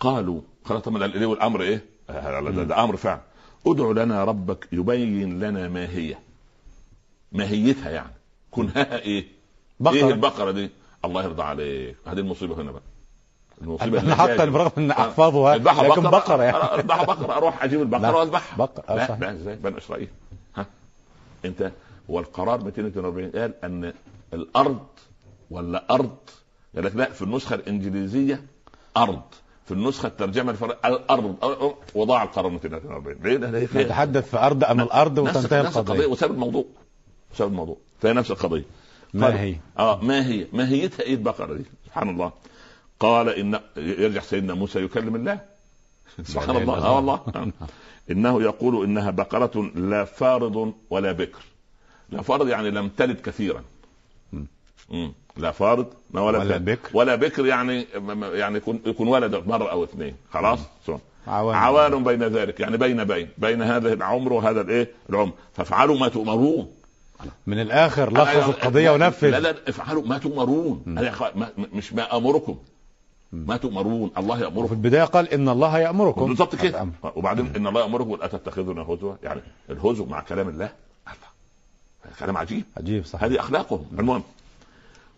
قالوا 0.00 0.40
خلاص 0.64 0.82
طب 0.82 0.96
الأمر 0.96 1.62
إيه؟ 1.62 1.84
آه، 2.10 2.40
ده, 2.40 2.62
ده 2.62 2.84
أمر 2.84 2.96
فعلا 2.96 3.20
ادع 3.66 4.02
لنا 4.02 4.24
ربك 4.24 4.68
يبين 4.72 5.40
لنا 5.40 5.68
ما 5.68 5.90
هي. 5.90 6.16
ماهيتها 7.32 7.90
يعني. 7.90 8.14
كنها 8.50 8.98
إيه؟ 8.98 9.26
بقرة. 9.80 9.94
إيه 9.94 10.08
البقرة 10.08 10.50
دي؟ 10.50 10.70
الله 11.04 11.22
يرضى 11.24 11.42
عليك. 11.42 11.96
هذه 12.06 12.18
المصيبة 12.18 12.54
هنا 12.54 12.72
بقى. 12.72 12.82
المصيبة 13.62 14.00
أنا 14.00 14.14
حتى 14.14 14.46
برغم 14.46 14.70
أن 14.78 14.90
أحفظها 14.90 15.54
اذبحها 15.54 15.88
لكن 15.88 16.02
بقرة. 16.02 16.42
يعني. 16.42 16.56
اذبحها 16.56 17.04
بقرة. 17.04 17.36
أروح 17.36 17.64
أجيب 17.64 17.82
البقرة. 17.82 18.16
وأذبحها. 18.16 18.58
بقرة، 18.58 18.94
لا 19.20 19.32
إزاي؟ 19.32 19.56
بني 19.56 19.78
إسرائيل. 19.78 20.08
ها؟ 20.56 20.66
أنت 21.44 21.72
هو 22.10 22.18
القرار 22.20 22.64
242 22.64 23.30
قال 23.30 23.64
أن 23.64 23.92
الأرض 24.34 24.86
ولا 25.50 25.84
أرض؟ 25.90 26.16
قال 26.74 26.84
لك 26.84 26.96
لا 26.96 27.10
في 27.10 27.22
النسخة 27.22 27.54
الإنجليزية 27.54 28.42
أرض. 28.96 29.22
في 29.64 29.74
النسخة 29.74 30.06
الترجمة 30.06 30.50
الفرق 30.50 30.86
الأرض. 30.86 31.36
وضاع 31.94 32.22
القرن 32.22 32.52
240 32.52 33.16
ليه؟ 33.22 33.36
ده 33.36 33.50
نتحدث 33.82 34.30
في 34.30 34.38
أرض 34.38 34.64
أم 34.64 34.80
الأرض 34.80 35.18
وتنتهي 35.18 35.60
القضية 35.60 36.06
وسبب 36.06 36.32
الموضوع. 36.32 36.64
سبب 37.38 37.48
الموضوع. 37.48 37.76
فهي 38.00 38.12
نفس 38.12 38.30
القضية. 38.30 38.64
ما 39.14 39.40
هي؟ 39.40 39.56
آه 39.78 40.04
ما 40.04 40.26
هي؟ 40.26 40.46
ماهيتها 40.52 41.02
إيه 41.02 41.14
البقرة 41.14 41.54
دي؟ 41.54 41.64
سبحان 41.86 42.08
الله. 42.08 42.32
قال 43.00 43.28
ان 43.28 43.60
يرجع 43.76 44.20
سيدنا 44.20 44.54
موسى 44.54 44.84
يكلم 44.84 45.16
الله. 45.16 45.40
سبحان 46.22 46.56
الله. 46.56 46.84
آه 46.84 46.96
والله. 46.96 47.20
إنه 48.10 48.42
يقول 48.42 48.84
إنها 48.84 49.10
بقرة 49.10 49.70
لا 49.74 50.04
فارض 50.04 50.74
ولا 50.90 51.12
بكر. 51.12 51.42
لا 52.10 52.22
فارض 52.22 52.48
يعني 52.48 52.70
لم 52.70 52.88
تلد 52.88 53.20
كثيرا. 53.20 53.62
مم. 54.90 55.12
لا 55.36 55.50
فارض 55.50 55.86
ما 56.10 56.20
ولا, 56.20 56.38
ولا 56.38 56.56
بكر. 56.56 56.90
ولا 56.94 57.14
بكر 57.14 57.46
يعني 57.46 57.86
يعني 58.22 58.56
يكون 58.56 58.80
يكون 58.86 59.08
ولد 59.08 59.34
مره 59.46 59.70
أو 59.70 59.84
اثنين. 59.84 60.14
خلاص؟ 60.32 60.58
عوان, 61.26 61.56
عوان 61.56 62.04
بين 62.04 62.22
ذلك. 62.22 62.60
يعني 62.60 62.76
بين 62.76 63.04
بين. 63.04 63.28
بين 63.38 63.62
هذا 63.62 63.92
العمر 63.92 64.32
وهذا 64.32 64.60
الإيه؟ 64.60 64.90
العمر. 65.10 65.32
فافعلوا 65.54 65.98
ما 65.98 66.08
تؤمرون. 66.08 66.68
من 67.46 67.60
الآخر 67.60 68.12
لخص 68.12 68.48
القضية 68.48 68.90
ونفذ. 68.90 69.28
لا 69.30 69.40
لا 69.40 69.54
افعلوا 69.68 70.02
ما 70.06 70.18
تؤمرون. 70.18 70.82
مش 71.72 71.92
ما 71.92 72.16
أمركم. 72.16 72.58
ما 73.32 73.56
تؤمرون. 73.56 74.10
الله 74.18 74.40
يأمركم. 74.40 74.66
في 74.66 74.72
البداية 74.72 75.04
قال 75.04 75.32
إن 75.32 75.48
الله 75.48 75.78
يأمركم. 75.78 76.26
بالضبط 76.26 76.56
كده. 76.56 76.88
وبعدين 77.02 77.52
إن 77.56 77.66
الله 77.66 77.80
يأمركم 77.80 78.16
لا 78.16 78.26
تتخذون 78.26 78.78
هزوا؟ 78.78 79.14
يعني 79.22 79.40
الهزو 79.70 80.04
مع 80.06 80.20
كلام 80.20 80.48
الله؟ 80.48 80.72
كلام 82.20 82.36
عجيب. 82.36 82.64
عجيب 82.76 83.04
صح 83.04 83.24
هذه 83.24 83.40
أخلاقهم. 83.40 83.86
المهم. 83.98 84.22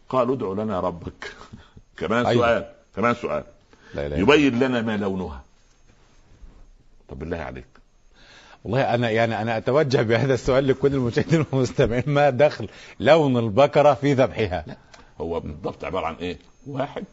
قالوا 0.08 0.34
ادع 0.34 0.62
لنا 0.62 0.80
ربك. 0.80 1.34
كمان 1.98 2.26
أيوة. 2.26 2.46
سؤال. 2.46 2.72
كمان 2.96 3.14
سؤال. 3.14 3.44
لا 3.94 4.08
لا 4.08 4.16
يبين 4.16 4.58
لنا 4.58 4.82
ما 4.82 4.96
لونها. 4.96 5.42
طب 7.08 7.18
بالله 7.18 7.36
عليك. 7.36 7.79
والله 8.64 8.94
أنا 8.94 9.10
يعني 9.10 9.42
أنا 9.42 9.56
أتوجه 9.56 10.02
بهذا 10.02 10.34
السؤال 10.34 10.68
لكل 10.68 10.94
المشاهدين 10.94 11.44
والمستمعين 11.52 12.02
ما 12.06 12.30
دخل 12.30 12.68
لون 13.00 13.36
البقرة 13.36 13.94
في 13.94 14.12
ذبحها؟ 14.12 14.64
لا 14.66 14.76
هو 15.20 15.40
بالضبط 15.40 15.84
عبارة 15.84 16.06
عن 16.06 16.14
إيه؟ 16.14 16.38
واحد 16.66 17.04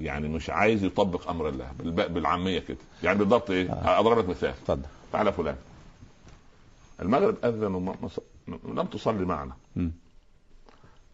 يعني 0.00 0.28
مش 0.28 0.50
عايز 0.50 0.84
يطبق 0.84 1.28
أمر 1.30 1.48
الله 1.48 1.72
بالعامية 2.08 2.58
كده. 2.58 2.78
يعني 3.02 3.18
بالضبط 3.18 3.50
إيه؟ 3.50 3.70
آه. 3.70 4.00
أضرب 4.00 4.18
لك 4.18 4.28
مثال. 4.28 4.48
اتفضل. 4.48 4.82
تعالى 5.12 5.32
فلان. 5.32 5.56
المغرب 7.02 7.36
أذن 7.44 7.94
لم 8.48 8.86
تصلي 8.86 9.24
معنا. 9.24 9.52
م. 9.76 9.88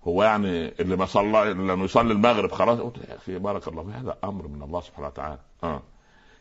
هو 0.04 0.22
يعني 0.22 0.68
اللي 0.80 0.96
ما 0.96 1.06
صلى 1.06 1.54
لما 1.54 1.84
يصلي 1.84 2.12
المغرب 2.12 2.52
خلاص. 2.52 2.80
قلت 2.80 2.96
يا 3.08 3.16
أخي 3.16 3.38
بارك 3.38 3.68
الله 3.68 4.00
هذا 4.00 4.16
أمر 4.24 4.48
من 4.48 4.62
الله 4.62 4.80
سبحانه 4.80 5.06
وتعالى. 5.06 5.38
آه. 5.64 5.82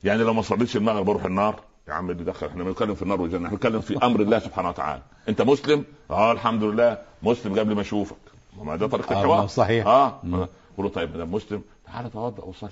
يعني 0.04 0.24
لو 0.24 0.34
ما 0.34 0.42
صليتش 0.42 0.78
المغرب 0.78 1.06
بروح 1.06 1.26
النار؟ 1.26 1.60
يا 1.88 1.94
عم 1.94 2.10
اللي 2.12 2.24
دخل 2.24 2.48
إحنا 2.48 2.64
بنتكلم 2.64 2.96
في 2.96 3.02
النار 3.02 3.22
والجنة 3.22 3.38
إحنا 3.46 3.50
بنتكلم 3.50 3.82
في 3.82 3.98
أمر 4.06 4.20
الله 4.22 4.40
سبحانه 4.40 4.70
وتعالى. 4.70 5.02
أنت 5.30 5.42
مسلم؟ 5.42 5.86
آه 6.12 6.32
الحمد 6.32 6.64
لله. 6.64 6.98
مسلم 7.24 7.60
قبل 7.60 7.76
ما 7.76 7.82
اشوفك 7.82 8.16
ما 8.62 8.76
ده 8.76 8.88
طريقة 8.88 9.12
الحوار. 9.22 9.44
آه 9.44 9.48
صحيح. 9.48 9.88
آه. 9.88 10.22
قول 10.78 10.90
طيب 10.90 11.16
أنا 11.16 11.26
مسلم 11.26 11.62
تعالى 11.86 12.10
توضأ 12.10 12.44
وصلي. 12.44 12.70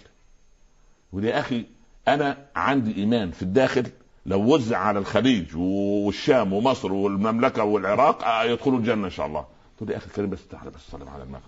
ودي 1.14 1.34
أخي 1.34 1.66
أنا 2.08 2.38
عندي 2.56 2.96
إيمان 2.96 3.32
في 3.32 3.42
الداخل 3.42 3.88
لو 4.26 4.54
وزع 4.54 4.78
على 4.78 5.00
الخليج 5.00 5.56
والشام 5.58 6.54
ومصر 6.54 6.94
والمملكة 6.94 7.64
والعراق 7.64 8.24
آه، 8.24 8.44
يدخلوا 8.44 8.78
الجنة 8.78 9.06
إن 9.06 9.12
شاء 9.12 9.26
الله. 9.26 9.46
تقول 9.78 9.90
يا 9.92 9.98
أخي 9.98 10.06
الكريم 10.08 10.30
بس 10.30 10.48
تعالى 10.48 10.70
بس 10.70 10.82
صلي 10.92 11.10
على 11.10 11.24
المغرب 11.24 11.44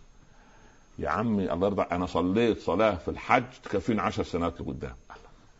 يا 1.00 1.10
عمي 1.10 1.54
الله 1.54 1.68
يرضى 1.68 1.82
أنا 1.92 2.06
صليت 2.06 2.60
صلاة 2.62 2.96
في 2.96 3.08
الحج 3.12 3.44
تكفيني 3.64 4.02
10 4.02 4.24
سنوات 4.24 4.62
لقدام. 4.62 4.96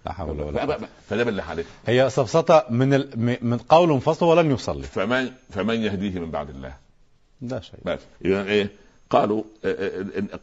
لا 0.06 0.14
حول 0.14 0.42
ولا 0.42 0.66
قوة. 0.66 0.88
فده 1.10 1.24
بالله 1.24 1.44
عليك. 1.44 1.66
هي 1.86 2.10
سفسطه 2.10 2.66
من 2.70 2.94
ال... 2.94 3.10
من 3.42 3.58
قول 3.58 4.02
فصل 4.02 4.26
ولن 4.26 4.52
يصلي. 4.52 4.84
فمن 4.84 5.32
فمن 5.50 5.82
يهديه 5.84 6.20
من 6.20 6.32
بعد 6.32 6.50
الله؟ 6.50 6.78
لا 7.42 7.62
شيء. 7.62 7.80
بس. 7.86 8.00
اذا 8.26 8.44
إيه؟ 8.44 8.72
قالوا 9.10 9.44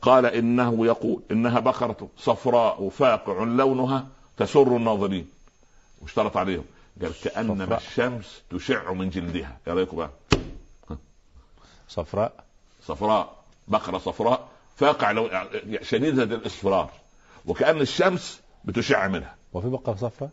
قال 0.02 0.26
إنه 0.26 0.86
يقول 0.86 1.22
إنها 1.30 1.60
بقرة 1.60 2.08
صفراء 2.18 2.88
فاقع 2.88 3.42
لونها 3.44 4.06
تسر 4.36 4.76
الناظرين. 4.76 5.28
واشترط 6.02 6.36
عليهم. 6.36 6.64
قال 7.02 7.12
كانما 7.24 7.76
الشمس 7.76 8.42
تشع 8.50 8.92
من 8.92 9.10
جلدها. 9.10 9.56
يا 9.66 9.74
رايكم 9.74 9.96
بقى. 9.96 10.10
صفراء. 11.88 12.44
صفراء 12.86 13.36
بقرة 13.68 13.98
صفراء 13.98 14.48
فاقع 14.76 15.10
لو 15.10 15.30
شديدة 15.82 16.22
الإصفرار. 16.22 16.90
وكأن 17.46 17.80
الشمس 17.80 18.40
بتشع 18.64 19.08
منها. 19.08 19.34
وفي 19.52 19.68
بقره 19.68 19.94
صفراء 19.94 20.30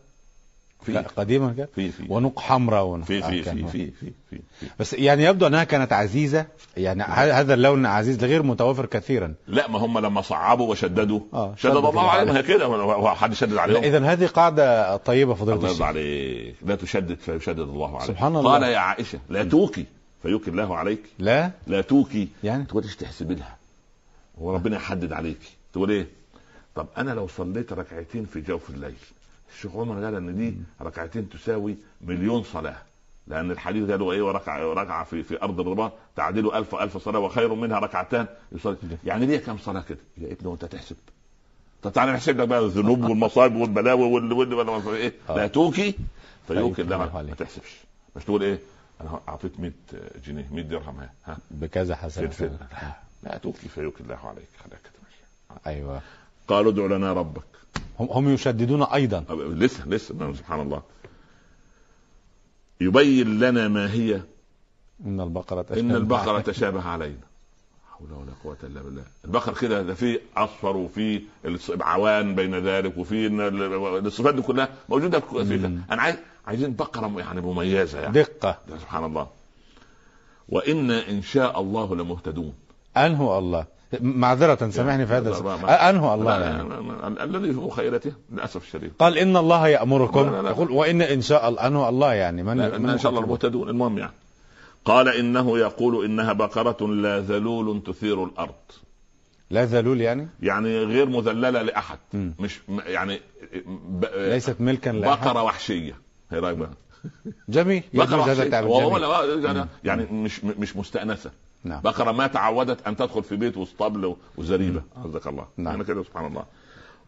في. 0.82 0.98
قديما 0.98 1.54
كده؟ 1.56 1.68
في 1.74 1.90
في. 1.90 2.06
ونوق 2.08 2.40
حمراء 2.40 2.84
ونوق 2.84 3.04
في 3.04 3.22
في 3.22 3.42
في, 3.42 3.66
في 3.66 3.90
في 3.90 4.10
في 4.30 4.66
بس 4.80 4.92
يعني 4.92 5.24
يبدو 5.24 5.46
أنها 5.46 5.64
كانت 5.64 5.92
عزيزة 5.92 6.46
يعني 6.76 7.02
هذا 7.02 7.54
اللون 7.54 7.86
عزيز 7.86 8.24
غير 8.24 8.42
متوفر 8.42 8.86
كثيرا. 8.86 9.34
لا 9.46 9.68
ما 9.68 9.78
هم 9.78 9.98
لما 9.98 10.22
صعبوا 10.22 10.70
وشددوا. 10.70 11.20
آه 11.32 11.54
شدد 11.56 11.76
الله 11.76 12.10
عليهم 12.10 12.36
هي 12.36 12.42
كده. 12.42 12.66
هو 12.66 13.14
حد 13.14 13.34
شدد 13.34 13.56
عليهم؟ 13.56 13.82
اذا 13.82 14.04
هذه 14.04 14.26
قاعدة 14.26 14.96
طيبة 14.96 15.34
فضيلة 15.34 15.70
الشيخ. 15.70 15.82
عليك. 15.82 16.54
لا 16.66 16.74
تشدد 16.74 17.18
فيشدد 17.18 17.58
الله 17.58 17.96
عليك. 17.96 18.08
سبحان 18.08 18.36
الله. 18.36 18.52
قال 18.52 18.62
يا 18.62 18.78
عائشة 18.78 19.18
لا 19.28 19.44
توكي. 19.44 19.84
فيوكي 20.22 20.50
الله 20.50 20.76
عليك. 20.76 21.02
لا؟ 21.18 21.50
لا 21.66 21.80
توكي. 21.80 22.28
يعني؟ 22.44 22.64
تقول 22.64 22.82
إيش 22.82 22.96
تحسب 22.96 23.32
لها. 23.32 23.56
وربنا 24.38 24.76
يحدد 24.76 25.12
عليك. 25.12 25.40
تقول 25.72 25.90
إيه؟ 25.90 26.17
طب 26.74 26.86
أنا 26.98 27.10
لو 27.10 27.28
صليت 27.28 27.72
ركعتين 27.72 28.24
في 28.24 28.40
جوف 28.40 28.70
الليل 28.70 28.94
الشيخ 29.54 29.76
عمر 29.76 30.04
قال 30.04 30.14
إن 30.14 30.36
دي 30.36 30.54
ركعتين 30.82 31.28
تساوي 31.28 31.76
مليون 32.00 32.42
صلاة 32.42 32.76
لأن 33.26 33.50
الحديث 33.50 33.90
قالوا 33.90 34.12
إيه؟ 34.12 34.22
وركعه 34.22 34.72
ركعه 34.72 35.04
في 35.04 35.22
في 35.22 35.42
أرض 35.42 35.60
الرباط 35.60 35.92
تعدل 36.16 36.54
ألف 36.54 36.74
ألف 36.74 36.96
صلاة 36.96 37.18
وخير 37.18 37.54
منها 37.54 37.78
ركعتان 37.78 38.26
يصلي. 38.52 38.76
يعني 39.04 39.26
دي 39.26 39.38
كم 39.38 39.58
صلاة 39.58 39.80
كده؟ 39.80 39.98
يا 40.18 40.32
ابني 40.32 40.48
وانت 40.48 40.64
تحسب 40.64 40.96
طب 41.82 41.92
تعالى 41.92 42.12
نحسب 42.12 42.40
لك 42.40 42.48
بقى 42.48 42.58
الذنوب 42.58 43.04
والمصائب 43.08 43.56
والبلاوي 43.56 44.04
وال 44.04 44.32
وال 44.32 44.94
إيه؟ 44.94 45.12
لا 45.28 45.46
توكي 45.46 45.94
فيوكي. 46.48 46.82
الله 46.82 46.96
ما 46.98 47.34
تحسبش. 47.38 47.76
مش 48.16 48.24
تقول 48.24 48.42
إيه؟ 48.42 48.58
أنا 49.00 49.20
أعطيت 49.28 49.60
100 49.60 49.72
جنيه 50.26 50.48
100 50.52 50.64
درهم 50.64 51.06
ها. 51.26 51.38
بكذا 51.50 51.96
حسنه 51.96 52.58
لا 53.22 53.38
توكي 53.38 53.68
فيوكي. 53.68 54.02
الله 54.02 54.18
عليك. 54.28 54.48
خليك 54.64 54.80
أيوه. 55.66 56.00
قالوا 56.48 56.72
ادع 56.72 56.96
لنا 56.96 57.12
ربك. 57.12 57.42
هم 58.00 58.28
يشددون 58.28 58.82
أيضا. 58.82 59.24
لسه 59.30 59.88
لسه 59.88 60.32
سبحان 60.34 60.60
الله. 60.60 60.82
يبين 62.80 63.40
لنا 63.40 63.68
ما 63.68 63.92
هي. 63.92 64.20
إن 65.06 65.20
البقرة 65.20 65.62
تشابه 65.62 65.80
إن 65.80 65.94
البقرة 65.94 66.40
تشابه 66.40 66.82
علينا. 66.82 67.28
حول 67.90 68.12
ولا 68.12 68.32
قوة 68.44 68.56
إلا 68.62 68.82
بالله. 68.82 69.02
البقر 69.24 69.54
كده 69.54 69.82
ده 69.82 69.94
فيه 69.94 70.20
أصفر 70.36 70.76
وفيه 70.76 71.22
عوان 71.80 72.34
بين 72.34 72.54
ذلك 72.54 72.98
وفيه 72.98 73.28
الصفات 73.98 74.34
دي 74.34 74.42
كلها 74.42 74.68
موجودة 74.88 75.20
في 75.20 75.54
أنا 75.90 76.02
عايز 76.02 76.16
عايزين 76.46 76.74
بقرة 76.74 77.18
يعني 77.18 77.40
مميزة 77.40 78.00
يعني. 78.00 78.12
دقة. 78.12 78.58
سبحان 78.80 79.04
الله. 79.04 79.28
وإنا 80.48 81.08
إن 81.08 81.22
شاء 81.22 81.60
الله 81.60 81.96
لمهتدون. 81.96 82.54
أنه 82.96 83.38
الله. 83.38 83.64
معذرة 84.00 84.70
سامحني 84.70 85.06
في 85.06 85.12
هذا 85.12 85.30
أنه 85.90 86.14
الله 86.14 86.40
يعني. 86.40 86.62
الذي 87.24 87.52
في 87.52 87.58
مخيلته 87.60 88.12
للأسف 88.32 88.62
الشديد. 88.62 88.92
قال 88.98 89.18
إن 89.18 89.36
الله 89.36 89.68
يأمركم. 89.68 90.46
يقول 90.46 90.70
وإن 90.70 91.02
إن 91.02 91.20
شاء 91.20 91.48
الله 91.48 91.66
أنه 91.66 91.88
الله 91.88 92.14
يعني 92.14 92.42
من, 92.42 92.56
من 92.82 92.88
إن 92.90 92.98
شاء 92.98 93.10
الله 93.10 93.24
المهتدون 93.24 93.68
المهم 93.68 93.98
يعني. 93.98 94.12
قال 94.84 95.08
إنه 95.08 95.58
يقول 95.58 96.04
إنها 96.04 96.32
بقرة 96.32 96.86
لا 96.86 97.20
ذلول 97.20 97.82
تثير 97.82 98.24
الأرض. 98.24 98.54
لا 99.50 99.64
ذلول 99.64 100.00
يعني؟ 100.00 100.28
يعني 100.42 100.78
غير 100.78 101.06
مذللة 101.06 101.62
لأحد. 101.62 101.98
م. 102.14 102.30
مش 102.38 102.60
يعني 102.86 103.20
ب... 103.88 104.04
ليست 104.16 104.56
ملكا 104.60 104.90
لأحد. 104.90 105.26
بقرة 105.26 105.42
وحشية. 105.42 105.98
هي 106.30 106.38
رأيك 106.38 106.56
بقى؟ 106.56 106.70
جميل. 107.48 107.82
بقرة 107.94 108.20
وحشية. 108.20 109.66
يعني 109.84 110.06
مش 110.12 110.44
مش 110.44 110.76
مستأنسة. 110.76 111.30
نعم. 111.64 111.80
بقرة 111.80 112.12
ما 112.12 112.26
تعودت 112.26 112.86
أن 112.86 112.96
تدخل 112.96 113.22
في 113.22 113.36
بيت 113.36 113.56
واسطبل 113.56 114.16
وزريبة. 114.36 114.82
قصدك 115.04 115.26
الله. 115.26 115.46
نعم. 115.56 115.72
يعني 115.72 115.84
كده 115.84 116.02
سبحان 116.02 116.26
الله. 116.26 116.44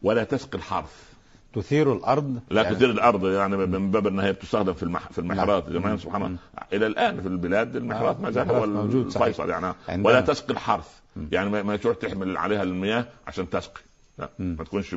ولا 0.02 0.24
تسقي 0.24 0.58
الحرث. 0.58 1.10
تثير 1.54 1.92
الأرض؟ 1.92 2.40
لا 2.50 2.62
يعني 2.62 2.76
تثير 2.76 2.90
الأرض 2.90 3.26
يعني 3.26 3.56
من 3.56 3.90
باب 3.90 4.06
إنها 4.06 4.30
بتستخدم 4.30 4.72
في 4.72 4.82
المح... 4.82 5.08
في 5.12 5.18
المحرات 5.18 5.64
نعم. 5.64 5.72
زمان 5.72 5.98
سبحان 5.98 6.22
الله. 6.22 6.38
إلى 6.72 6.86
الآن 6.86 7.20
في 7.20 7.28
البلاد 7.28 7.76
المحرات 7.76 8.16
آه. 8.16 8.20
ما 8.20 8.30
زال 8.30 8.50
هو 8.50 8.64
الفيصل 8.64 9.50
يعني. 9.50 9.74
عندنا. 9.88 10.08
ولا 10.08 10.20
تسقي 10.20 10.54
الحرث. 10.54 10.88
يعني 11.32 11.62
ما 11.62 11.76
تروح 11.76 11.96
تحمل 11.96 12.36
عليها 12.36 12.62
المياه 12.62 13.06
عشان 13.26 13.50
تسقي. 13.50 13.80
لا 14.18 14.28
ما 14.38 14.64
تكونش 14.64 14.96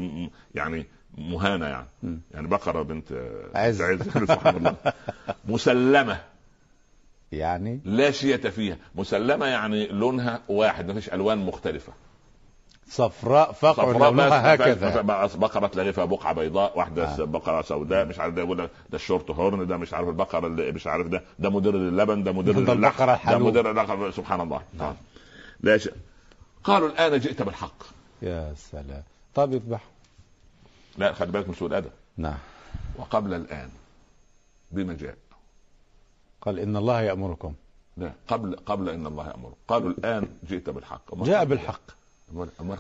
يعني 0.56 0.86
مهانة 1.18 1.66
يعني. 1.66 1.88
م. 2.04 2.18
يعني 2.32 2.48
بقرة 2.48 2.82
بنت 2.82 3.32
عز. 3.56 3.82
سبحان 4.34 4.58
الله. 4.58 4.76
مسلمة. 5.48 6.20
يعني 7.38 7.82
لا 7.86 8.12
شية 8.12 8.36
فيها. 8.36 8.78
مسلمة 8.96 9.46
يعني 9.46 9.88
لونها 9.88 10.42
واحد 10.50 10.88
ما 10.88 10.94
فيش 10.94 11.14
ألوان 11.14 11.38
مختلفة. 11.38 11.94
صفراء 12.88 13.52
فقع 13.52 13.74
صفراء 13.74 14.12
لونها 14.12 14.54
هكذا. 14.56 15.02
بس 15.02 15.36
بقرة 15.36 15.68
تلاقي 15.68 15.94
فيها 15.94 16.06
بقعة 16.06 16.34
بيضاء 16.34 16.78
واحدة 16.78 17.06
آه. 17.08 17.24
بقرة 17.24 17.62
سوداء 17.62 18.06
مش 18.06 18.20
عارف 18.20 18.34
ده 18.34 18.42
يقول 18.42 18.58
لك 18.58 18.70
ده 18.90 18.96
الشورت 18.96 19.32
هورن 19.32 19.68
ده 19.68 19.78
مش 19.78 19.94
عارف 19.94 20.08
البقرة 20.08 20.48
اللي 20.48 20.72
مش 20.72 20.88
عارف 20.88 21.08
ده 21.08 21.24
ده 21.40 21.50
مدير 21.50 21.76
اللبن 21.76 22.24
ده 22.24 22.32
مدير 22.32 22.60
ده 22.66 22.74
البقرة 22.74 23.20
ده. 23.30 23.38
مدير 23.38 23.72
اللحم 23.72 24.12
سبحان 24.12 24.42
الله. 24.42 24.62
آه. 24.82 24.96
لا 25.62 25.78
شيء. 25.78 25.94
قالوا 26.64 26.88
الآن 26.90 27.20
جئت 27.20 27.42
بالحق. 27.42 27.84
يا 28.22 28.54
سلام. 28.58 29.04
طب 29.36 29.54
اذبح 29.54 29.82
لا 30.98 31.14
خلي 31.14 31.32
بالك 31.32 31.48
من 31.48 31.54
سوء 31.56 31.68
الأدب. 31.68 31.92
نعم. 32.18 32.38
وقبل 32.96 33.34
الآن 33.34 33.70
بما 34.72 34.94
جاء 34.94 35.16
قال 36.46 36.60
إن 36.60 36.78
الله 36.78 37.02
يأمركم. 37.02 37.54
لا 37.98 38.14
قبل 38.28 38.56
قبل 38.56 38.90
إن 38.90 39.08
الله 39.08 39.28
يامر 39.28 39.54
قالوا 39.68 39.90
الآن 39.90 40.28
جئت 40.48 40.70
بالحق. 40.70 41.24
جاء 41.24 41.46
بالحق. 41.46 41.82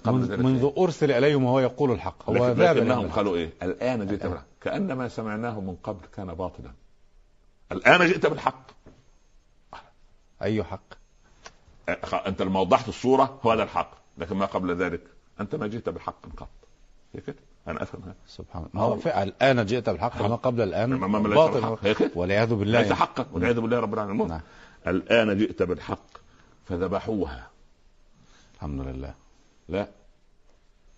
قبل 0.03 0.43
منذ, 0.43 0.71
أرسل 0.77 1.11
إليهم 1.11 1.43
وهو 1.43 1.59
يقول 1.59 1.91
الحق. 1.91 2.29
هو 2.29 2.47
لكن 2.47 2.61
لكنهم. 2.61 3.11
قالوا 3.11 3.35
إيه؟ 3.35 3.53
الآن 3.63 4.07
جئت 4.07 4.25
بالحق. 4.25 4.45
كان 4.61 4.93
ما 4.93 5.07
سمعناه 5.07 5.59
من 5.59 5.75
قبل 5.75 6.05
كان 6.15 6.33
باطلا. 6.33 6.71
الآن 7.71 8.07
جئت 8.07 8.25
بالحق. 8.25 8.71
أي 10.41 10.63
حق؟ 10.63 10.93
أنت 12.27 12.41
لما 12.41 12.59
وضحت 12.59 12.89
الصورة 12.89 13.39
هو 13.43 13.51
هذا 13.51 13.63
الحق. 13.63 13.91
لكن 14.17 14.35
ما 14.35 14.45
قبل 14.45 14.75
ذلك. 14.75 15.01
أنت 15.39 15.55
ما 15.55 15.67
جئت 15.67 15.89
بحق 15.89 16.25
قط. 16.37 16.49
هي 17.15 17.21
كده. 17.21 17.35
أنا 17.67 17.83
أفهم 17.83 18.01
هذا. 18.03 18.15
سبحان 18.27 18.65
الله. 18.73 18.85
هو 18.85 18.95
فعل. 18.97 19.27
الآن 19.27 19.65
جئت 19.65 19.89
بالحق 19.89 20.25
وما 20.25 20.35
قبل 20.35 20.61
الآن؟ 20.61 20.89
ما- 20.89 21.07
ما- 21.07 21.19
باطل. 21.19 21.77
والعياذ 22.15 22.53
بالله. 22.53 22.81
ليس 22.81 22.91
حقا. 22.91 23.25
والعياذ 23.33 23.59
بالله 23.59 23.79
رب 23.79 23.93
العالمين. 23.93 24.27
نعم. 24.27 24.41
الآن 24.87 25.37
جئت 25.37 25.63
بالحق 25.63 26.05
فذبحوها. 26.65 27.47
الحمد 28.55 28.81
لله. 28.87 29.13
لا. 29.69 29.87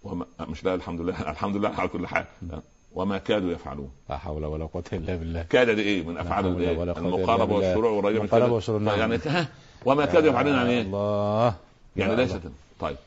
وما 0.04 0.26
مش 0.40 0.64
لا 0.64 0.76
الحمد 0.76 1.02
لله. 1.02 1.22
الحمد 1.32 1.56
لله 1.56 1.70
على 1.70 1.88
كل 1.90 2.08
حال. 2.08 2.26
لا. 2.42 2.62
وما 2.94 3.18
كادوا 3.18 3.52
يفعلون. 3.52 3.92
لا 4.10 4.18
حول 4.18 4.46
ولا 4.46 4.66
قوة 4.66 4.84
إلا 4.94 5.16
بالله. 5.16 5.44
كاد 5.44 5.70
دي 5.70 5.82
إيه؟ 5.82 6.04
من 6.04 6.18
قوة 6.18 6.40
إلا 6.40 6.98
المقاربة. 6.98 7.56
والشروع 7.56 7.92
والرجاء 7.92 8.22
المقاربة 8.22 8.46
كده. 8.46 8.56
والشروع، 8.56 8.80
نعم. 8.80 9.00
يعني 9.00 9.20
ها؟ 9.26 9.48
وما 9.86 10.06
كادوا 10.06 10.30
يفعلون 10.30 10.54
يعني 10.54 10.70
إيه؟ 10.70 10.82
الله. 10.82 11.56
يعني 11.96 12.16
ليست. 12.16 12.42
طيب. 12.80 12.98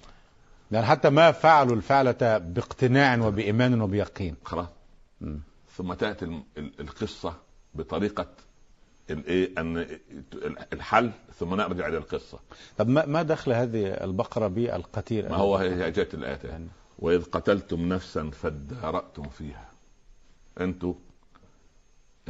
يعني 0.72 0.86
حتى 0.86 1.10
ما 1.10 1.32
فعلوا 1.32 1.76
الفعلة 1.76 2.38
باقتناع 2.38 3.26
وبإيمان 3.26 3.80
وبيقين. 3.80 4.36
خلاص. 4.44 4.68
ثم 5.76 5.92
تأتي 5.92 6.24
الم- 6.24 6.44
ال- 6.58 6.80
القصة 6.80 7.34
بطريقة 7.74 8.26
الايه 9.10 9.60
أن 9.60 9.86
الحل 10.72 11.10
ثم 11.38 11.54
نرجع 11.54 11.88
إلى 11.88 11.96
القصة. 11.98 12.38
طب 12.78 12.88
ما 12.88 13.22
دخل 13.22 13.52
هذه 13.52 13.86
البقرة 13.86 14.46
بالقتيل؟ 14.48 15.28
ما 15.28 15.36
هو 15.36 15.56
هي 15.56 15.90
جاءت 15.90 16.14
الآية. 16.14 16.40
يعني 16.44 16.68
وإذ 16.98 17.24
قتلتم 17.24 17.88
نفسا 17.88 18.30
فادارأتم 18.30 19.28
فيها. 19.28 19.68
أنتوا 20.60 20.94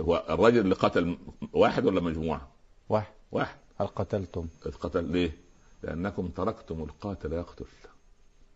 هو 0.00 0.24
الرجل 0.30 0.60
اللي 0.60 0.74
قتل 0.74 1.18
واحد 1.52 1.86
ولا 1.86 2.00
مجموعة؟ 2.00 2.48
واحد. 2.88 3.12
واحد. 3.32 3.58
هل 3.80 3.86
قتلتم؟ 3.86 4.48
إذ 4.66 4.72
قتل 4.72 5.04
ليه؟ 5.04 5.36
لأنكم 5.82 6.28
تركتم 6.28 6.82
القاتل 6.82 7.32
يقتل. 7.32 7.64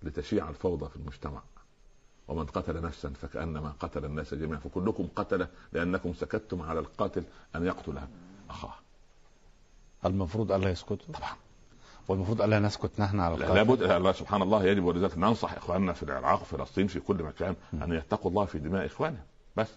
لتشيع 0.05 0.49
الفوضى 0.49 0.89
في 0.91 0.97
المجتمع. 0.97 1.43
ومن 2.29 2.45
قتل 2.47 2.83
نفسا 2.83 3.09
فكأنما 3.09 3.73
قتل 3.81 4.05
الناس 4.05 4.35
جميعا 4.35 4.59
فكلكم 4.61 5.09
قتل 5.17 5.47
لأنكم 5.73 6.15
سكتتم 6.15 6.63
على 6.63 6.81
القاتل 6.81 7.25
أن 7.57 7.67
يقتل 7.67 7.99
أخاه. 8.51 8.75
المفروض 10.07 10.53
ألا 10.53 10.71
يسكتوا 10.71 11.15
طبعا. 11.15 11.31
والمفروض 12.09 12.43
ألا 12.43 12.59
نسكت 12.61 13.01
نحن 13.01 13.21
على 13.21 13.35
القاتل؟ 13.35 13.55
لابد 13.55 13.83
الله 13.83 14.13
سبحان 14.13 14.43
الله 14.43 14.65
يجب 14.65 14.85
ولذلك 14.85 15.19
ننصح 15.19 15.53
إخواننا 15.53 15.93
في 15.93 16.03
العراق 16.03 16.41
وفي 16.43 16.57
فلسطين 16.57 16.87
في 16.87 17.01
كل 17.01 17.23
مكان 17.23 17.57
أن 17.75 17.93
يتقوا 17.93 18.31
الله 18.31 18.45
في 18.45 18.59
دماء 18.59 18.87
إخوانهم. 18.87 19.23
بس. 19.57 19.69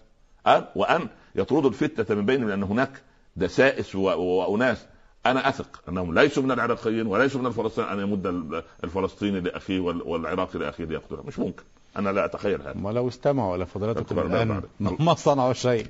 أن 0.46 0.64
وأن 0.76 1.08
يطردوا 1.34 1.70
الفتنة 1.70 2.16
من 2.18 2.26
بينهم 2.26 2.48
لأن 2.48 2.62
هناك 2.62 3.02
دسائس 3.36 3.94
و- 3.94 4.00
و- 4.00 4.50
وأناس 4.52 4.86
أنا 5.30 5.48
أثق 5.48 5.82
أنهم 5.88 6.18
ليسوا 6.18 6.42
من 6.42 6.50
العراقيين 6.50 7.06
وليسوا 7.06 7.40
من 7.40 7.46
الفلسطينيين. 7.46 7.92
ان 7.92 8.00
يمد 8.00 8.26
ال- 8.26 8.62
الفلسطيني 8.84 9.40
لاخيه 9.40 9.80
وال- 9.80 10.02
والعراقي 10.02 10.58
لاخيه 10.58 10.84
ليقتله. 10.84 11.22
مش 11.22 11.38
ممكن. 11.38 11.62
أنا 11.96 12.10
لا 12.10 12.24
أتخيل 12.24 12.62
هذا. 12.62 12.74
ولو 12.82 13.08
استمعوا 13.08 13.56
إلى 13.56 13.66
فضلاتكم 13.66 14.18
أكبر 14.18 14.26
الآن 14.26 14.48
بعد. 14.48 15.00
ما 15.00 15.14
صنعوا 15.14 15.52
شيء. 15.52 15.86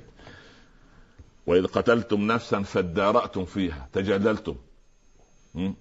وإذ 1.47 1.67
قتلتم 1.67 2.21
نفسا 2.21 2.61
فادارأتم 2.61 3.45
فيها. 3.45 3.87
تجادلتم? 3.93 4.55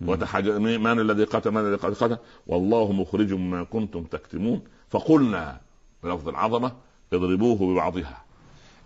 وتحاج... 0.07 0.49
من 0.49 1.01
الذي 1.01 1.25
قتل 1.25 1.51
من 1.51 1.61
الذي 1.61 1.77
قتل؟ 1.77 2.17
والله 2.47 2.93
مخرج 2.93 3.33
ما 3.33 3.65
كنتم 3.65 4.05
تكتمون. 4.05 4.63
فقلنا 4.91 5.61
بلفظ 6.03 6.29
العظمة 6.29 6.73
اضربوه 7.13 7.57
ببعضها. 7.57 8.25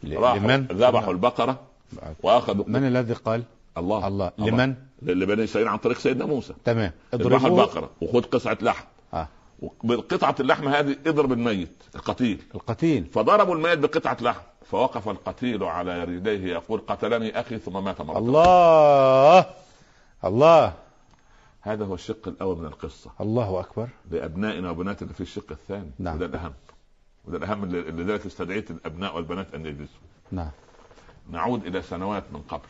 لمن؟ 0.03 0.67
ذبحوا 0.73 1.13
البقرة 1.13 1.61
واخذوا 2.23 2.65
من 2.69 2.87
الذي 2.87 3.13
قال؟ 3.15 3.43
الله. 3.79 4.07
الله. 4.07 4.33
لمن؟ 4.39 4.75
لبني 5.03 5.45
إسرائيل 5.45 5.69
عن 5.69 5.79
طريق 5.79 5.99
سيدنا 5.99 6.27
موسى. 6.27 6.55
تمام. 6.65 6.93
اضربوه. 7.15 7.47
البقرة. 7.47 7.91
وخذ 8.01 8.23
قطعه 8.23 8.59
لحم. 8.63 8.85
آه. 9.15 9.29
بقطعه 9.85 10.35
اللحم 10.41 10.69
هذه 10.69 10.97
اضرب 11.07 11.33
الميت 11.33 11.83
القتيل. 11.95 12.43
القتيل. 12.55 13.05
فضربوا 13.05 13.55
الميت 13.55 13.79
بقطعة 13.79 14.17
لحم. 14.21 14.41
فوقف 14.71 15.09
القتيل 15.09 15.63
على 15.65 16.05
رجليه 16.05 16.53
يقول 16.53 16.83
قتلني 16.87 17.41
أخي 17.41 17.59
ثم 17.59 17.85
مات 17.85 18.01
مرة 18.01 18.19
الله. 18.19 19.47
الله. 20.25 20.73
هذا 21.61 21.85
هو 21.85 21.95
الشق 21.95 22.29
الأول 22.29 22.59
من 22.59 22.67
القصة. 22.67 23.11
الله 23.21 23.61
أكبر. 23.61 23.89
لأبنائنا 24.11 24.71
وبناتنا 24.71 25.13
في 25.13 25.21
الشق 25.21 25.51
الثاني. 25.51 25.91
نعم. 25.99 26.15
وده 26.15 26.27
الأهم. 26.27 26.53
وده 27.25 27.39
الأهم 27.39 27.65
لذلك 27.75 28.27
استدعيت 28.27 28.71
الأبناء 28.71 29.17
والبنات 29.17 29.55
أن 29.55 29.67
يجلسوا. 29.67 30.01
نعم. 30.33 30.51
نعود 31.31 31.67
إلى 31.67 31.83
سنوات 31.83 32.25
من 32.33 32.41
قبل. 32.41 32.69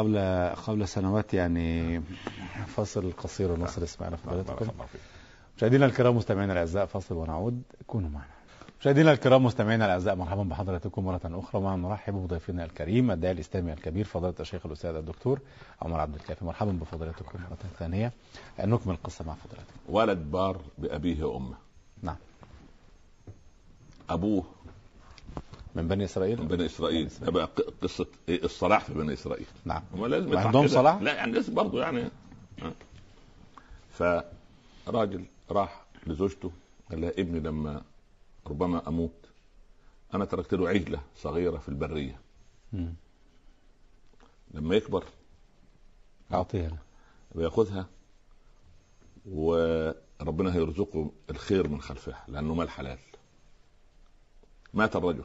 قبل 0.00 0.18
قبل 0.66 0.88
سنوات 0.88 1.34
يعني 1.34 2.00
فاصل 2.66 3.12
قصير 3.12 3.52
بارك 3.54 4.16
فضلاتكم 4.16 4.70
الله 4.70 4.86
فيك. 4.86 5.00
مشاهدينا 5.56 5.86
الكرام 5.86 6.16
مستمعينا 6.16 6.52
الأعزاء 6.52 6.86
فاصل 6.86 7.14
ونعود. 7.14 7.62
كونوا 7.86 8.10
معنا. 8.10 8.30
مشاهدينا 8.80 9.12
الكرام 9.12 9.44
مستمعينا 9.44 9.84
الأعزاء 9.84 10.14
مرحبا 10.14 10.42
بحضراتكم 10.42 11.04
مرة 11.04 11.20
أخرى. 11.24 11.62
معنا 11.62 11.88
نرحب 11.88 12.14
بضيفنا 12.14 12.64
الكريم 12.64 13.10
الداعي 13.10 13.34
الإسلامي 13.34 13.72
الكبير 13.72 14.04
فضيلة 14.04 14.34
الشيخ 14.40 14.66
الأستاذ 14.66 14.94
الدكتور 14.94 15.40
عمر 15.82 16.00
عبد 16.00 16.14
الكافي. 16.14 16.44
مرحبا 16.44 16.72
بفضيلتكم 16.72 17.38
مرة 17.38 17.58
ثانية. 17.78 18.12
نكمل 18.60 18.94
القصة 18.94 19.24
مع 19.24 19.34
فضيلتكم. 19.34 19.78
ولد 19.88 20.18
بار 20.18 20.60
بأبيه 20.78 21.24
وأمه. 21.24 21.56
نعم. 22.02 22.16
أبوه 24.10 24.44
من 25.74 25.88
بني 25.88 26.04
إسرائيل 26.04 26.40
من 26.42 26.48
بني 26.48 26.66
إسرائيل 26.66 27.08
ده 27.20 27.30
بقى 27.30 27.46
ق- 27.46 27.74
قصة 27.82 28.06
إيه 28.28 28.44
الصلاح 28.44 28.84
في 28.84 28.94
بني 28.94 29.12
إسرائيل 29.12 29.46
نعم 29.64 29.82
هم 29.94 30.06
لازم 30.06 30.32
كده. 30.66 30.74
صلاح؟ 30.74 31.02
لا 31.02 31.14
يعني 31.14 31.32
لازم 31.32 31.54
برضه 31.54 31.80
يعني. 31.82 32.10
فراجل 33.90 35.24
راح 35.50 35.84
لزوجته 36.06 36.52
قال 36.90 37.00
لها 37.00 37.10
ابني 37.10 37.40
لما 37.40 37.82
ربما 38.46 38.88
أموت 38.88 39.12
أنا 40.14 40.24
تركت 40.24 40.54
له 40.54 40.68
عجلة 40.68 41.00
صغيرة 41.16 41.58
في 41.58 41.68
البرية 41.68 42.20
مم. 42.72 42.94
لما 44.54 44.74
يكبر 44.74 45.04
أعطيها. 46.32 46.78
ويأخذها 47.34 47.86
وربنا 49.26 50.54
هيرزقه 50.54 51.10
الخير 51.30 51.68
من 51.68 51.80
خلفها 51.82 52.24
لأنه 52.28 52.54
مال 52.54 52.70
حلال 52.70 52.98
مات 54.74 54.96
الرجل 54.96 55.24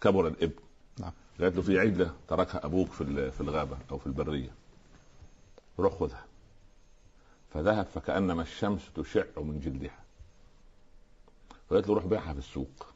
كبر 0.00 0.26
الابن. 0.26 0.62
نعم. 1.00 1.12
قالت 1.40 1.56
له 1.56 1.62
في 1.62 1.78
عجله 1.78 2.14
تركها 2.28 2.66
أبوك 2.66 2.88
في 2.88 3.30
في 3.30 3.40
الغابة 3.40 3.78
أو 3.90 3.98
في 3.98 4.06
البرية. 4.06 4.50
روح 5.78 5.94
خذها 5.94 6.24
فذهب 7.54 7.86
فكأنما 7.86 8.42
الشمس 8.42 8.92
تشع 8.94 9.24
من 9.36 9.60
جلدها. 9.60 9.98
فقالت 11.70 11.88
له 11.88 11.94
روح 11.94 12.06
بيعها 12.06 12.32
في 12.32 12.38
السوق 12.38 12.86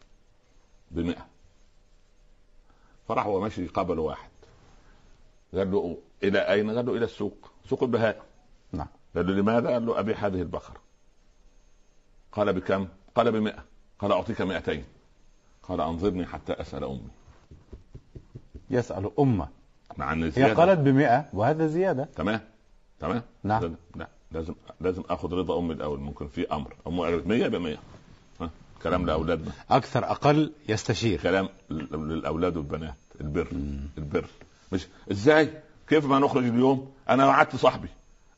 بمئة. 0.91 1.27
فراح 3.09 3.27
هو 3.27 3.41
ماشي 3.41 3.67
قابل 3.67 3.99
واحد. 3.99 4.31
قال 5.55 5.71
له 5.73 5.99
إلى 6.23 6.39
أين؟ 6.39 6.71
قال 6.77 6.87
له 6.87 6.97
إلى 6.97 7.05
السوق. 7.05 7.51
سوق 7.69 7.83
البهائم 7.83 8.23
نعم. 8.73 8.87
قال 9.15 9.27
له 9.27 9.33
لماذا؟ 9.33 9.69
قال 9.69 9.87
له 9.87 10.01
ابيع 10.01 10.17
هذه 10.17 10.43
البقره 10.43 10.81
قال 12.33 12.53
بكم؟ 12.53 12.89
قال 13.15 13.33
بمئة. 13.33 13.65
قال 13.99 14.13
أعطيك 14.13 14.41
مئتين. 14.41 14.85
قال 15.63 15.81
أنظرني 15.81 16.27
حتى 16.27 16.53
أسأل 16.53 16.85
أمي. 16.85 17.09
يسأل 18.71 19.11
أمه. 19.19 19.49
مع 19.97 20.13
إن 20.13 20.33
هي. 20.37 20.53
قالت 20.53 20.79
بمئة 20.81 21.29
وهذا 21.33 21.67
زيادة. 21.67 22.09
تمام 22.17 22.41
تمام. 23.01 23.23
نعم. 23.45 23.63
لا, 23.63 23.73
لا 23.97 24.09
لازم 24.33 24.55
لازم 24.81 25.03
آخذ 25.11 25.33
رضا 25.35 25.59
أمي 25.59 25.73
الأول. 25.75 26.01
ممكن 26.01 26.29
في 26.29 26.53
أمر. 26.53 26.75
امي 26.87 27.01
قالت 27.01 27.27
100 27.27 27.49
ب 27.49 27.55
100 27.57 27.77
ها؟ 28.41 28.51
كلام 28.83 29.07
لأولادنا. 29.07 29.53
أكثر 29.71 30.05
أقل 30.11 30.53
يستشير. 30.69 31.21
كلام 31.21 31.49
لل- 31.71 31.89
للأولاد 32.09 32.57
والبنات. 32.57 32.95
البر. 33.21 33.49
البر. 33.99 34.27
مش 34.73 34.87
إزاي؟ 35.11 35.51
كيف 35.89 36.07
ما 36.07 36.19
نخرج 36.19 36.45
اليوم؟ 36.45 36.93
أنا 37.09 37.27
وعدت 37.27 37.57
صاحبي. 37.57 37.89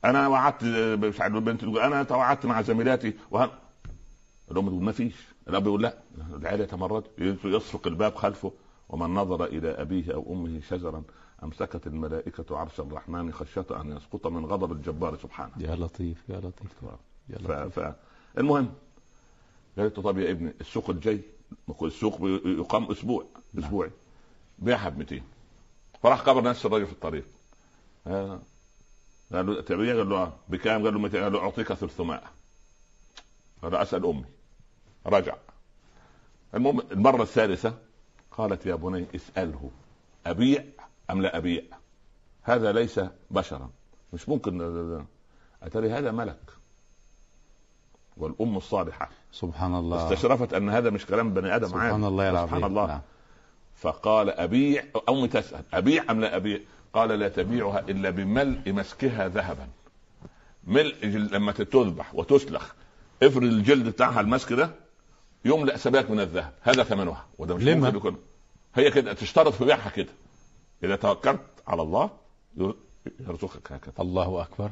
أنا 0.05 0.29
وعدت 0.29 0.65
مش 1.05 1.21
عارف 1.21 1.35
البنت 1.35 1.61
تقول 1.61 1.79
أنا 1.79 2.03
توعدت 2.03 2.47
مع 2.47 2.63
زميلاتي. 2.63 3.15
وهن... 3.31 3.49
الأم 4.51 4.67
تقول 4.69 4.83
ما 4.83 4.93
فيش. 4.93 5.15
الأب 5.49 5.67
يقول 5.67 5.83
لا 5.83 5.99
العيال 6.35 6.61
يتمرد 6.61 7.05
يصفق 7.45 7.87
الباب 7.87 8.15
خلفه 8.15 8.53
ومن 8.89 9.15
نظر 9.15 9.45
إلى 9.45 9.69
أبيه 9.71 10.15
أو 10.15 10.33
أمه 10.33 10.61
شجرا 10.61 11.03
أمسكت 11.43 11.87
الملائكة 11.87 12.57
عرش 12.59 12.81
الرحمن 12.81 13.33
خشية 13.33 13.67
أن 13.71 13.97
يسقط 13.97 14.27
من 14.27 14.47
غضب 14.47 14.73
الجبار 14.73 15.17
سبحانه. 15.19 15.53
يا 15.59 15.75
لطيف 15.77 16.25
يا 16.29 16.37
لطيف. 16.37 16.83
يا. 17.29 17.37
لطيف. 17.39 17.79
ف... 17.81 17.95
المهم 18.39 18.73
قالت 19.79 19.99
له 19.99 20.05
طب 20.05 20.19
يا 20.19 20.31
ابني 20.31 20.53
السوق 20.61 20.91
الجاي 20.91 21.21
السوق 21.83 22.21
يقام 22.45 22.85
أسبوع 22.91 23.25
نعم. 23.55 23.65
أسبوعي 23.65 23.91
بيعها 24.59 24.89
ب 24.89 24.99
200 24.99 25.21
فراح 26.03 26.21
قبر 26.21 26.43
نفس 26.43 26.67
الراجل 26.67 26.87
في 26.87 26.93
الطريق. 26.93 27.25
آه. 28.07 28.41
قال 29.33 29.47
له 29.47 29.61
تبيع؟ 29.61 29.97
قال 29.97 30.09
له 30.09 30.17
آه. 30.17 30.33
بكام؟ 30.49 30.85
قال 30.85 30.95
له 30.95 31.01
200 31.01 31.23
قال 31.23 31.33
له 31.33 31.39
أعطيك 31.39 31.73
300 31.73 32.23
قال 33.63 33.75
أسأل 33.75 34.07
أمي. 34.07 34.25
رجع. 35.07 35.35
المهم 36.55 36.81
المرة 36.93 37.23
الثالثة 37.23 37.75
قالت 38.31 38.67
يا 38.67 38.75
بني 38.75 39.07
اسأله 39.15 39.71
أبيع 40.27 40.65
أم 41.11 41.23
لا 41.23 41.37
أبيع؟ 41.37 41.63
هذا 42.43 42.73
ليس 42.73 43.01
بشرا. 43.31 43.71
مش 44.13 44.29
ممكن 44.29 45.05
أتري 45.63 45.93
هذا 45.93 46.13
ملك؟ 46.13 46.51
والأم 48.17 48.57
الصالحة. 48.57 49.11
سبحان 49.33 49.75
الله. 49.75 50.05
استشرفت 50.05 50.55
أن 50.55 50.71
هذا 50.71 50.91
مش 50.91 51.07
كلام 51.07 51.35
بني 51.35 51.51
عادي. 51.51 51.67
سبحان 51.67 52.05
الله 52.05 52.31
العظيم. 52.31 52.49
سبحان 52.49 52.65
الله. 52.65 52.87
نعم. 52.87 53.01
فقال 53.77 54.31
أبيع 54.31 54.85
امي 55.09 55.29
تسأل 55.29 55.65
أبيع 55.73 56.05
أم 56.11 56.21
لا 56.21 56.37
أبيع؟ 56.37 56.61
قال 56.93 57.09
لا 57.09 57.29
تبيعها 57.29 57.81
إلا 57.81 58.11
بملء 58.11 58.73
مسكها 58.73 59.29
ذهبا. 59.29 59.69
ملء 60.65 61.07
لما 61.07 61.53
تذبح 61.53 62.15
وتسلخ 62.15 62.73
افرد 63.23 63.43
الجلد 63.43 63.89
بتاعها 63.89 64.21
المسك 64.21 64.53
ده 64.53 64.71
يملا 65.45 65.77
سباك 65.77 66.11
من 66.11 66.21
الذهب. 66.21 66.53
هذا 66.61 66.83
ثمنها. 66.83 67.27
وده 67.39 67.55
مش 67.55 67.63
لما؟ 67.63 67.87
ممكن 67.87 67.97
يكون. 67.97 68.17
هي 68.75 68.91
كده 68.91 69.13
تشترط 69.13 69.53
في 69.53 69.65
بيعها 69.65 69.91
كده. 69.91 70.13
إذا 70.85 70.97
توكلت 70.97 71.41
على 71.67 71.83
الله 71.83 72.11
يرزقك 73.21 73.73
هكذا. 73.73 73.95
الله 74.01 74.43
أكبر. 74.43 74.71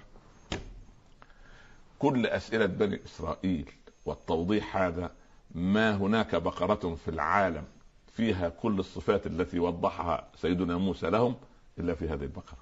كل 1.98 2.26
أسئلة 2.26 2.66
بني 2.66 3.00
إسرائيل 3.06 3.70
والتوضيح 4.06 4.76
هذا 4.76 5.10
ما 5.54 5.96
هناك 5.96 6.34
بقرة 6.34 6.96
في 7.04 7.08
العالم 7.08 7.64
فيها 8.12 8.48
كل 8.48 8.78
الصفات 8.78 9.26
التي 9.26 9.58
وضحها 9.58 10.28
سيدنا 10.36 10.76
موسى 10.76 11.10
لهم 11.10 11.34
إلا 11.78 11.94
في 11.94 12.08
هذه 12.08 12.22
البقرة. 12.22 12.58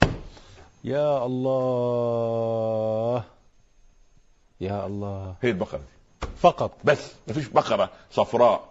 يا 0.84 1.26
الله. 1.26 3.24
يا 4.60 4.86
الله. 4.86 5.34
هي 5.42 5.50
البقرة 5.50 5.78
دي. 5.78 5.97
فقط. 6.36 6.72
بس 6.84 7.12
ما 7.28 7.34
فيش 7.34 7.48
بقرة 7.48 7.90
صفراء 8.10 8.68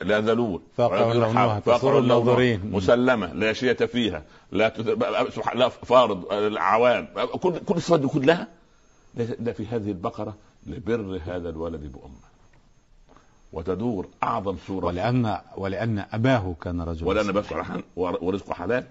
لا 0.00 0.20
ذلول 0.20 0.62
لونها، 0.78 1.62
الناظرين. 1.98 2.70
مسلمة 2.72 3.32
لا 3.32 3.52
شية 3.52 3.72
فيها 3.72 4.22
لا 4.52 4.68
لا 5.54 5.68
فارض 5.68 6.32
العوان 6.32 7.08
كل 7.42 7.58
كل 7.58 7.74
الصفات 7.74 8.00
دي 8.00 8.08
كلها 8.08 8.48
ده 9.14 9.52
في 9.52 9.66
هذه 9.66 9.88
البقرة 9.90 10.34
لبر 10.66 11.20
هذا 11.24 11.48
الولد 11.48 11.92
بأمة. 11.92 12.28
وتدور 13.52 14.08
أعظم 14.22 14.56
سوره 14.66 14.86
ولأن 14.86 15.38
ولأن 15.56 16.04
أباه 16.12 16.54
كان 16.60 16.80
رجلا 16.80 17.08
ولأن 17.08 17.32
بس 17.32 17.52
رحمن 17.52 17.82
ورزقه 17.96 18.54
حلال. 18.54 18.86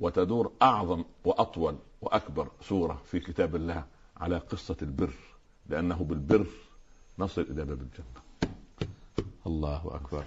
وتدور 0.00 0.52
أعظم 0.62 1.04
وأطول 1.24 1.76
وأكبر 2.02 2.48
سورة 2.68 3.02
في 3.10 3.20
كتاب 3.20 3.56
الله 3.56 3.84
على 4.16 4.38
قصة 4.38 4.76
البر. 4.82 5.10
لأنه 5.68 5.96
بالبر 5.96 6.46
نصل 7.20 7.40
إلى 7.50 7.64
باب 7.64 7.78
الجنة. 7.80 8.20
الله 9.46 9.82
أكبر. 9.84 10.24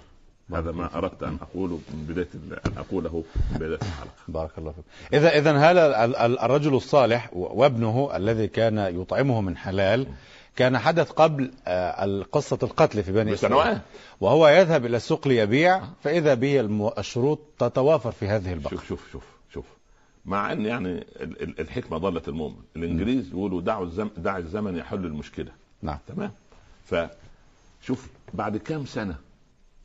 هذا 0.52 0.72
ما 0.72 0.98
أردت 0.98 1.22
أن 1.22 1.38
أقوله 1.42 1.80
من 1.94 2.06
بداية 2.08 2.28
أن 2.66 2.72
أقوله 2.78 3.24
من 3.50 3.56
بداية 3.58 3.74
الحلقة. 3.74 4.10
بارك 4.28 4.50
الله 4.58 4.72
فيك. 4.72 4.84
اذا 5.14 5.38
إذا 5.38 5.56
هذا 5.58 6.04
ال- 6.04 6.16
ال- 6.16 6.38
الرجل 6.38 6.74
الصالح 6.74 7.30
وابنه 7.32 8.10
الذي 8.16 8.46
كان 8.48 8.78
يطعمه 8.78 9.40
من 9.40 9.56
حلال 9.56 10.06
كان 10.56 10.78
حدث 10.78 11.10
قبل 11.10 11.50
آه، 11.66 12.22
قصة 12.32 12.58
القتل 12.62 13.02
في 13.02 13.12
بني 13.12 13.34
إسرائيل. 13.34 13.78
وهو 14.20 14.48
يذهب 14.48 14.86
إلى 14.86 14.96
السوق 14.96 15.28
ليبيع 15.28 15.82
فإذا 16.02 16.34
به 16.34 16.60
الشروط 16.98 17.40
تتوافر 17.58 18.12
في 18.12 18.28
هذه 18.28 18.52
البقرة 18.52 18.70
شوف 18.76 18.88
شوف 18.88 19.12
شوف 19.12 19.24
شوف. 19.54 19.64
مع 20.26 20.52
أن 20.52 20.66
يعني 20.66 20.88
ال- 20.98 21.42
ال- 21.42 21.60
الحكمة 21.60 21.98
ضلت 21.98 22.28
المؤمن. 22.28 22.56
الإنجليز 22.76 23.28
يقولوا 23.28 23.60
دعوا 23.60 23.90
دع 24.16 24.36
الزمن 24.38 24.76
يحل 24.76 25.04
المشكلة. 25.06 25.52
نعم. 25.82 25.98
تمام. 26.08 26.32
فشوف 26.84 28.08
بعد 28.34 28.56
كام 28.56 28.86
سنة 28.86 29.16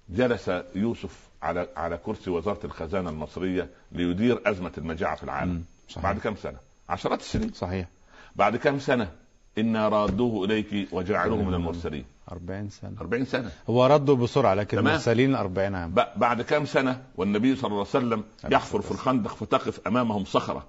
جلس 0.10 0.52
يوسف 0.76 1.20
على 1.44 1.68
على 1.78 1.98
كرسي 1.98 2.30
وزارة 2.30 2.66
الخزانة 2.66 3.10
المصرية 3.10 3.70
ليدير 3.92 4.42
أزمة 4.46 4.72
المجاعة 4.78 5.16
في 5.16 5.24
العالم. 5.24 5.64
صحيح. 5.90 6.04
بعد 6.04 6.20
كام 6.20 6.36
سنة؟ 6.36 6.58
عشرات 6.90 7.20
السنين. 7.20 7.54
صحيح. 7.54 7.88
بعد 8.36 8.56
كام 8.56 8.80
سنة؟ 8.80 9.12
إنا 9.58 9.90
رادوه 9.90 10.46
إليك 10.46 10.88
وجعلوه 10.92 11.44
من 11.44 11.54
المرسلين. 11.54 12.06
40 12.32 12.70
سنة. 12.70 12.96
40 13.02 13.26
سنة. 13.26 13.52
هو 13.70 13.86
رده 13.86 14.14
بسرعة 14.14 14.54
لكن 14.54 14.78
تمام. 14.78 14.94
مرسلين 14.94 15.36
40 15.36 15.76
عام. 15.76 15.94
بعد 16.16 16.42
كام 16.42 16.66
سنة 16.66 17.04
والنبي 17.16 17.56
صلى 17.56 17.66
الله 17.68 17.78
عليه 17.78 18.06
وسلم 18.06 18.24
يحفر 18.50 18.82
في 18.82 18.92
الخندق 18.92 19.36
فتقف 19.36 19.88
أمامهم 19.88 20.26
صخرة. 20.26 20.66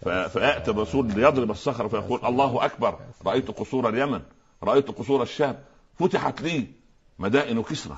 ف- 0.00 0.08
فياتي 0.08 0.70
الرسول 0.70 1.06
ليضرب 1.06 1.50
الصخرة 1.50 1.88
فيقول 1.88 2.20
الله 2.24 2.64
أكبر. 2.64 2.98
رأيت 3.26 3.50
قصور 3.50 3.88
اليمن. 3.88 4.20
رأيت 4.62 4.88
قصور 4.90 5.22
الشام. 5.22 5.56
فتحت 5.98 6.42
لي 6.42 6.66
مدائن 7.18 7.62
كسرى. 7.62 7.96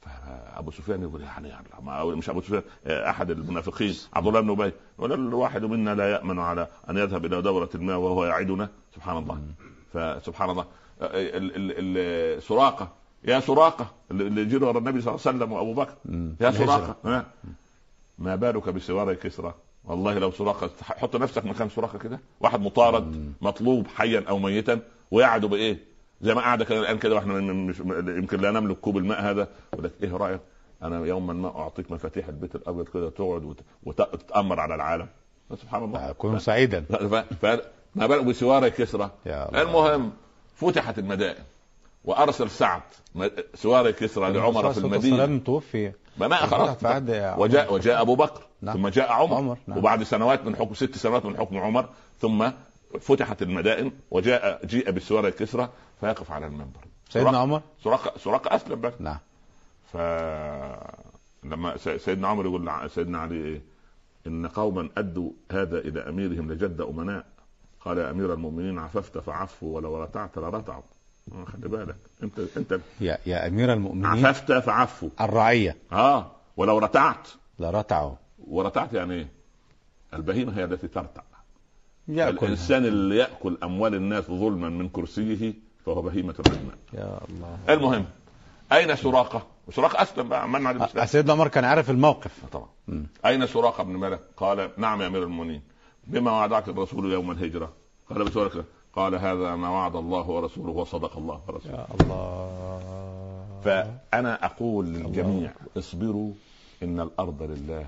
فأبو 0.00 0.70
سفيان 0.70 1.02
يقول 1.02 1.22
يعني 1.22 1.52
ما- 1.82 2.04
مش 2.04 2.30
أبو 2.30 2.40
سفيان 2.40 2.62
أحد 2.86 3.30
المنافقين 3.30 3.94
عبد 4.12 4.26
الله 4.26 4.40
بن 4.40 4.50
أبي 4.50 4.72
يقول 4.98 5.12
الواحد 5.12 5.64
منا 5.64 5.94
لا 5.94 6.10
يأمن 6.12 6.38
على 6.38 6.68
أن 6.90 6.96
يذهب 6.96 7.24
إلى 7.24 7.42
دورة 7.42 7.70
الماء 7.74 7.96
وهو 7.96 8.24
يعدنا. 8.24 8.68
سبحان 8.94 9.16
الله. 9.18 9.42
فسبحان 9.92 10.50
الله. 10.50 10.66
ال- 11.02 11.56
ال- 11.56 11.72
ال- 11.78 12.42
سراقة. 12.42 12.92
يا 13.24 13.40
سراقة 13.40 13.90
اللي 14.10 14.44
جرى 14.44 14.64
ورا 14.66 14.78
النبي 14.78 15.00
صلى 15.00 15.14
الله 15.14 15.22
عليه 15.26 15.36
وسلم 15.38 15.52
وأبو 15.52 15.74
بكر. 15.74 15.94
يا. 16.40 16.50
سراقة؟ 16.50 16.96
ما 18.18 18.36
بالك 18.36 18.68
بسوار 18.68 19.14
كسرى؟ 19.14 19.54
والله 19.84 20.18
لو 20.18 20.30
سراقة 20.30 20.70
حط 20.82 21.16
نفسك 21.16 21.44
مكان 21.44 21.68
سراقة 21.68 21.98
كده. 21.98 22.20
واحد 22.40 22.60
مطارد 22.60 23.32
مطلوب 23.40 23.86
حيا 23.86 24.24
أو 24.28 24.38
ميتا 24.38 24.80
ويعدوا 25.10 25.48
بإيه؟ 25.48 25.87
زي 26.20 26.34
ما 26.34 26.40
قاعدة 26.40 26.64
كده 26.64 26.80
الآن 26.80 26.98
كده 26.98 27.14
وإحنا 27.14 27.34
مش 27.52 27.78
يمكن 28.08 28.40
لا 28.40 28.50
نملك 28.50 28.76
كوب 28.76 28.96
الماء 28.96 29.20
هذا 29.22 29.48
يقول 29.72 29.84
لك 29.84 29.92
إيه 30.02 30.16
رأيك؟ 30.16 30.40
أنا 30.82 31.06
يوما 31.06 31.32
ما 31.32 31.48
أعطيك 31.60 31.90
مفاتيح 31.92 32.28
البيت 32.28 32.54
الأبيض 32.54 32.88
كده 32.88 33.10
تقعد 33.10 33.44
وت- 33.44 33.60
وتتامر 33.82 34.60
على 34.60 34.74
العالم 34.74 35.06
سبحان 35.62 35.84
الله 35.84 36.12
كن 36.12 36.38
سعيدا 36.38 36.84
ما 37.94 38.06
بالك 38.06 38.24
بسوار 38.24 38.68
كسرى. 38.68 39.10
المهم 39.62 40.12
فتحت 40.54 40.98
المدائن 40.98 41.42
وأرسل 42.04 42.50
سعد 42.50 42.80
سوار 43.54 43.90
كسرى 43.90 44.32
لعمر 44.32 44.72
في 44.72 44.78
المدينة 44.78 45.38
توفي 45.38 45.92
ما 46.18 46.36
خلاص. 46.36 46.76
وجاء 47.40 47.74
وجاء 47.74 48.00
أبو 48.02 48.14
بكر 48.14 48.42
نعم. 48.62 48.76
ثم 48.76 48.88
جاء 48.88 49.12
عمر, 49.12 49.36
عمر، 49.36 49.58
نعم. 49.66 49.78
وبعد 49.78 50.02
سنوات 50.02 50.44
من 50.46 50.56
حكم 50.56 50.74
ست 50.74 50.96
سنوات 50.96 51.26
من 51.26 51.36
حكم 51.36 51.58
عمر 51.58 51.88
ثم 52.20 52.48
فتحت 53.00 53.42
المدائن 53.42 53.92
وجاء 54.10 54.66
جيء 54.66 54.90
بالسوار 54.90 55.30
كسرى 55.30 55.68
فيقف 56.00 56.30
على 56.30 56.46
المنبر. 56.46 56.80
سيدنا 57.08 57.32
سراقة- 57.32 57.34
عمر؟ 57.34 57.62
سراقه 57.84 58.18
سراقه 58.18 58.56
أسلم 58.56 58.80
بقى 58.80 58.92
نعم. 58.98 59.18
ف 59.92 59.96
لما 61.44 61.76
سيدنا 61.76 62.28
عمر 62.28 62.44
يقول 62.46 62.90
سيدنا 62.90 63.18
علي 63.18 63.34
إيه؟ 63.34 63.62
إن 64.26 64.46
قوما 64.46 64.88
أدوا 64.98 65.30
هذا 65.52 65.78
إلى 65.78 66.08
أميرهم 66.08 66.52
لجد 66.52 66.80
أمناء. 66.80 67.24
قال 67.80 67.98
يا 67.98 68.10
أمير 68.10 68.32
المؤمنين 68.34 68.78
عففت 68.78 69.18
فعفوا 69.18 69.76
ولو 69.76 70.02
رتعت 70.02 70.38
لرتعوا 70.38 70.82
آه، 71.32 71.44
خلي 71.44 71.68
بالك. 71.68 71.96
انت 72.22 72.40
أنت 72.56 72.80
يا 73.00 73.18
يا 73.26 73.46
أمير 73.46 73.72
المؤمنين 73.72 74.06
عففت 74.26 74.52
فعفوا. 74.52 75.08
الرعية. 75.20 75.76
آه 75.92 76.30
ولو 76.56 76.78
رتعت. 76.78 77.28
لرتعوا. 77.58 78.14
ورتعت 78.46 78.92
يعني 78.92 79.14
إيه؟ 79.14 79.28
البهيمة 80.14 80.56
هي 80.58 80.64
التي 80.64 80.88
ترتع. 80.88 81.22
يأكل 82.08 82.46
الإنسان 82.46 82.84
اللي 82.84 83.16
يأكل 83.16 83.58
أموال 83.62 83.94
الناس 83.94 84.24
ظلما 84.24 84.68
من 84.68 84.88
كرسيه 84.88 85.54
فهو 85.86 86.02
بهيمة 86.02 86.34
الرحمن. 86.40 86.76
يا 86.94 87.20
الله. 87.28 87.58
المهم 87.68 88.04
أين 88.72 88.96
سراقة؟ 88.96 89.42
وسراقه 89.68 90.02
أسلم 90.02 90.28
بقى 90.28 90.48
من 90.48 90.66
على 90.66 90.76
الاسلام 90.76 91.06
سيدنا 91.06 91.32
عمر 91.32 91.48
كان 91.48 91.64
عارف 91.64 91.90
الموقف. 91.90 92.44
طبعا. 92.52 92.68
مم. 92.88 93.06
أين 93.26 93.46
سراقة 93.46 93.84
بن 93.84 93.96
مالك؟ 93.96 94.20
قال 94.36 94.70
نعم 94.76 95.02
يا 95.02 95.06
أمير 95.06 95.22
المؤمنين. 95.22 95.62
بما 96.06 96.30
وعدك 96.30 96.68
الرسول 96.68 97.12
يوم 97.12 97.30
الهجرة؟ 97.30 97.72
قال 98.10 98.24
بسؤالك 98.24 98.64
قال 98.92 99.14
هذا 99.14 99.56
ما 99.56 99.68
وعد 99.68 99.96
الله 99.96 100.30
ورسوله 100.30 100.70
وصدق 100.72 101.16
الله 101.16 101.40
ورسوله. 101.48 101.74
يا 101.74 101.86
الله. 102.00 102.80
فأنا 103.64 104.44
أقول 104.44 104.86
للجميع 104.86 105.52
اصبروا 105.78 106.32
إن 106.82 107.00
الأرض 107.00 107.42
لله 107.42 107.86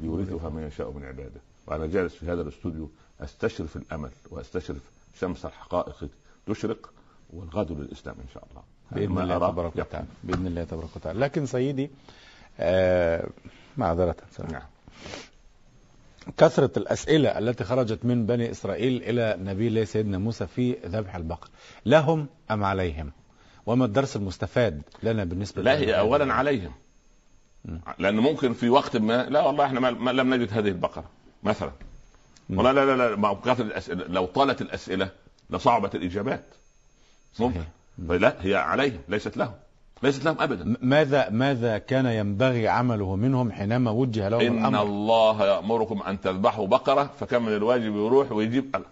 يورثها 0.00 0.48
من 0.48 0.62
يشاء 0.66 0.90
من 0.90 1.04
عباده. 1.04 1.40
وأنا 1.66 1.86
جالس 1.86 2.14
في 2.14 2.26
هذا 2.26 2.42
الاستوديو 2.42 2.90
أستشرف 3.20 3.76
الأمل 3.76 4.10
وأستشرف 4.30 4.82
شمس 5.20 5.46
الحقائق 5.46 6.08
تشرق 6.46 6.92
والغد 7.30 7.72
للإسلام 7.72 8.16
إن 8.20 8.28
شاء 8.34 8.44
الله. 8.50 8.62
بإذن 8.90 9.18
الله 9.18 9.50
تبارك 9.50 9.76
وتعالى. 9.76 10.06
بإذن 10.24 10.46
الله 10.46 10.64
تبارك 10.64 10.96
وتعالى. 10.96 11.20
لكن 11.20 11.46
سيدي 11.46 11.90
آه 12.60 13.26
معذره 13.76 14.16
نعم. 14.50 14.62
كثرة 16.36 16.70
الأسئلة 16.76 17.38
التي 17.38 17.64
خرجت 17.64 18.04
من 18.04 18.26
بني 18.26 18.50
إسرائيل 18.50 19.02
إلى 19.02 19.36
نبي 19.38 19.68
الله 19.68 19.84
سيدنا 19.84 20.18
موسى 20.18 20.46
في 20.46 20.72
ذبح 20.72 21.16
البقر 21.16 21.48
لهم 21.86 22.26
أم 22.50 22.64
عليهم؟ 22.64 23.12
وما 23.66 23.84
الدرس 23.84 24.16
المستفاد 24.16 24.82
لنا 25.02 25.24
بالنسبة 25.24 25.62
لا 25.62 25.78
هي 25.78 25.98
أولا 25.98 26.34
عليهم. 26.34 26.72
لأن 27.98 28.16
ممكن 28.16 28.52
في 28.52 28.68
وقت 28.68 28.96
ما 28.96 29.26
لا 29.28 29.46
والله 29.46 29.66
إحنا 29.66 29.90
ما 29.90 30.10
لم 30.10 30.34
نجد 30.34 30.52
هذه 30.52 30.68
البقرة. 30.68 31.04
مثلا. 31.42 31.72
والله 32.50 32.72
لا 32.72 32.84
لا 32.84 32.96
لا 32.96 33.16
ما 33.16 33.38
الأسئلة 33.60 34.04
لو 34.06 34.26
طالت 34.26 34.62
الأسئلة 34.62 35.10
لصعبت 35.50 35.94
الإجابات. 35.94 36.44
ممكن. 37.40 37.60
لا 37.98 38.36
هي 38.40 38.54
عليهم 38.54 39.00
ليست 39.08 39.36
لهم. 39.36 39.54
ليست 40.02 40.24
لهم 40.24 40.36
ابدا. 40.40 40.76
ماذا 40.82 41.30
ماذا 41.30 41.78
كان 41.78 42.06
ينبغي 42.06 42.68
عمله 42.68 43.16
منهم 43.16 43.52
حينما 43.52 43.90
وجه 43.90 44.28
لهم 44.28 44.40
إن 44.40 44.58
الأمر؟ 44.58 44.82
الله 44.82 45.46
يأمركم 45.46 46.02
أن 46.02 46.20
تذبحوا 46.20 46.66
بقرة 46.66 47.10
فكان 47.20 47.42
من 47.42 47.56
الواجب 47.56 47.96
يروح 47.96 48.32
ويجيب 48.32 48.76
ال 48.76 48.84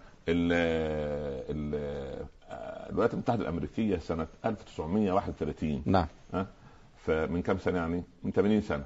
ال 1.49 2.01
الولايات 2.89 3.13
المتحدة 3.13 3.41
الأمريكية 3.41 3.97
سنة 3.97 4.27
1931 4.45 5.83
نعم. 5.85 6.07
فمن 7.05 7.41
كم 7.41 7.57
سنة 7.57 7.77
يعني؟ 7.77 8.03
من 8.23 8.31
80 8.31 8.61
سنة. 8.61 8.83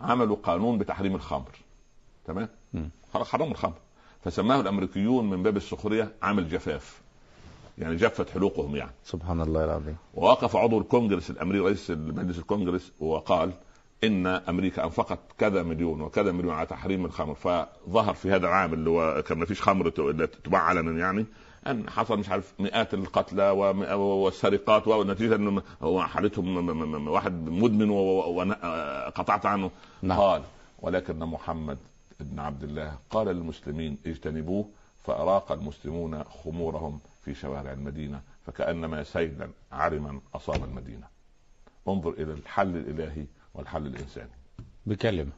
عملوا 0.00 0.36
قانون 0.42 0.78
بتحريم 0.78 1.14
الخمر. 1.14 1.50
تمام؟ 2.26 2.48
حرموا 3.14 3.50
الخمر. 3.50 3.74
فسماه 4.24 4.60
الأمريكيون 4.60 5.30
من 5.30 5.42
باب 5.42 5.56
السخرية 5.56 6.12
عامل 6.22 6.48
جفاف. 6.48 7.00
يعني 7.78 7.96
جفت 7.96 8.30
حلوقهم 8.30 8.76
يعني. 8.76 8.90
سبحان 9.04 9.40
الله 9.40 9.64
العظيم. 9.64 9.96
ووقف 10.14 10.56
عضو 10.56 10.78
الكونجرس 10.78 11.30
الامريكي 11.30 11.64
رئيس 11.64 11.90
مجلس 11.90 12.38
الكونجرس 12.38 12.92
وقال 13.00 13.52
إن 14.04 14.26
أمريكا 14.26 14.84
أنفقت 14.84 15.18
كذا 15.38 15.62
مليون 15.62 16.00
وكذا 16.00 16.32
مليون 16.32 16.54
على 16.54 16.66
تحريم 16.66 17.04
الخمر. 17.04 17.34
فظهر 17.34 18.14
في 18.14 18.30
هذا 18.30 18.46
العام 18.46 18.74
اللي 18.74 18.90
هو 18.90 19.22
كان 19.22 19.38
ما 19.38 19.46
فيش 19.46 19.62
خمر 19.62 19.88
تباع 20.44 20.60
علنا 20.60 20.98
يعني 20.98 21.26
أن 21.66 21.90
حصل 21.90 22.18
مش 22.18 22.28
عارف 22.28 22.54
مئات 22.58 22.94
القتلى 22.94 23.50
والسرقات 23.96 24.88
ونتيجه 24.88 25.34
ان 25.34 25.62
هو 25.82 26.02
حالتهم 26.02 27.08
واحد 27.08 27.48
مدمن 27.48 27.90
وقطعت 27.90 29.46
عنه. 29.46 29.70
نعم. 30.02 30.18
قال 30.18 30.42
ولكن 30.78 31.18
محمد 31.18 31.78
بن 32.20 32.38
عبد 32.38 32.62
الله 32.62 32.98
قال 33.10 33.26
للمسلمين 33.26 33.98
اجتنبوه 34.06 34.68
فأراق 35.04 35.52
المسلمون 35.52 36.24
خمورهم 36.24 37.00
في 37.24 37.34
شوارع 37.34 37.72
المدينة 37.72 38.20
فكأنما 38.46 39.02
سيلا 39.04 39.48
عرما 39.72 40.20
أصاب 40.34 40.64
المدينة. 40.64 41.06
انظر 41.88 42.10
إلى 42.10 42.32
الحل 42.32 42.76
الإلهي 42.76 43.26
والحل 43.54 43.86
الإنساني. 43.86 44.30
بكلمة. 44.86 45.32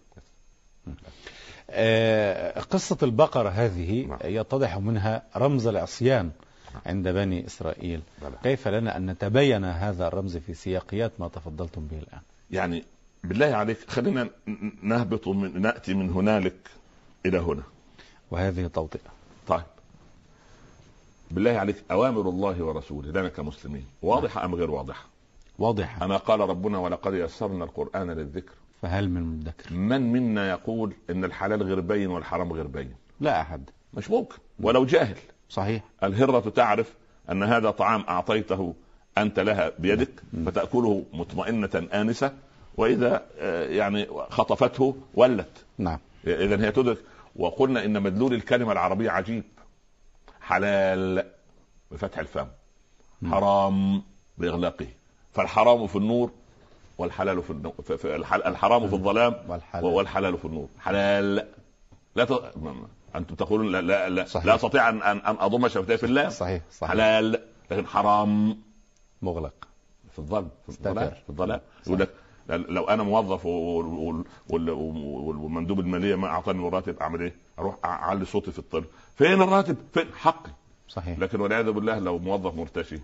آه 1.70 2.60
قصة 2.60 2.98
البقرة 3.02 3.48
هذه 3.48 4.06
نعم. 4.06 4.18
يتضح 4.24 4.78
منها 4.78 5.22
رمز 5.36 5.66
العصيان 5.66 6.30
عند 6.86 7.08
بني 7.08 7.46
إسرائيل. 7.46 8.02
كيف 8.42 8.68
لنا 8.68 8.96
أن 8.96 9.10
نتبين 9.10 9.64
هذا 9.64 10.08
الرمز 10.08 10.36
في 10.36 10.54
سياقيات 10.54 11.12
ما 11.18 11.28
تفضلتم 11.28 11.86
به 11.86 11.98
الآن؟ 11.98 12.20
يعني 12.50 12.84
بالله 13.24 13.46
عليك 13.46 13.90
خلينا 13.90 14.30
نهبط 14.82 15.28
من 15.28 15.60
نأتي 15.60 15.94
من 15.94 16.10
هنالك 16.10 16.70
إلى 17.26 17.38
هنا. 17.38 17.62
وهذه 18.30 18.66
توطئة. 18.66 19.10
طيب. 19.46 19.62
بالله 21.30 21.50
عليك 21.50 21.76
أوامر 21.90 22.28
الله 22.28 22.62
ورسوله 22.62 23.10
لنا 23.10 23.28
كمسلمين. 23.28 23.86
واضحة 24.02 24.44
أم 24.44 24.54
غير 24.54 24.70
واضحة؟ 24.70 25.04
واضحة. 25.58 26.04
أما 26.04 26.16
قال 26.16 26.40
ربنا 26.40 26.78
ولقد 26.78 27.14
يسرنا 27.14 27.64
القرآن 27.64 28.10
للذكر. 28.10 28.52
فهل 28.82 29.10
من 29.10 29.22
مدكر؟ 29.22 29.72
من 29.72 30.12
منا 30.12 30.50
يقول 30.50 30.92
إن 31.10 31.24
الحلال 31.24 31.62
غير 31.62 31.80
بين 31.80 32.10
والحرام 32.10 32.52
غير 32.52 32.66
بين؟ 32.66 32.92
لا 33.20 33.40
أحد. 33.40 33.70
مش 33.94 34.10
ممكن. 34.10 34.36
ولو 34.60 34.84
جاهل. 34.84 35.16
صحيح. 35.50 35.82
الهرة 36.02 36.50
تعرف 36.50 36.94
أن 37.30 37.42
هذا 37.42 37.70
طعام 37.70 38.00
أعطيته 38.08 38.74
أنت 39.18 39.40
لها 39.40 39.72
بيدك 39.78 40.22
فتأكله 40.46 41.04
مطمئنة 41.12 41.88
آنسة 41.92 42.32
وإذا 42.78 43.26
آه، 43.38 43.68
يعني 43.68 44.06
خطفته 44.30 44.96
ولت. 45.14 45.64
نعم. 45.78 45.98
اذا 46.26 46.66
هي 46.66 46.72
تدرك. 46.72 46.98
وقلنا 47.36 47.84
إن 47.84 48.02
مدلول 48.02 48.34
الكلمة 48.34 48.72
العربية 48.72 49.10
عجيب. 49.10 49.44
حلال 50.40 51.24
بفتح 51.90 52.18
الفم. 52.18 52.46
حرام 53.26 54.02
بإغلاقه. 54.38 54.86
فالحرام 55.32 55.86
في 55.86 55.96
النور 55.96 56.30
والحلال 56.98 57.42
في, 57.42 57.50
النور 57.50 57.72
في 57.82 58.16
الحرام 58.46 58.88
في 58.88 58.94
الظلام 58.94 59.34
والحلال, 59.48 59.84
والحلال 59.84 60.38
في 60.38 60.44
النور. 60.44 60.68
حلال. 60.80 61.46
لا 62.16 62.24
ت... 62.24 62.30
أنتم 63.16 63.34
تقولون 63.34 63.72
لا 63.72 63.80
لا 63.80 64.08
لا, 64.08 64.24
صحيح. 64.24 64.46
لا 64.46 64.54
أستطيع 64.54 64.88
أن 64.88 65.02
أن 65.02 65.36
أضم 65.40 65.68
شفتي 65.68 65.96
في 65.96 66.06
الله. 66.06 66.28
صحيح 66.28 66.62
صحيح. 66.72 66.90
حلال. 66.90 67.40
لكن 67.70 67.86
حرام 67.86 68.58
مغلق. 69.22 69.68
في 70.12 70.18
الظلم 70.18 70.48
في 70.62 70.68
الظلام 70.68 71.10
في 71.10 71.30
الظلام. 71.30 71.60
يقول 71.86 72.00
لك 72.00 72.10
لو 72.48 72.84
أنا 72.84 73.02
موظف 73.02 73.46
والمندوب 74.50 75.80
المالية 75.80 76.14
ما 76.14 76.26
أعطاني 76.26 76.68
الراتب 76.68 76.96
أعمل 76.98 77.20
إيه؟ 77.20 77.34
أروح 77.58 77.76
أعلي 77.84 78.24
صوتي 78.24 78.52
في 78.52 78.58
الطرق 78.58 78.84
فين 79.16 79.42
الراتب؟ 79.42 79.76
فين؟ 79.92 80.06
حقي؟ 80.14 80.50
صحيح. 80.88 81.18
لكن 81.18 81.40
والعياذ 81.40 81.70
بالله 81.70 81.98
لو 81.98 82.18
موظف 82.18 82.54
مرتشي 82.54 82.98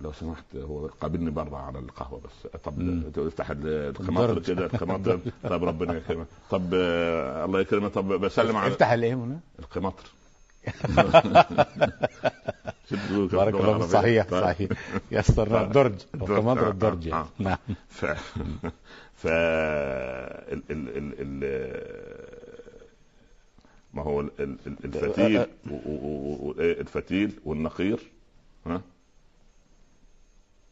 لو 0.00 0.12
سمحت 0.12 0.56
هو 0.56 0.86
قابلني 1.00 1.30
بره 1.30 1.56
على 1.56 1.78
القهوة 1.78 2.20
بس. 2.20 2.60
طب 2.64 2.74
افتح 3.18 3.46
الخماطر 3.50 4.38
كده 4.38 4.66
الخماطر 4.66 5.20
طب 5.42 5.64
ربنا 5.64 5.94
يكرمك. 5.96 6.26
طب 6.50 6.70
آه 6.74 7.44
الله 7.44 7.60
يكرمك. 7.60 7.92
طب 7.92 8.08
بسلم 8.08 8.56
على 8.56 8.72
افتح 8.72 8.90
الإيه 8.92 9.14
هنا؟ 9.14 9.40
بارك 13.32 13.54
الله 13.54 13.86
صحيح 13.86 14.26
طيب. 14.26 14.42
صحيح. 14.42 14.70
يسر 15.10 15.62
الدرج. 15.62 15.94
الخماطر 16.14 16.70
الدرج. 16.70 17.06
يعني. 17.06 17.26
نعم. 17.38 17.56
ف 17.88 18.04
ف 19.14 19.26
ال... 19.26 20.62
ال... 20.70 20.88
ال... 20.96 21.14
ال... 21.18 21.40
ما 23.94 24.02
هو 24.02 24.20
الفتيل 24.40 25.46
الفتيل 26.60 27.32
والنقير 27.44 27.98
ها؟ 28.66 28.80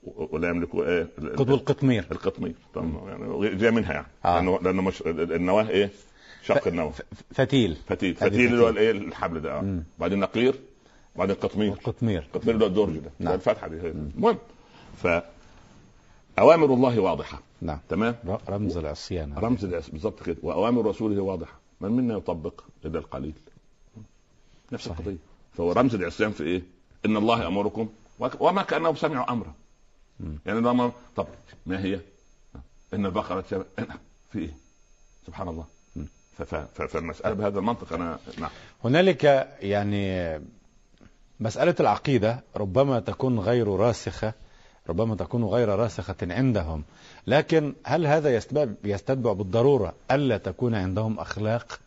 ولا 0.05 0.49
يملكوا 0.49 0.85
إيه؟ 0.85 1.09
القطمير. 1.19 2.05
القطمير. 2.13 2.55
يعني 2.77 3.57
جاي 3.57 3.71
منها 3.71 3.93
يعني. 3.93 4.07
آه. 4.25 4.37
لأنه 4.37 4.59
لأنه 4.63 4.83
مش 4.83 5.03
النواة 5.07 5.69
إيه؟ 5.69 5.91
شق 6.47 6.69
النواه 6.69 6.93
فتيل. 7.31 7.77
فتيل. 7.87 8.15
فتيل 8.15 8.53
اللي 8.53 8.63
هو 8.63 8.69
الإيه؟ 8.69 8.91
الحبل 8.91 9.41
ده. 9.41 9.53
آه. 9.53 9.83
بعدين 9.99 10.21
نقير 10.21 10.61
بعدين 11.17 11.37
قطمير. 11.37 11.73
قطمير. 11.73 12.29
قطمير 12.35 12.55
اللي 12.55 12.65
هو 12.65 12.69
الدرج 12.69 12.99
ده. 12.99 13.11
نعم. 13.19 13.35
الفتحه 13.35 13.69
دي 13.69 13.77
المهم 13.77 14.39
ف 15.03 15.07
أوامر 16.39 16.75
الله 16.75 16.99
واضحة. 16.99 17.43
نعم. 17.61 17.79
تمام؟ 17.89 18.17
رمز 18.49 18.77
العصيان. 18.77 19.35
رمز 19.39 19.65
العصيان 19.65 19.93
بالضبط 19.93 20.23
كده. 20.23 20.37
وأوامر 20.43 20.87
رسوله 20.87 21.23
واضحة. 21.23 21.61
من 21.81 21.91
منا 21.91 22.17
يطبق 22.17 22.65
الا 22.85 22.99
القليل؟ 22.99 23.35
نفس 24.73 24.87
القضية. 24.87 25.17
فهو 25.55 25.73
رمز 25.73 25.95
العصيان 25.95 26.33
في 26.33 26.45
إيه؟ 26.45 26.63
إن 27.07 27.17
الله 27.17 27.43
يأمركم 27.43 27.89
وما 28.41 28.63
كأنه 28.63 28.95
سمعوا 28.95 29.33
أمرا. 29.33 29.55
يعني 30.47 30.91
طب 31.17 31.27
ما 31.67 31.85
هي؟ 31.85 32.01
إن 32.95 33.07
البقرة 33.07 33.41
في 34.33 34.39
إيه؟ 34.39 34.55
سبحان 35.27 35.49
الله. 35.49 35.74
فالمسألة 36.75 37.35
بهذا 37.35 37.59
المنطق 37.59 37.93
أنا 37.93 38.19
نعم. 38.39 38.51
هنالك 38.85 39.49
يعني 39.61 40.41
مسألة 41.41 41.75
العقيدة 41.81 42.43
ربما 42.57 43.01
تكون 43.01 43.39
غير 43.39 43.69
راسخة 43.69 44.33
ربما 44.89 45.15
تكون 45.15 45.45
غير 45.45 45.69
راسخة 45.69 46.17
عندهم. 46.23 46.85
لكن 47.27 47.75
هل 47.87 48.07
هذا 48.07 48.37
يستتبع 48.85 49.33
بالضرورة 49.33 49.95
ألا 50.11 50.39
تكون 50.39 50.75
عندهم 50.75 51.19
أخلاق؟ 51.19 51.81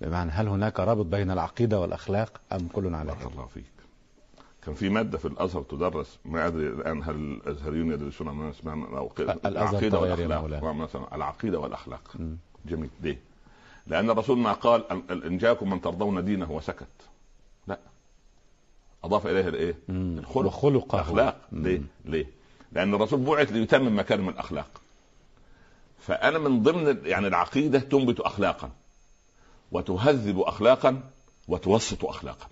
بمعنى 0.00 0.30
هل 0.30 0.48
هناك 0.48 0.80
رابط 0.80 1.06
بين 1.06 1.30
العقيدة 1.30 1.80
والأخلاق 1.80 2.40
أم 2.52 2.68
كل 2.72 2.94
على 2.94 3.12
بارك 3.12 3.32
الله 3.32 3.46
فيك. 3.46 3.64
كان 4.62 4.74
في 4.74 4.88
مادة 4.88 5.18
في 5.18 5.24
الأزهر 5.28 5.62
تدرس 5.62 6.18
ما 6.24 6.46
أدري 6.46 6.68
الآن 6.68 7.02
هل 7.02 7.14
الأزهريون 7.14 7.92
يدرسون 7.92 8.28
ما 8.28 8.50
اسمها 8.50 8.74
العقيدة 9.44 9.98
والأخلاق. 9.98 10.64
مثلا 10.64 11.14
العقيدة 11.14 11.58
والأخلاق. 11.58 12.16
جميل. 12.66 12.90
ليه؟ 13.00 13.18
لأن 13.88 14.10
الرسول 14.10 14.38
ما 14.38 14.52
قال 14.52 14.84
إن 15.10 15.38
جاءكم 15.38 15.70
من 15.70 15.80
ترضون 15.80 16.24
دينه 16.24 16.52
وسكت. 16.52 16.88
لا. 17.66 17.78
أضاف 19.04 19.26
اليه 19.26 19.48
الإيه؟ 19.48 19.78
الخلق. 19.88 20.46
وخلق 20.46 20.94
الأخلاق. 20.94 21.40
ليه؟ 21.52 21.82
ليه؟ 22.04 22.26
لأن 22.72 22.94
الرسول 22.94 23.20
بعث 23.20 23.52
ليتمم 23.52 23.98
مكارم 23.98 24.28
الأخلاق. 24.28 24.68
فأنا 25.98 26.38
من 26.38 26.62
ضمن 26.62 26.98
يعني 27.04 27.26
العقيدة 27.26 27.78
تنبت 27.78 28.20
اخلاقا. 28.20 28.70
وتهذب 29.72 30.40
اخلاقا 30.40 31.00
وتوسط 31.48 32.04
اخلاقا. 32.04 32.46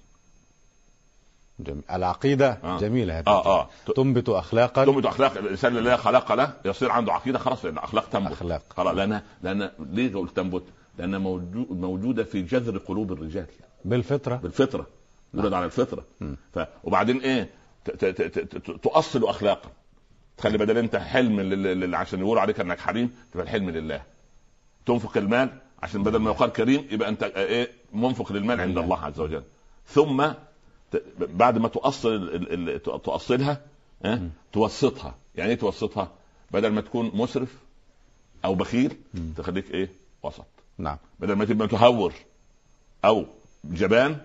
جميل. 1.58 1.82
العقيدة 1.90 2.58
آه. 2.64 2.78
جميلة 2.78 3.18
هذه. 3.18 3.26
آه 3.26 3.60
آه. 3.60 3.68
تنبت 3.96 4.28
أخلاقا. 4.28 4.84
تنبت 4.84 5.06
اخلاق 5.06 5.38
الإنسان 5.38 5.76
اللي 5.76 5.90
لا 5.90 5.96
خلاق 5.96 6.32
له 6.32 6.52
يصير 6.64 6.90
عنده 6.90 7.12
عقيدة 7.12 7.38
خلاص 7.38 7.64
لأن 7.64 7.78
الأخلاق 7.78 8.08
تنبت. 8.08 8.32
أخلاق. 8.32 8.62
خلاص 8.70 8.94
لأن 8.94 9.22
لأن 9.42 9.70
ليه 9.78 10.14
قلت 10.14 10.36
تنبت؟ 10.36 10.64
لأن 10.98 11.18
موجو- 11.22 11.72
موجودة 11.72 12.24
في 12.24 12.42
جذر 12.42 12.78
قلوب 12.78 13.12
الرجال. 13.12 13.46
بالفطرة؟ 13.84 14.36
بالفطرة. 14.36 14.86
يولد 15.34 15.52
على 15.52 15.64
الفطرة. 15.66 16.04
مم. 16.20 16.36
ف... 16.54 16.58
وبعدين 16.84 17.20
إيه؟ 17.20 17.50
ت... 17.84 17.90
ت... 17.90 18.04
ت... 18.04 18.38
ت... 18.38 18.70
تؤصل 18.70 19.24
أخلاقا. 19.24 19.70
تخلي 20.36 20.58
بدل 20.58 20.78
أنت 20.78 20.96
حلم 20.96 21.40
لل... 21.40 21.62
لل... 21.62 21.94
عشان 21.94 22.20
يقولوا 22.20 22.40
عليك 22.42 22.60
إنك 22.60 22.78
حليم 22.78 23.10
تبقى 23.32 23.44
الحلم 23.44 23.70
لله. 23.70 24.02
تنفق 24.86 25.16
المال 25.16 25.50
عشان 25.82 26.02
بدل 26.02 26.18
ما 26.18 26.30
يقال 26.30 26.52
كريم 26.52 26.86
يبقى 26.90 27.08
أنت 27.08 27.22
إيه؟ 27.22 27.70
منفق 27.92 28.32
للمال 28.32 28.60
عند 28.60 28.72
لله. 28.72 28.84
الله 28.84 28.98
عز 29.04 29.20
وجل. 29.20 29.42
ثم 29.86 30.26
ت... 30.92 31.02
بعد 31.20 31.58
ما 31.58 31.68
تؤصل 31.68 32.08
ال... 32.14 32.68
ال... 32.70 32.82
تؤصلها؟ 32.82 33.60
مم. 34.04 34.30
توسطها. 34.52 35.14
يعني 35.34 35.50
إيه 35.50 35.58
توسطها؟ 35.58 36.12
بدل 36.50 36.68
ما 36.72 36.80
تكون 36.80 37.10
مسرف 37.14 37.56
أو 38.44 38.54
بخيل. 38.54 38.96
تخليك 39.36 39.70
إيه؟ 39.70 39.88
وسط. 40.22 40.46
نعم. 40.78 40.98
بدل 41.20 41.32
ما 41.32 41.44
تبقى 41.44 41.66
متهور 41.66 42.14
أو 43.04 43.26
جبان 43.64 44.18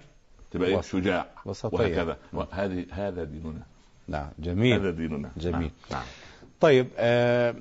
تبقى 0.51 0.67
إيه؟ 0.67 0.75
وسط. 0.75 0.91
شجاع. 0.91 1.25
وسطية. 1.45 1.77
وهكذا. 1.77 2.17
وهذه 2.33 2.85
هذا 2.91 3.23
ديننا. 3.23 3.63
نعم. 4.07 4.29
جميل. 4.39 4.79
هذا 4.79 4.91
ديننا. 4.91 5.31
جميل. 5.37 5.71
نعم. 5.91 5.99
نعم. 5.99 6.05
طيب 6.61 6.87
آه 6.97 7.55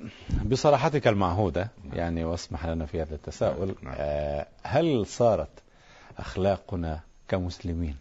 بصراحتك 0.45 1.07
المعهودة 1.07 1.69
يعني 1.93 2.25
واسمح 2.25 2.65
لنا 2.65 2.85
في 2.85 3.01
هذا 3.01 3.15
التساؤل 3.15 3.75
نعم. 3.81 3.93
آه 3.97 4.47
هل 4.63 5.05
صارت 5.05 5.49
أخلاقنا 6.17 6.99
كمسلمين 7.27 7.95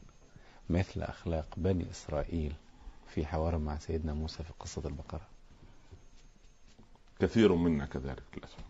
مثل 0.70 1.03
أخلاق 1.03 1.47
بني 1.57 1.91
إسرائيل 1.91 2.53
في 3.14 3.26
حوار 3.26 3.59
مع 3.59 3.78
سيدنا 3.78 4.14
موسى 4.14 4.43
في 4.43 4.53
قصة 4.61 4.82
البقرة؟ 4.84 5.20
كثير 7.20 7.55
منا 7.55 7.86
كذلك 7.86 8.22
للأسف. 8.36 8.70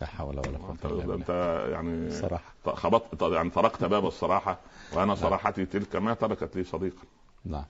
لا 0.00 0.06
حول 0.06 0.38
ولا 0.38 0.58
قوة 0.58 0.70
انت, 0.70 0.84
إلا 0.86 0.94
بالله 0.94 1.14
أنت 1.14 1.28
يعني 1.72 2.10
صراحة. 2.10 2.54
خبطت 2.66 3.22
يعني 3.22 3.50
طرقت 3.50 3.84
باب 3.84 4.06
الصراحة 4.06 4.58
وأنا 4.92 5.14
صراحتي 5.14 5.66
تلك 5.66 5.96
ما 5.96 6.14
تركت 6.14 6.56
لي 6.56 6.64
صديقا. 6.64 7.02
نعم. 7.44 7.64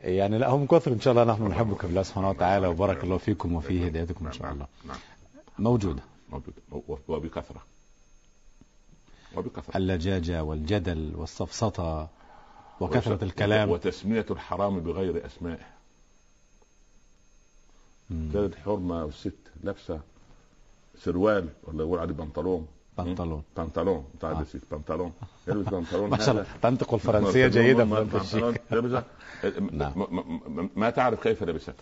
يعني 0.00 0.38
لا 0.38 0.48
هم 0.50 0.66
كثر 0.66 0.92
إن 0.92 1.00
شاء 1.00 1.12
الله 1.12 1.24
نحن 1.34 1.42
نحبك 1.46 1.86
بالله 1.86 2.02
سبحانه 2.02 2.30
وتعالى 2.30 2.66
وبارك 2.66 3.04
الله 3.04 3.18
فيكم 3.18 3.54
وفي 3.54 3.88
هدايتكم 3.88 4.26
إن 4.26 4.32
شاء 4.32 4.52
الله. 4.52 4.66
نعم. 4.88 4.96
موجودة. 5.58 6.02
موجود 6.30 6.54
و- 6.72 6.96
وبكثرة. 7.08 7.62
وبكثرة. 9.36 9.76
اللجاجة 9.76 10.42
والجدل 10.42 11.12
والسفسطة 11.16 12.08
وكثرة 12.80 13.24
الكلام. 13.24 13.70
وتسمية 13.70 14.26
الحرام 14.30 14.80
بغير 14.80 15.26
أسمائه. 15.26 15.66
كانت 18.10 18.54
حرمة 18.64 19.04
الست 19.04 19.36
لابسه 19.64 20.00
سروال 21.04 21.48
ولا 21.64 21.84
يقول 21.84 21.98
عليه 21.98 22.14
بنطلون 22.14 22.66
بنطلون 22.98 23.42
بنطلون 23.56 24.04
بتاع 24.14 24.30
آه. 24.30 24.40
الست 24.40 24.60
بنطلون 24.70 25.12
يلبس 25.48 25.68
بنطلون 25.68 26.10
ما 26.10 26.18
شاء 26.18 26.30
الله. 26.30 26.46
تنطق 26.62 26.94
ما-. 27.84 28.00
بنطلون 28.02 28.54
لابسه 28.70 29.02
نعم. 29.72 30.70
ما 30.76 30.90
تعرف 30.90 31.22
كيف 31.22 31.42
لبستها 31.42 31.74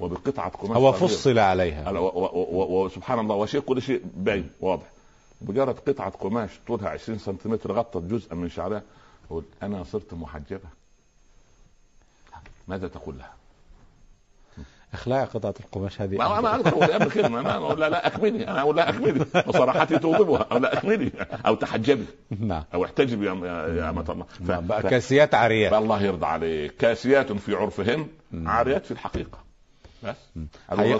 وبقطعة 0.00 0.50
قماش 0.50 0.76
هو. 0.76 0.92
فصل 0.92 1.38
عليها 1.38 1.90
وسبحان 1.90 3.18
الله 3.18 3.34
وشيء 3.34 3.60
كل 3.60 3.82
شيء 3.82 4.02
باين 4.16 4.50
واضح 4.60 4.86
مجرد 5.42 5.78
قطعة 5.78 6.10
قماش 6.10 6.50
طولها 6.66 6.88
20 6.88 7.18
سنتيمتر 7.18 7.72
غطت 7.72 7.96
جزءا 8.02 8.34
من 8.34 8.48
شعرها 8.48 8.82
أنا 9.62 9.84
صرت 9.84 10.14
محجبة 10.14 10.68
ماذا 12.68 12.88
تقول 12.88 13.18
لها؟ 13.18 13.39
اخلاع 14.94 15.24
قطعة 15.24 15.54
القماش 15.60 16.00
هذه. 16.00 16.16
ما 16.16 16.38
أنا 16.38 16.52
قبل 16.52 17.10
كده 17.10 17.28
ما 17.28 17.56
أقول 17.56 17.80
لها 17.80 17.88
لا 17.88 18.06
اكملي 18.06 18.48
أنا 18.48 18.60
أقول 18.60 18.76
لها 18.76 18.88
اكملي 18.88 19.26
وصراحتي 19.46 19.98
توضبها 19.98 20.46
أو 20.52 20.58
لا 20.58 20.78
اكملي 20.78 21.12
أو 21.46 21.54
تحجبي. 21.54 22.04
نعم. 22.40 22.64
أو 22.74 22.84
احتجبي 22.84 23.26
يا 23.26 23.32
يا 23.68 23.90
أمة 23.90 24.04
الله. 24.08 24.24
ف- 24.24 24.50
نعم، 24.50 24.66
بقى 24.66 24.82
كاسيات 24.82 25.34
عاريات 25.34 25.72
الله 25.72 26.02
يرضى 26.02 26.26
عليك. 26.26 26.76
كاسيات 26.76 27.32
في 27.32 27.54
عرفهن 27.54 28.06
مم. 28.32 28.48
عاريات 28.48 28.84
في 28.84 28.90
الحقيقة. 28.90 29.38
بس. 30.04 30.16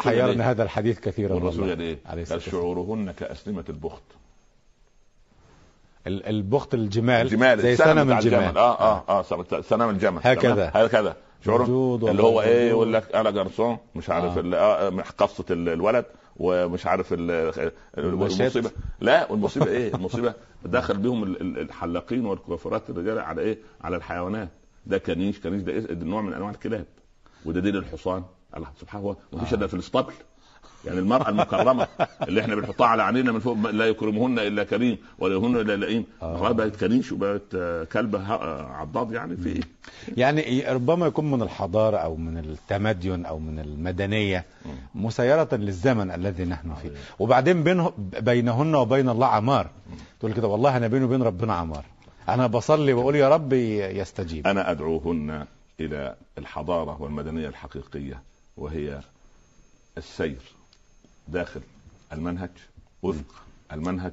حيرنا؟ 0.00 0.50
هذا 0.50 0.62
الحديث 0.62 1.00
كثيرا 1.00 1.34
والرسول 1.34 1.68
قال 1.68 1.80
إيه؟ 1.80 1.98
قال. 2.30 2.42
شعورهن 2.42 3.10
كاسنمه 3.12 3.64
البخت. 3.68 4.02
ال- 6.06 6.26
البخت 6.26 6.74
الجمال 6.74 7.26
الجمال 7.26 7.60
زي 7.60 7.76
سنم 7.76 8.04
بتاع 8.04 8.18
الجمال. 8.18 8.58
آه 8.58 8.80
آه 8.80 9.04
آه 9.08 9.22
سنم- 9.62 9.90
الجمل. 9.90 10.20
هكذا. 10.24 10.70
هكذا. 10.74 11.16
شعور 11.44 12.10
اللي 12.10 12.22
هو 12.22 12.42
إيه. 12.42 12.68
يقول 12.68 12.92
لك 12.92 13.14
أنا 13.14 13.30
جرسون 13.30 13.78
مش 13.94 14.10
عارف 14.10 14.38
آه. 14.38 14.54
آه 14.54 14.90
قصة 15.18 15.44
ال- 15.50 15.68
الولد 15.68 16.04
ومش 16.36 16.86
عارف. 16.86 17.12
المصيبة 17.98 18.70
لا 19.00 19.32
والمصيبة 19.32 19.66
إيه 19.66 19.94
المصيبة 19.94 20.34
دخل 20.64 21.02
ال- 21.40 21.58
الحلاقين 21.58 22.26
والكوافرات 22.26 22.90
الرجال 22.90 23.18
على 23.18 23.42
إيه 23.42 23.58
على 23.80 23.96
الحيوانات 23.96 24.48
ده 24.86 24.98
كنيش 24.98 25.40
كنيش 25.40 25.62
ده, 25.62 25.72
إيه؟ 25.72 25.80
ده 25.80 26.06
نوع 26.06 26.22
من 26.22 26.32
أنواع 26.32 26.50
الكلاب 26.50 26.84
وده 27.44 27.60
ديل 27.60 27.76
الحصان 27.76 28.22
الله 28.56 28.66
سبحانه 28.80 29.04
هو 29.04 29.16
مفيش 29.32 29.52
آه. 29.52 29.56
إلا 29.56 29.66
في 29.66 29.74
الاسطبل 29.74 30.12
يعني 30.84 30.98
المرأة 30.98 31.28
المكرمة 31.28 31.88
اللي 32.28 32.40
إحنا 32.40 32.54
بنحطها 32.54 32.86
على 32.86 33.02
عينينا 33.02 33.32
من 33.32 33.40
فوق 33.40 33.70
لا 33.70 33.86
يكرمهن 33.86 34.38
إلا 34.38 34.64
كريم 34.64 34.98
ولا 35.18 35.34
يهن 35.34 35.56
إلا 35.56 35.76
لئيم. 35.76 36.04
آه. 36.22 36.52
بقت 36.52 36.76
كنيش 36.76 37.12
وبقت 37.12 37.56
كلبة 37.92 38.32
عضاض 38.72 39.12
يعني 39.12 39.36
في 39.36 39.48
إيه؟ 39.48 39.60
يعني 40.16 40.64
ربما 40.68 41.06
يكون 41.06 41.30
من 41.30 41.42
الحضارة 41.42 41.96
أو 41.96 42.16
من 42.16 42.38
التمدن 42.38 43.24
أو 43.24 43.38
من 43.38 43.58
المدنية 43.58 44.44
مسيرة 44.94 45.48
للزمن 45.52 46.10
الذي 46.10 46.44
نحن 46.44 46.74
فيه. 46.74 46.90
وبعدين 47.18 47.62
بينه 47.62 47.92
بينهن 48.20 48.74
وبين 48.74 49.08
الله 49.08 49.26
عمار. 49.26 49.70
تقول 50.20 50.32
كده 50.32 50.48
والله 50.48 50.76
أنا 50.76 50.86
بيني 50.88 51.04
وبين 51.04 51.22
ربنا 51.22 51.54
عمار. 51.54 51.84
أنا 52.28 52.46
بصلي 52.46 52.92
وأقول 52.92 53.16
يا 53.16 53.28
رب 53.28 53.52
يستجيب. 53.52 54.46
أنا 54.46 54.70
أدعوهن 54.70 55.46
إلى 55.80 56.14
الحضارة 56.38 57.02
والمدنية 57.02 57.48
الحقيقية 57.48 58.22
وهي 58.56 59.00
السير. 59.98 60.59
داخل 61.30 61.60
المنهج 62.12 62.50
وفق 63.02 63.42
المنهج 63.72 64.12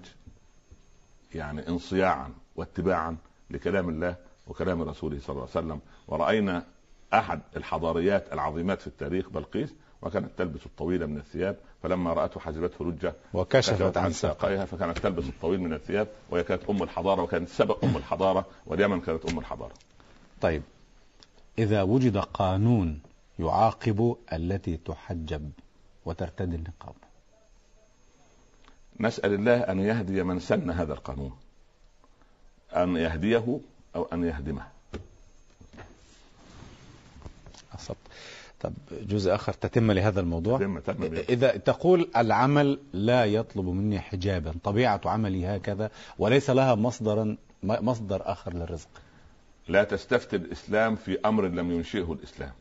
يعني 1.36 1.68
انصياعا 1.68 2.34
واتباعا 2.56 3.18
لكلام 3.50 3.90
الله 3.90 4.16
وكلام 4.48 4.82
رسوله 4.82 5.20
صلى 5.20 5.30
الله 5.30 5.48
عليه 5.56 5.66
وسلم. 5.66 5.80
ورأينا 6.08 6.64
أحد 7.14 7.40
الحضاريات 7.56 8.34
العظيمات 8.34 8.82
في 8.82 8.88
التاريخ 8.88 9.30
بلقيس 9.30 9.74
وكانت 10.02 10.30
تلبس 10.38 10.66
الطويل 10.66 11.08
من 11.08 11.18
الثياب 11.18 11.58
فلما 11.84 12.14
رأته 12.14 12.40
حجبته 12.40 12.86
لجة 12.86 13.14
وكشفت 13.34 13.98
عن 13.98 14.12
ساقيها 14.12 14.66
فكانت 14.66 14.98
تلبس 14.98 15.24
الطويل 15.24 15.62
من 15.62 15.74
الثياب 15.74 16.08
وهي 16.30 16.44
كانت 16.44 16.70
أم 16.70 16.84
الحضارة 16.84 17.22
وكانت 17.22 17.50
سبق 17.50 17.86
أم 17.86 17.98
الحضارة 17.98 18.46
واليمن 18.66 19.02
كانت 19.02 19.26
أم 19.26 19.40
الحضارة. 19.40 19.74
طيب 20.42 20.62
إذا 21.60 21.82
وجد 21.82 22.18
قانون 22.18 23.00
يعاقب 23.40 24.16
التي 24.34 24.78
تحجب 24.78 25.52
وترتدي 26.06 26.56
النقاب 26.56 26.96
نسأل 29.00 29.34
الله 29.34 29.58
أن 29.58 29.80
يهدي 29.80 30.24
من 30.24 30.40
سن 30.40 30.70
هذا 30.70 30.94
القانون. 30.94 31.32
أن 32.76 32.96
يهديه 32.96 33.60
أو 33.96 34.08
أن 34.14 34.24
يهدمه. 34.24 34.68
أصبت. 37.76 37.98
طب 38.62 38.74
جزء 38.92 39.36
آخر 39.36 39.54
تتم 39.54 39.92
لهذا 39.92 40.20
الموضوع؟ 40.20 40.60
تم 40.60 40.80
تم 40.80 40.94
به. 40.94 41.20
إذا 41.30 41.58
تقول 41.58 42.10
العمل 42.16 42.80
لا 42.94 43.26
يطلب 43.26 43.66
مني 43.66 44.00
حجابا 44.00 44.54
طبيعة 44.64 45.02
عملي 45.06 45.48
هكذا 45.48 45.92
وليس 46.20 46.50
لها 46.50 46.76
مصدرا 46.76 47.38
مصدر 47.64 48.22
آخر 48.32 48.54
للرزق. 48.54 48.90
لا 49.68 49.84
تستفتي 49.84 50.36
الإسلام 50.36 50.96
في 50.96 51.20
أمر 51.26 51.48
لم 51.48 51.72
ينشئه 51.72 52.14
الإسلام. 52.14 52.52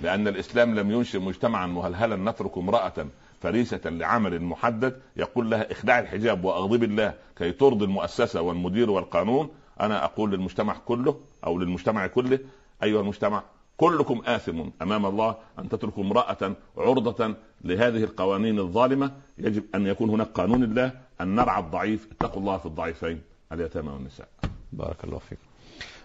لأن 0.00 0.28
الإسلام 0.28 0.74
لم 0.74 0.90
ينشئ 0.90 1.18
مجتمعا 1.18 1.66
مهلهلا 1.66 2.16
نترك 2.30 2.58
امرأة 2.58 3.06
فريسة 3.44 3.80
لعمل 3.84 4.42
محدد 4.42 5.00
يقول 5.16 5.50
لها 5.50 5.72
اخلعي 5.72 6.00
الحجاب 6.00 6.44
وأغضب 6.44 6.82
الله 6.82 7.14
كي 7.38 7.52
ترضي 7.52 7.84
المؤسسة 7.84 8.40
والمدير 8.40 8.90
والقانون. 8.90 9.48
أنا 9.80 10.04
أقول 10.04 10.30
للمجتمع 10.30 10.76
كله 10.86 11.20
أو 11.46 11.58
للمجتمع 11.58 12.06
كله 12.06 12.38
أيها 12.82 13.00
المجتمع 13.00 13.42
كلكم 13.76 14.22
آثم 14.26 14.60
أمام 14.82 15.06
الله 15.06 15.36
أن 15.58 15.68
تتركوا 15.68 16.04
امرأة 16.04 16.56
عرضة 16.76 17.34
لهذه 17.64 18.04
القوانين 18.04 18.58
الظالمة. 18.58 19.12
يجب 19.38 19.64
أن 19.74 19.86
يكون 19.86 20.10
هناك 20.10 20.28
قانون 20.28 20.62
الله 20.64 20.92
أن 21.20 21.34
نرعى 21.34 21.60
الضعيف. 21.62 22.08
اتقوا 22.12 22.40
الله 22.40 22.56
في 22.56 22.66
الضعيفين 22.66 23.20
اليتامى 23.52 23.90
والنساء. 23.90 24.28
بارك 24.72 25.04
الله 25.04 25.18
فيك 25.18 25.38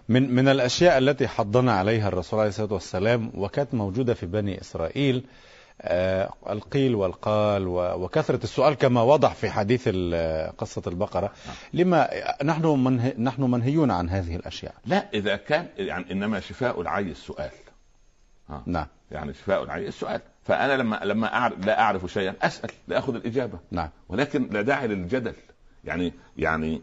من 0.08 0.34
من 0.34 0.48
الأشياء 0.48 0.98
التي 0.98 1.28
حضنا 1.28 1.72
عليها 1.72 2.08
الرسول 2.08 2.40
عليه 2.40 2.48
الصلاة 2.48 2.72
والسلام 2.72 3.32
وكانت 3.34 3.74
موجودة 3.74 4.14
في 4.14 4.26
بني 4.26 4.60
إسرائيل 4.60 5.16
آه، 5.16 5.24
القيل 6.50 6.94
والقال 6.94 7.68
وكثرة 7.68 8.44
السؤال 8.44 8.74
كما 8.74 9.02
وضح 9.02 9.34
في 9.34 9.50
حديث 9.50 9.88
قصة 10.58 10.82
البقرة. 10.86 11.32
لما 11.72 12.08
نحن 12.44 12.66
منه 12.66 13.12
نحن 13.18 13.42
منهيون 13.42 13.90
عن 13.90 14.08
هذه 14.08 14.36
الأشياء. 14.36 14.74
لا 14.86 15.08
إذا 15.14 15.36
كان 15.36 15.68
يعني 15.76 16.12
إنما 16.12 16.40
شفاء 16.40 16.80
العي 16.80 17.10
السؤال. 17.10 17.50
نعم. 18.66 18.86
يعني 19.10 19.34
شفاء 19.34 19.62
العي 19.62 19.88
السؤال. 19.88 20.20
فأنا 20.42 20.76
لما 20.76 21.00
لما 21.04 21.34
أعرف 21.34 21.66
لا 21.66 21.80
أعرف 21.80 22.06
شيئا 22.06 22.34
أسأل 22.42 22.70
لاخذ 22.88 23.14
الإجابة. 23.14 23.58
نعم. 23.70 23.88
ولكن 24.08 24.48
لا 24.50 24.62
داعي 24.62 24.86
للجدل. 24.86 25.34
يعني 25.84 26.12
يعني 26.36 26.82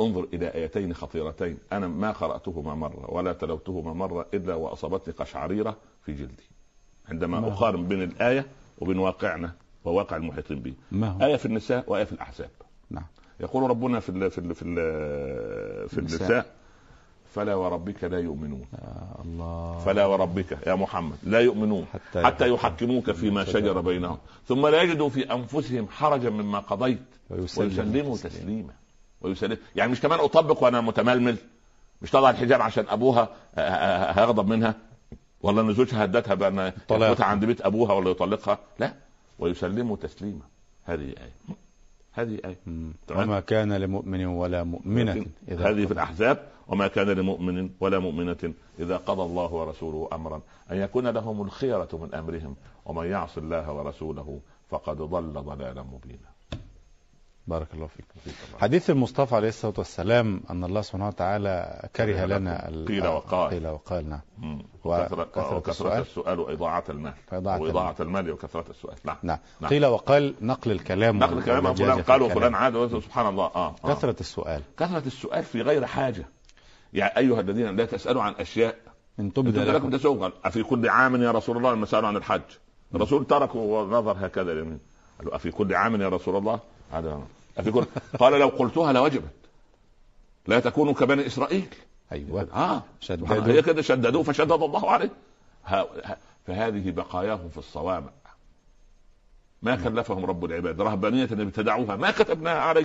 انظر 0.00 0.26
إلى 0.32 0.54
آيتين 0.54 0.94
خطيرتين. 0.94 1.58
أنا 1.72 1.88
ما 1.88 2.10
قرأتهما 2.10 2.74
مرة 2.74 3.10
ولا 3.10 3.32
تلوتهما 3.32 3.92
مرة 3.92 4.26
إلا 4.34 4.54
وأصابتني 4.54 5.14
قشعريرة 5.14 5.76
في 6.04 6.12
جلدي. 6.12 6.57
عندما 7.10 7.40
ما؟ 7.40 7.48
أقارن 7.48 7.88
بين 7.88 8.02
الآية 8.02 8.46
وبين 8.78 8.98
واقعنا 8.98 9.52
وواقع 9.84 10.16
المحيطين 10.16 10.58
به. 10.60 10.74
ما 10.92 11.08
هو؟ 11.08 11.26
آية 11.26 11.36
في 11.36 11.46
النساء 11.46 11.84
وآية 11.86 12.04
في 12.04 12.12
الأحزاب. 12.12 12.50
نعم. 12.90 13.04
يقول 13.40 13.70
ربنا 13.70 14.00
في 14.00 14.08
ال 14.08 14.30
في 14.30 14.38
ال 14.38 14.54
في 14.54 14.62
ال 14.62 14.74
في 15.88 15.98
النساء. 15.98 16.20
النساء 16.20 16.46
فلا 17.34 17.54
وربك 17.54 18.04
لا 18.04 18.18
يؤمنون. 18.18 18.64
يا 18.72 19.24
الله. 19.24 19.78
فلا 19.78 20.06
وربك 20.06 20.58
يا 20.66 20.74
محمد 20.74 21.16
لا 21.22 21.40
يؤمنون 21.40 21.86
حتى 21.92 22.22
حتى 22.24 22.48
يحكموك 22.48 23.10
فيما 23.10 23.44
شجر 23.44 23.80
بينهم 23.80 24.18
ثم 24.48 24.66
لا 24.66 24.82
يجدوا 24.82 25.08
في 25.08 25.32
أنفسهم 25.32 25.88
حرجا 25.88 26.30
مما 26.30 26.58
قضيت. 26.58 26.98
ويسلموا 27.30 28.16
تسليما. 28.16 28.72
ويسلم. 29.20 29.56
يعني 29.76 29.92
مش 29.92 30.00
كمان 30.00 30.20
أطبق 30.20 30.62
وأنا 30.62 30.80
متململ؟ 30.80 31.36
مش 32.02 32.10
طلع 32.10 32.30
الحجاب 32.30 32.62
عشان 32.62 32.84
أبوها 32.88 33.28
ه- 33.56 33.60
ه- 33.60 34.10
هيغضب 34.20 34.48
منها؟ 34.48 34.74
ولا 35.42 35.60
ان 35.60 35.74
زوجها 35.74 36.04
هدتها 36.04 36.34
بان. 36.34 36.72
يفوتها 36.90 37.24
عند 37.24 37.44
بيت 37.44 37.60
أبوها 37.60 37.92
ولا 37.92 38.10
يطلقها. 38.10 38.58
لا 38.78 38.94
ويسلموا 39.38 39.96
تسليما. 39.96 40.42
هذه 40.84 41.00
آية. 41.00 41.32
هذه 42.12 42.38
آية. 42.44 42.58
وما 43.10 43.40
كان 43.40 43.72
لمؤمن 43.72 44.26
ولا 44.26 44.62
مؤمنة 44.62 45.12
لكن 45.12 45.26
إذا 45.48 45.70
هذه 45.70 45.86
في 45.86 45.92
الأحزاب. 45.92 46.48
وما 46.68 46.88
كان 46.88 47.06
لمؤمن 47.10 47.70
ولا 47.80 47.98
مؤمنة 47.98 48.52
إذا 48.78 48.96
قضى 48.96 49.22
الله 49.22 49.52
ورسوله 49.52 50.08
أمرا. 50.12 50.40
أن 50.70 50.76
يكون 50.76 51.06
لهم 51.06 51.42
الخيرة 51.42 51.88
من 51.92 52.14
أمرهم. 52.14 52.56
ومن 52.86 53.06
يعص 53.06 53.38
الله 53.38 53.72
ورسوله 53.72 54.40
فقد 54.70 54.96
ضل 54.96 55.32
ضلالا 55.32 55.82
مبينا. 55.82 56.37
بارك 57.48 57.74
الله 57.74 57.86
فيك. 57.86 58.04
حديث 58.60 58.90
المصطفى 58.90 59.34
عليه 59.36 59.48
الصلاة 59.48 59.74
والسلام 59.78 60.40
أن 60.50 60.64
الله 60.64 60.80
سبحانه 60.80 61.08
وتعالى 61.08 61.88
كره 61.96 62.24
لنا 62.24 62.70
قيل 62.88 63.06
وقال. 63.06 63.50
قيل 63.50 63.66
وقال 63.68 64.08
نعم. 64.08 64.62
وكثرة 64.84 65.62
السؤال. 65.68 66.00
السؤال 66.00 66.40
وإضاعة 66.40 66.84
المال. 66.88 67.12
وإضاعة 67.32 67.96
المال. 68.00 68.30
وكثرة 68.30 68.64
السؤال. 68.70 68.96
نعم. 69.04 69.16
نعم. 69.22 69.38
نعم. 69.60 69.70
قيل 69.70 69.86
وقال 69.86 70.34
نقل 70.40 70.70
الكلام 70.70 71.18
نقل 71.18 71.42
كلام 71.42 71.64
واللجاجة 71.64 71.90
فلان 71.90 72.02
في 72.02 72.12
قال 72.12 72.22
الكلام. 72.22 72.36
وفلان 72.36 72.54
عاد 72.54 73.00
سبحان 73.04 73.26
الله. 73.26 73.44
آه, 73.44 73.74
آه. 73.84 73.94
كثرة 73.94 74.16
السؤال. 74.20 74.62
كثرة 74.78 75.06
السؤال 75.06 75.44
في 75.44 75.62
غير 75.62 75.86
حاجة. 75.86 76.26
يعني 76.92 77.16
أيها 77.16 77.40
الذين 77.40 77.76
لا 77.76 77.84
تسألوا 77.84 78.22
عن 78.22 78.32
أشياء. 78.32 78.76
إن 79.20 79.32
تبدأ 79.32 79.64
لكم. 79.64 79.90
تسوقا 79.90 80.32
أفي 80.44 80.62
كل 80.62 80.88
عام 80.88 81.22
يا 81.22 81.30
رسول 81.30 81.56
الله 81.56 81.72
لما 81.72 81.86
سالوا 81.86 82.08
عن 82.08 82.16
الحج. 82.16 82.42
الرسول 82.94 83.26
ترك 83.26 83.54
ونظر 83.54 84.16
هكذا 84.26 84.52
اليمين 84.52 84.80
قال 85.18 85.28
له 85.28 85.36
أفي 85.36 85.50
كل 85.50 85.74
عام 85.74 86.02
يا 86.02 86.08
رسول 86.08 86.36
الله. 86.36 86.60
هذا 86.92 87.22
كل 87.62 87.84
قال 88.18 88.32
لو 88.32 88.48
قلتها 88.48 88.92
لوجبت. 88.92 89.30
لا 90.46 90.60
تكونوا 90.60 90.92
كبني 90.94 91.26
إسرائيل. 91.26 91.68
أيوة. 92.12 92.48
آه. 92.54 92.82
شددوا. 93.00 93.46
هي 93.46 93.62
كده 93.62 93.82
شددوه 93.82 94.22
فشدد 94.22 94.52
الله 94.52 94.90
عليه. 94.90 95.10
ها 95.64 95.86
ها 96.04 96.16
فهذه 96.46 96.90
بقاياهم 96.90 97.48
في 97.48 97.58
الصوامع. 97.58 98.10
ما 99.62 99.76
كلفهم 99.76 100.24
رب 100.24 100.44
العباد. 100.44 100.80
رهبانية 100.80 101.24
ابتدعوها. 101.24 101.96
ما 101.96 102.10
كتبناها 102.10 102.60
عليهم. 102.60 102.84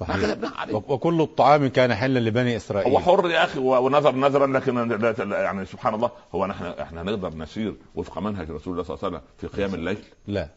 ما 0.00 0.06
صحيح 0.06 0.16
كتبناها 0.16 0.54
عليهم. 0.56 0.76
وك- 0.76 0.90
وكل 0.90 1.20
الطعام 1.20 1.66
كان 1.68 1.94
حلا 1.94 2.18
لبني 2.18 2.56
إسرائيل. 2.56 2.92
هو 2.92 2.98
حر 2.98 3.30
يا 3.30 3.44
أخي 3.44 3.58
ونظر 3.58 4.14
نظرا 4.14 4.46
لكن 4.46 4.88
لا 4.88 5.42
يعني 5.42 5.66
سبحان 5.66 5.94
الله 5.94 6.10
هو 6.34 6.46
نحن 6.46 6.64
إحنا 6.64 7.02
نقدر 7.02 7.34
نسير 7.34 7.74
وفق 7.94 8.18
منهج 8.18 8.50
رسول 8.50 8.72
الله 8.72 8.82
صلى 8.82 8.94
الله 8.94 9.06
عليه 9.06 9.16
وسلم 9.16 9.28
في 9.38 9.46
قيام 9.56 9.74
الليل؟ 9.74 9.98
لا. 10.26 10.48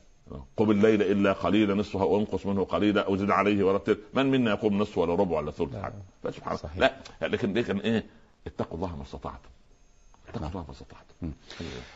قم 0.58 0.72
الليل 0.72 1.02
إلا 1.02 1.34
قليلا 1.34 1.74
نصفه 1.74 2.02
أو 2.02 2.20
أنقص 2.20 2.46
منه 2.46 2.64
قليلا 2.64 3.06
أو 3.06 3.16
زد 3.16 3.32
عليه 3.32 3.64
ورتل. 3.64 3.98
من 4.14 4.26
منا 4.26 4.52
يقوم 4.52 4.78
نصف 4.78 4.98
ولا 4.98 5.16
ربع 5.16 5.38
ولا 5.38 5.52
ثلث؟ 5.52 5.74
لا. 5.74 5.82
حاجة 5.82 5.94
فسبحان 6.24 6.58
الله. 6.76 6.92
لا. 7.22 7.28
لكن 7.28 7.54
لكن 7.54 7.78
إيه؟ 7.80 8.06
اتقوا 8.48 8.78
الله 8.78 8.96
ما 8.96 9.04
استطعتم. 9.04 9.50
اتقوا 10.28 10.42
نعم. 10.42 10.52
الله 10.52 10.64
ما 10.68 10.72
استطعتم. 10.72 11.14
مم. 11.22 11.32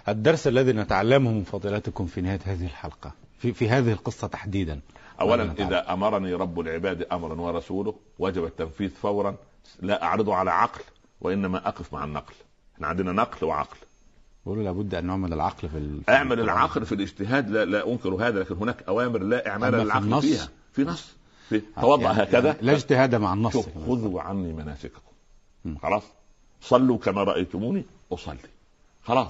الدرس 0.07 0.47
الذي 0.47 0.73
نتعلمه 0.73 1.31
من 1.31 1.43
فضيلتكم 1.43 2.05
في 2.05 2.21
نهاية 2.21 2.39
هذه 2.45 2.65
الحلقة 2.65 3.11
في, 3.39 3.53
في 3.53 3.69
هذه 3.69 3.91
القصة 3.91 4.27
تحديدا. 4.27 4.79
اولا؟ 5.21 5.51
إذا 5.51 5.93
أمرني 5.93 6.33
رب 6.33 6.59
العباد 6.59 7.07
امرا 7.11 7.41
ورسوله 7.41 7.95
وجب 8.19 8.45
التنفيذ 8.45 8.89
فورا 8.89 9.35
لا 9.81 10.03
أعرضه 10.03 10.35
على 10.35 10.51
عقل 10.51 10.81
وإنما 11.21 11.67
أقف 11.67 11.93
مع 11.93 12.03
النقل. 12.03 12.33
إحنا 12.75 12.87
عندنا 12.87 13.11
نقل 13.11 13.47
وعقل. 13.47 13.77
بيقولوا 14.45 14.63
لابد 14.63 14.95
أن 14.95 15.05
نعمل 15.05 15.33
العقل 15.33 15.69
في 15.69 15.77
ال- 15.77 16.01
في 16.05 16.11
أعمل. 16.11 16.39
العقل 16.39 16.85
في 16.85 16.95
الاجتهاد 16.95 17.49
لا, 17.49 17.65
لا 17.65 17.87
أنكر 17.91 18.09
هذا 18.09 18.39
لكن 18.39 18.55
هناك 18.55 18.83
أوامر 18.87 19.19
لا 19.19 19.47
إعمال 19.49 19.71
في 19.71 19.83
للعقل 19.83 20.03
النص؟ 20.03 20.25
فيها. 20.25 20.49
في 20.73 20.83
نص. 20.83 21.13
في 21.49 21.61
توضا 21.81 22.03
يعني- 22.03 22.23
هكذا. 22.23 22.47
يعني 22.47 22.59
لا 22.61 22.73
اجتهاد 22.73 23.15
مع 23.15 23.33
النص 23.33 23.53
شوف 23.53 23.65
خذوا 23.87 24.21
عني 24.21 24.53
مناسككم. 24.53 25.01
خلاص؟ 25.81 26.03
صلوا 26.61 26.97
كما 26.97 27.23
رأيتموني 27.23 27.83
أصلي. 28.11 28.37
خلاص. 29.03 29.27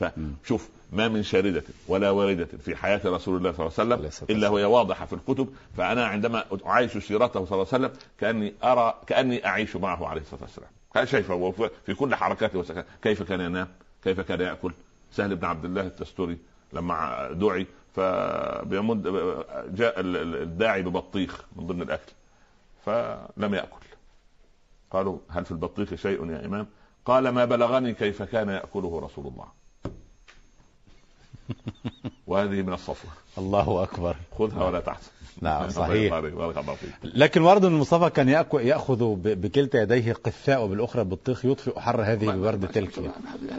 فشوف 0.00 0.68
ما 0.92 1.08
من 1.08 1.22
شاردة 1.22 1.62
ولا 1.88 2.10
واردة 2.10 2.44
في 2.64 2.76
حياة 2.76 3.00
رسول 3.04 3.36
الله 3.36 3.52
صلى 3.52 3.66
الله 3.82 3.94
عليه 3.96 4.06
وسلم 4.06 4.36
إلا 4.36 4.48
وهي 4.48 4.64
واضحة 4.64 5.06
في 5.06 5.12
الكتب. 5.12 5.48
فأنا 5.76 6.06
عندما 6.06 6.44
أعايش 6.66 6.92
سيرته 6.98 7.44
صلى 7.44 7.52
الله 7.62 7.66
عليه 7.72 7.86
وسلم 7.86 7.90
كأني 8.20 8.54
أرى 8.64 8.94
كأني 9.06 9.46
أعيش 9.46 9.76
معه 9.76 10.06
عليه 10.06 10.20
الصلاة 10.20 10.42
والسلام. 10.42 10.68
شايفه 11.08 11.50
في- 11.50 11.70
في 11.86 11.94
كل 11.94 12.14
حركاته 12.14 12.58
وسكناته 12.58 12.88
كيف 13.02 13.22
كان 13.22 13.40
ينام؟ 13.40 13.68
كيف 14.04 14.20
كان 14.20 14.40
يأكل؟ 14.40 14.72
سهل 15.12 15.36
بن 15.36 15.44
عبد 15.44 15.64
الله 15.64 15.80
التستوري 15.80 16.38
لما 16.72 17.28
دعي 17.32 17.66
فبيمد 17.96 19.02
جاء 19.74 20.00
ال- 20.00 20.16
ال- 20.16 20.42
الداعي 20.42 20.82
ببطيخ 20.82 21.44
من 21.56 21.66
ضمن 21.66 21.82
الأكل 21.82 22.12
فلم 22.86 23.54
يأكل. 23.54 23.86
قالوا 24.90 25.18
هل 25.28 25.44
في 25.44 25.50
البطيخ 25.50 25.94
شيء 25.94 26.30
يا 26.30 26.46
إمام؟ 26.46 26.66
قال 27.04 27.28
ما 27.28 27.44
بلغني 27.44 27.94
كيف 27.94 28.22
كان 28.22 28.48
يأكله 28.48 29.00
رسول 29.00 29.26
الله. 29.26 29.46
وهذه 32.26 32.62
من 32.62 32.72
الصفوة. 32.72 33.10
الله 33.38 33.82
أكبر. 33.82 34.16
خذها 34.38 34.64
ولا 34.64 34.80
تحزن 34.80 35.10
نعم، 35.42 35.60
الله 35.62 35.68
صحيح. 35.72 36.12
بارك 36.12 36.58
الله 36.58 36.74
فيك. 36.74 36.90
لكن 37.14 37.42
ورد 37.42 37.64
أن 37.64 37.72
المصطفى 37.74 38.10
كان 38.10 38.28
ب- 39.14 39.40
بكلتا 39.40 39.82
يديه 39.82 40.12
قثاء 40.12 40.64
وبالأخرى 40.64 41.04
بالطيخ 41.04 41.44
يطفئ 41.44 41.80
حر 41.80 42.02
هذه 42.02 42.30
الورد 42.30 42.68
تلك. 42.68 42.98
هذه 42.98 43.08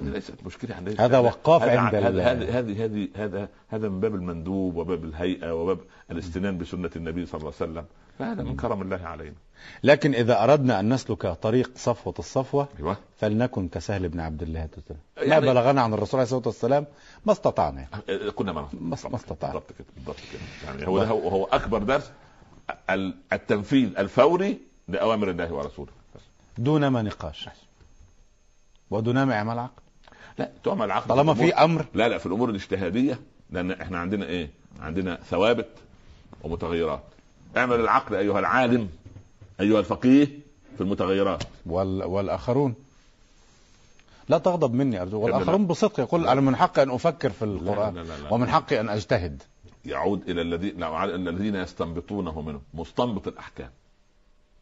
ليست 0.01 0.33
مشكلة 0.45 0.75
هذا 0.99 1.17
وقاف 1.19 1.61
عند 1.63 1.95
هذا 1.95 2.07
هذا 2.31 2.59
هذه 2.59 2.85
هذه 2.85 3.07
هذا 3.15 3.47
هذا 3.69 3.89
من 3.89 3.99
باب 3.99 4.15
المندوب 4.15 4.75
وباب 4.75 5.03
الهيئة 5.03 5.51
وباب 5.55 5.77
الاستنان 6.13 6.57
بسنة 6.57 6.89
النبي 6.95 7.25
صلى 7.25 7.41
الله 7.41 7.53
عليه 7.61 7.71
وسلم. 7.71 7.85
فهذا 8.19 8.43
من 8.43 8.55
كرم 8.55 8.81
الله 8.81 9.01
علينا. 9.03 9.35
لكن 9.83 10.13
إذا 10.15 10.43
أردنا 10.43 10.79
أن 10.79 10.93
نسلك 10.93 11.27
طريق 11.27 11.71
صفوة 11.75 12.13
الصفوة 12.19 12.67
أيوه. 12.79 12.97
فلنكن 13.19 13.67
كسهل 13.67 14.09
بن 14.09 14.19
عبد 14.19 14.43
الله 14.43 14.63
التتري. 14.63 14.97
ما 15.17 15.23
يعني- 15.23 15.45
بلغنا 15.45 15.81
عن 15.81 15.93
الرسول 15.93 16.19
عليه 16.19 16.23
الصلاة 16.27 16.47
والسلام 16.47 16.85
ما 17.25 17.31
استطعنا. 17.31 17.87
كنا 18.35 18.51
ما 18.51 18.61
ما 18.61 18.97
ما 19.09 19.15
استطعنا. 19.15 19.53
بالضبط 19.53 19.71
كده 19.79 19.87
بالضبط 19.95 20.15
كده. 20.31 20.41
يعني 20.71 20.87
هو 20.87 20.99
ده 20.99 21.07
هو 21.07 21.29
هو 21.29 21.43
أكبر 21.45 21.83
درس 21.83 22.11
ال- 22.89 23.15
التنفيذ 23.33 23.97
الفوري 23.97 24.57
لأوامر 24.87 25.29
الله 25.29 25.53
ورسوله. 25.53 25.91
دون 26.57 26.87
ما 26.87 27.01
نقاش. 27.01 27.49
ودون 28.91 29.23
ما 29.23 29.33
إعمال 29.33 29.59
عقل. 29.59 29.81
لا 30.39 30.51
تعمل 30.63 30.91
عقد 30.91 31.07
طالما 31.07 31.33
في 31.33 31.53
أمر. 31.53 31.85
لا 31.93 32.09
لا 32.09 32.17
في 32.17 32.25
الأمور 32.25 32.49
الاجتهادية 32.49 33.19
لأن 33.49 33.71
إحنا 33.71 33.97
عندنا 33.99 34.25
إيه؟ 34.25 34.49
عندنا 34.79 35.15
ثوابت 35.29 35.67
ومتغيرات. 36.43 37.03
اعمل 37.57 37.79
العقل 37.79 38.15
أيها 38.15 38.39
العالم 38.39 38.89
أيها 39.59 39.79
الفقيه 39.79 40.25
في 40.77 40.81
المتغيرات. 40.81 41.43
وال... 41.65 42.03
والآخرون 42.03 42.75
لا 44.29 44.37
تغضب 44.37 44.73
مني 44.73 45.01
أرجو 45.01 45.19
والآخرون 45.21 45.67
بصدق 45.67 45.99
يقول 45.99 46.27
أنا 46.27 46.41
من 46.41 46.55
حقي 46.55 46.83
أن 46.83 46.89
أفكر 46.89 47.29
في 47.29 47.45
القرآن 47.45 47.93
لا 47.95 47.99
لا 47.99 48.07
لا 48.07 48.17
لا. 48.23 48.33
ومن 48.33 48.49
حقي 48.49 48.79
أن 48.79 48.89
أجتهد 48.89 49.43
يعود 49.85 50.29
إلى 50.29 50.41
الذين 50.41 50.83
الذين 50.83 51.55
يستنبطونه 51.55 52.41
منه 52.41 52.61
مستنبط 52.73 53.27
الأحكام. 53.27 53.69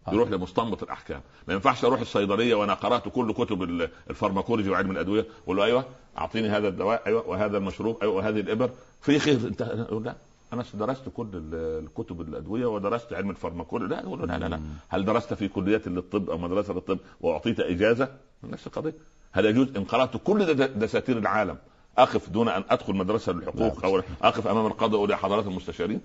آه. 0.08 0.14
يروح 0.14 0.30
لمستنبط 0.30 0.84
الأحكام، 0.84 1.22
ما 1.48 1.54
ينفعش 1.54 1.86
أروح 1.86 2.00
الصيدلية 2.00 2.56
وأنا 2.56 2.74
قرأت 2.74 3.08
كل 3.10 3.34
كتب 3.34 3.64
ال- 3.64 3.90
ال 4.10 4.14
pharmacology 4.14 4.70
وعلم 4.70 4.92
الأدوية 4.92 5.26
واقول 5.42 5.58
له 5.58 5.64
أيوه 5.64 5.86
أعطيني 6.18 6.50
هذا 6.50 6.68
الدواء 6.68 7.02
أيوه 7.08 7.28
وهذا 7.30 7.58
المشروب 7.58 7.98
أيوه 8.02 8.14
وهذه 8.16 8.40
الإبر 8.40 8.70
في 9.02 9.20
خير 9.20 9.36
انت 9.48 9.62
لا 9.62 10.16
أنا 10.54 10.64
درست 10.74 11.10
كل 11.10 11.28
ال- 11.34 11.84
الكتب 11.86 12.22
الأدوية 12.22 12.66
ودرست 12.66 13.14
علم 13.14 13.30
الفارماكولوجي. 13.30 13.94
لا 13.94 14.04
أقول 14.04 14.20
له 14.20 14.26
لا 14.26 14.38
لا 14.38 14.46
لا. 14.50 14.60
هل 14.90 15.06
درست 15.06 15.34
في 15.34 15.48
كليات 15.48 15.88
للطب 15.88 16.30
أو 16.30 16.38
مدرسة 16.38 16.74
للطب 16.74 17.00
وأعطيت 17.22 17.60
إجازة؟ 17.60 18.10
نفس 18.44 18.68
القضية. 18.68 18.94
هل 19.32 19.46
يجوز 19.46 19.68
إن 19.78 19.84
قرأت 19.84 20.18
كل 20.24 20.54
دساتير 20.80 21.18
العالم 21.18 21.58
أقف 21.98 22.30
دون 22.30 22.48
أن 22.50 22.64
أدخل 22.70 22.94
مدرسة 22.96 23.32
للحقوق 23.32 23.86
أو 23.86 24.02
أقف 24.22 24.48
أمام 24.48 24.66
القاضي 24.66 24.96
أقول 24.96 25.12
يا 25.12 25.16
حضرات 25.16 25.46
المستشارين 25.48 26.02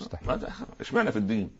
مستحيل 0.00 0.26
إشمعنى 0.80 1.12
في 1.12 1.18
الدين؟ 1.18 1.50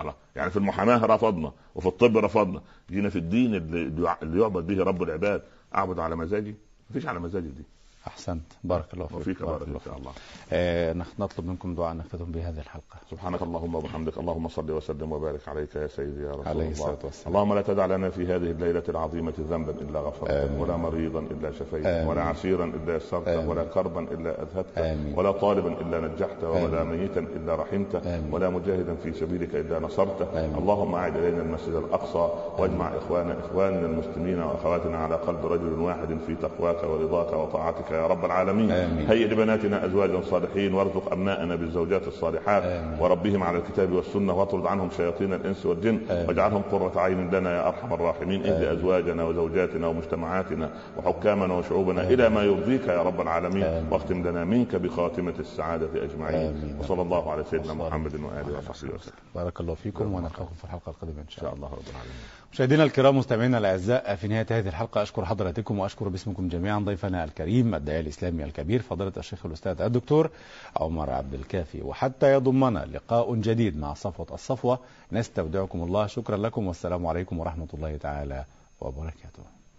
الله 0.00 0.14
يعني 0.36 0.50
في 0.50 0.56
المحاماة 0.56 1.06
رفضنا 1.06 1.52
وفي 1.74 1.86
الطب 1.86 2.16
رفضنا. 2.16 2.62
جينا 2.90 3.08
في 3.08 3.18
الدين 3.18 3.54
اللي 3.54 3.82
اللي 4.22 4.40
يعبد 4.40 4.66
به 4.66 4.84
رب 4.84 5.02
العباد. 5.02 5.42
أعبد 5.74 5.98
على 5.98 6.16
مزاجي؟ 6.16 6.54
مفيش 6.90 7.06
على 7.06 7.20
مزاجي 7.20 7.48
دي 7.48 7.62
أحسنت 8.06 8.42
بارك 8.64 8.94
الله 8.94 9.06
فيك 9.06 9.16
وفيك 9.16 9.42
بارك 9.42 9.62
الله 9.62 9.74
إن 9.74 9.78
فيك 9.78 9.92
الله 9.98 10.12
آه 10.52 10.96
نطلب 11.18 11.46
منكم 11.46 11.74
دعاء 11.74 11.94
نختتم 11.94 12.24
بهذه 12.24 12.58
الحلقة 12.58 12.96
سبحانك 13.10 13.42
اللهم 13.42 13.74
وبحمدك 13.74 14.18
اللهم 14.18 14.48
صل 14.48 14.70
وسلم 14.70 15.12
وبارك 15.12 15.48
عليك 15.48 15.74
يا 15.76 15.86
سيدي 15.86 16.22
يا 16.22 16.30
رسول 16.30 16.48
عليه 16.48 16.60
الله 16.60 16.70
الصلاة 16.70 16.98
والسلام. 17.04 17.28
اللهم 17.28 17.54
لا 17.54 17.62
تدع 17.62 17.86
لنا 17.86 18.10
في 18.10 18.26
هذه 18.26 18.50
الليلة 18.50 18.82
العظيمة 18.88 19.32
ذنبا 19.50 19.72
إلا 19.72 20.00
غفرته. 20.00 20.60
ولا 20.60 20.76
مريضا 20.76 21.20
إلا 21.20 21.52
شفيته. 21.52 22.08
ولا 22.08 22.22
عسيرا 22.22 22.64
إلا 22.64 22.96
يسرته. 22.96 23.48
ولا 23.48 23.64
كربا 23.64 24.00
إلا 24.00 24.42
أذهبته 24.42 24.92
آمين. 24.92 25.18
ولا 25.18 25.32
طالبا 25.32 25.80
إلا 25.80 26.00
نجحته 26.00 26.50
ولا. 26.50 26.84
ميتا 26.84 27.20
إلا 27.20 27.54
رحمته. 27.54 28.00
ولا 28.32 28.50
مجاهدا 28.50 28.94
في 28.94 29.12
سبيلك 29.12 29.54
إلا 29.54 29.78
نصرته. 29.78 30.56
اللهم 30.58 30.94
أعد 30.94 31.16
إلينا 31.16 31.42
المسجد 31.42 31.74
الأقصى 31.74 32.30
واجمع 32.58 32.96
إخوانا 32.96 33.38
إخواننا 33.38 33.86
المسلمين 33.86 34.40
وأخواتنا 34.42 34.98
على 34.98 35.14
قلب 35.14 35.46
رجل 35.46 35.80
واحد 35.80 36.18
في 36.26 36.34
تقواك 36.34 36.84
ورضاك 36.84 37.32
وطاعتك 37.32 37.89
يا 37.92 38.06
رب 38.06 38.24
العالمين 38.24 38.70
آمين. 38.70 39.06
هيئ 39.06 39.26
لبناتنا 39.26 39.84
أزواجا 39.86 40.20
صالحين 40.30 40.74
وارزق 40.74 41.12
أبناءنا 41.12 41.56
بالزوجات 41.56 42.08
الصالحات 42.08 42.62
آمين. 42.62 43.00
وربهم 43.00 43.42
على 43.42 43.58
الكتاب 43.58 43.92
والسنة 43.92 44.32
واطرد 44.32 44.66
عنهم 44.66 44.90
شياطين 44.96 45.32
الإنس 45.32 45.66
والجن 45.66 46.00
آمين. 46.10 46.28
واجعلهم 46.28 46.62
قرة 46.72 47.00
عين 47.00 47.30
لنا 47.30 47.56
يا 47.56 47.68
أرحم 47.68 47.94
الراحمين 47.94 48.46
اهد 48.46 48.64
آمين. 48.64 48.78
أزواجنا 48.78 49.24
وزوجاتنا 49.24 49.86
ومجتمعاتنا 49.86 50.70
وحكامنا 50.96 51.54
وشعوبنا 51.54 52.02
إلى 52.02 52.28
ما 52.28 52.42
يرضيك 52.42 52.88
يا 52.88 53.02
رب 53.02 53.20
العالمين 53.20 53.64
آمين. 53.64 53.92
واختم 53.92 54.28
لنا 54.28 54.44
منك 54.44 54.76
بخاتمة 54.76 55.34
السعادة 55.40 55.88
أجمعين 56.04 56.50
آمين. 56.50 56.76
وصلى 56.80 57.02
الله 57.02 57.32
على 57.32 57.44
سيدنا 57.50 57.74
محمد 57.74 58.14
وآله 58.14 58.58
وصحبه 58.58 58.94
وسلم 58.94 59.12
بارك 59.34 59.60
الله 59.60 59.74
فيكم 59.74 60.14
ونلقاكم 60.14 60.54
في 60.58 60.64
الحلقة 60.64 60.90
القادمة 60.90 61.14
إن 61.14 61.20
إن 61.20 61.28
شاء 61.28 61.54
الله 61.54 61.68
رب 61.68 61.88
العالمين 61.90 62.39
مشاهدينا 62.52 62.84
الكرام 62.84 63.16
مستمعينا 63.18 63.58
الأعزاء 63.58 64.14
في 64.16 64.28
نهاية 64.28 64.46
هذه 64.50 64.68
الحلقة 64.68 65.02
أشكر 65.02 65.24
حضراتكم 65.24 65.78
وأشكر 65.78 66.08
باسمكم 66.08 66.48
جميعا 66.48 66.78
ضيفنا 66.78 67.24
الكريم 67.24 67.74
الداعيه 67.74 68.00
الإسلامي 68.00 68.44
الكبير 68.44 68.82
فضيلة 68.82 69.12
الشيخ 69.16 69.46
الأستاذ 69.46 69.80
الدكتور 69.80 70.30
عمر 70.76 71.10
عبد 71.10 71.34
الكافي. 71.34 71.82
وحتى 71.82 72.32
يضمنا 72.32 72.78
لقاء 72.78 73.34
جديد 73.34 73.78
مع 73.78 73.94
صفوة 73.94 74.26
الصفوة. 74.32 74.78
نستودعكم 75.12 75.82
الله. 75.82 76.06
شكرا 76.06 76.36
لكم 76.36 76.66
والسلام 76.66 77.06
عليكم 77.06 77.38
ورحمة 77.38 77.68
الله 77.74 77.96
تعالى 77.96 78.44
وبركاته. 78.80 79.59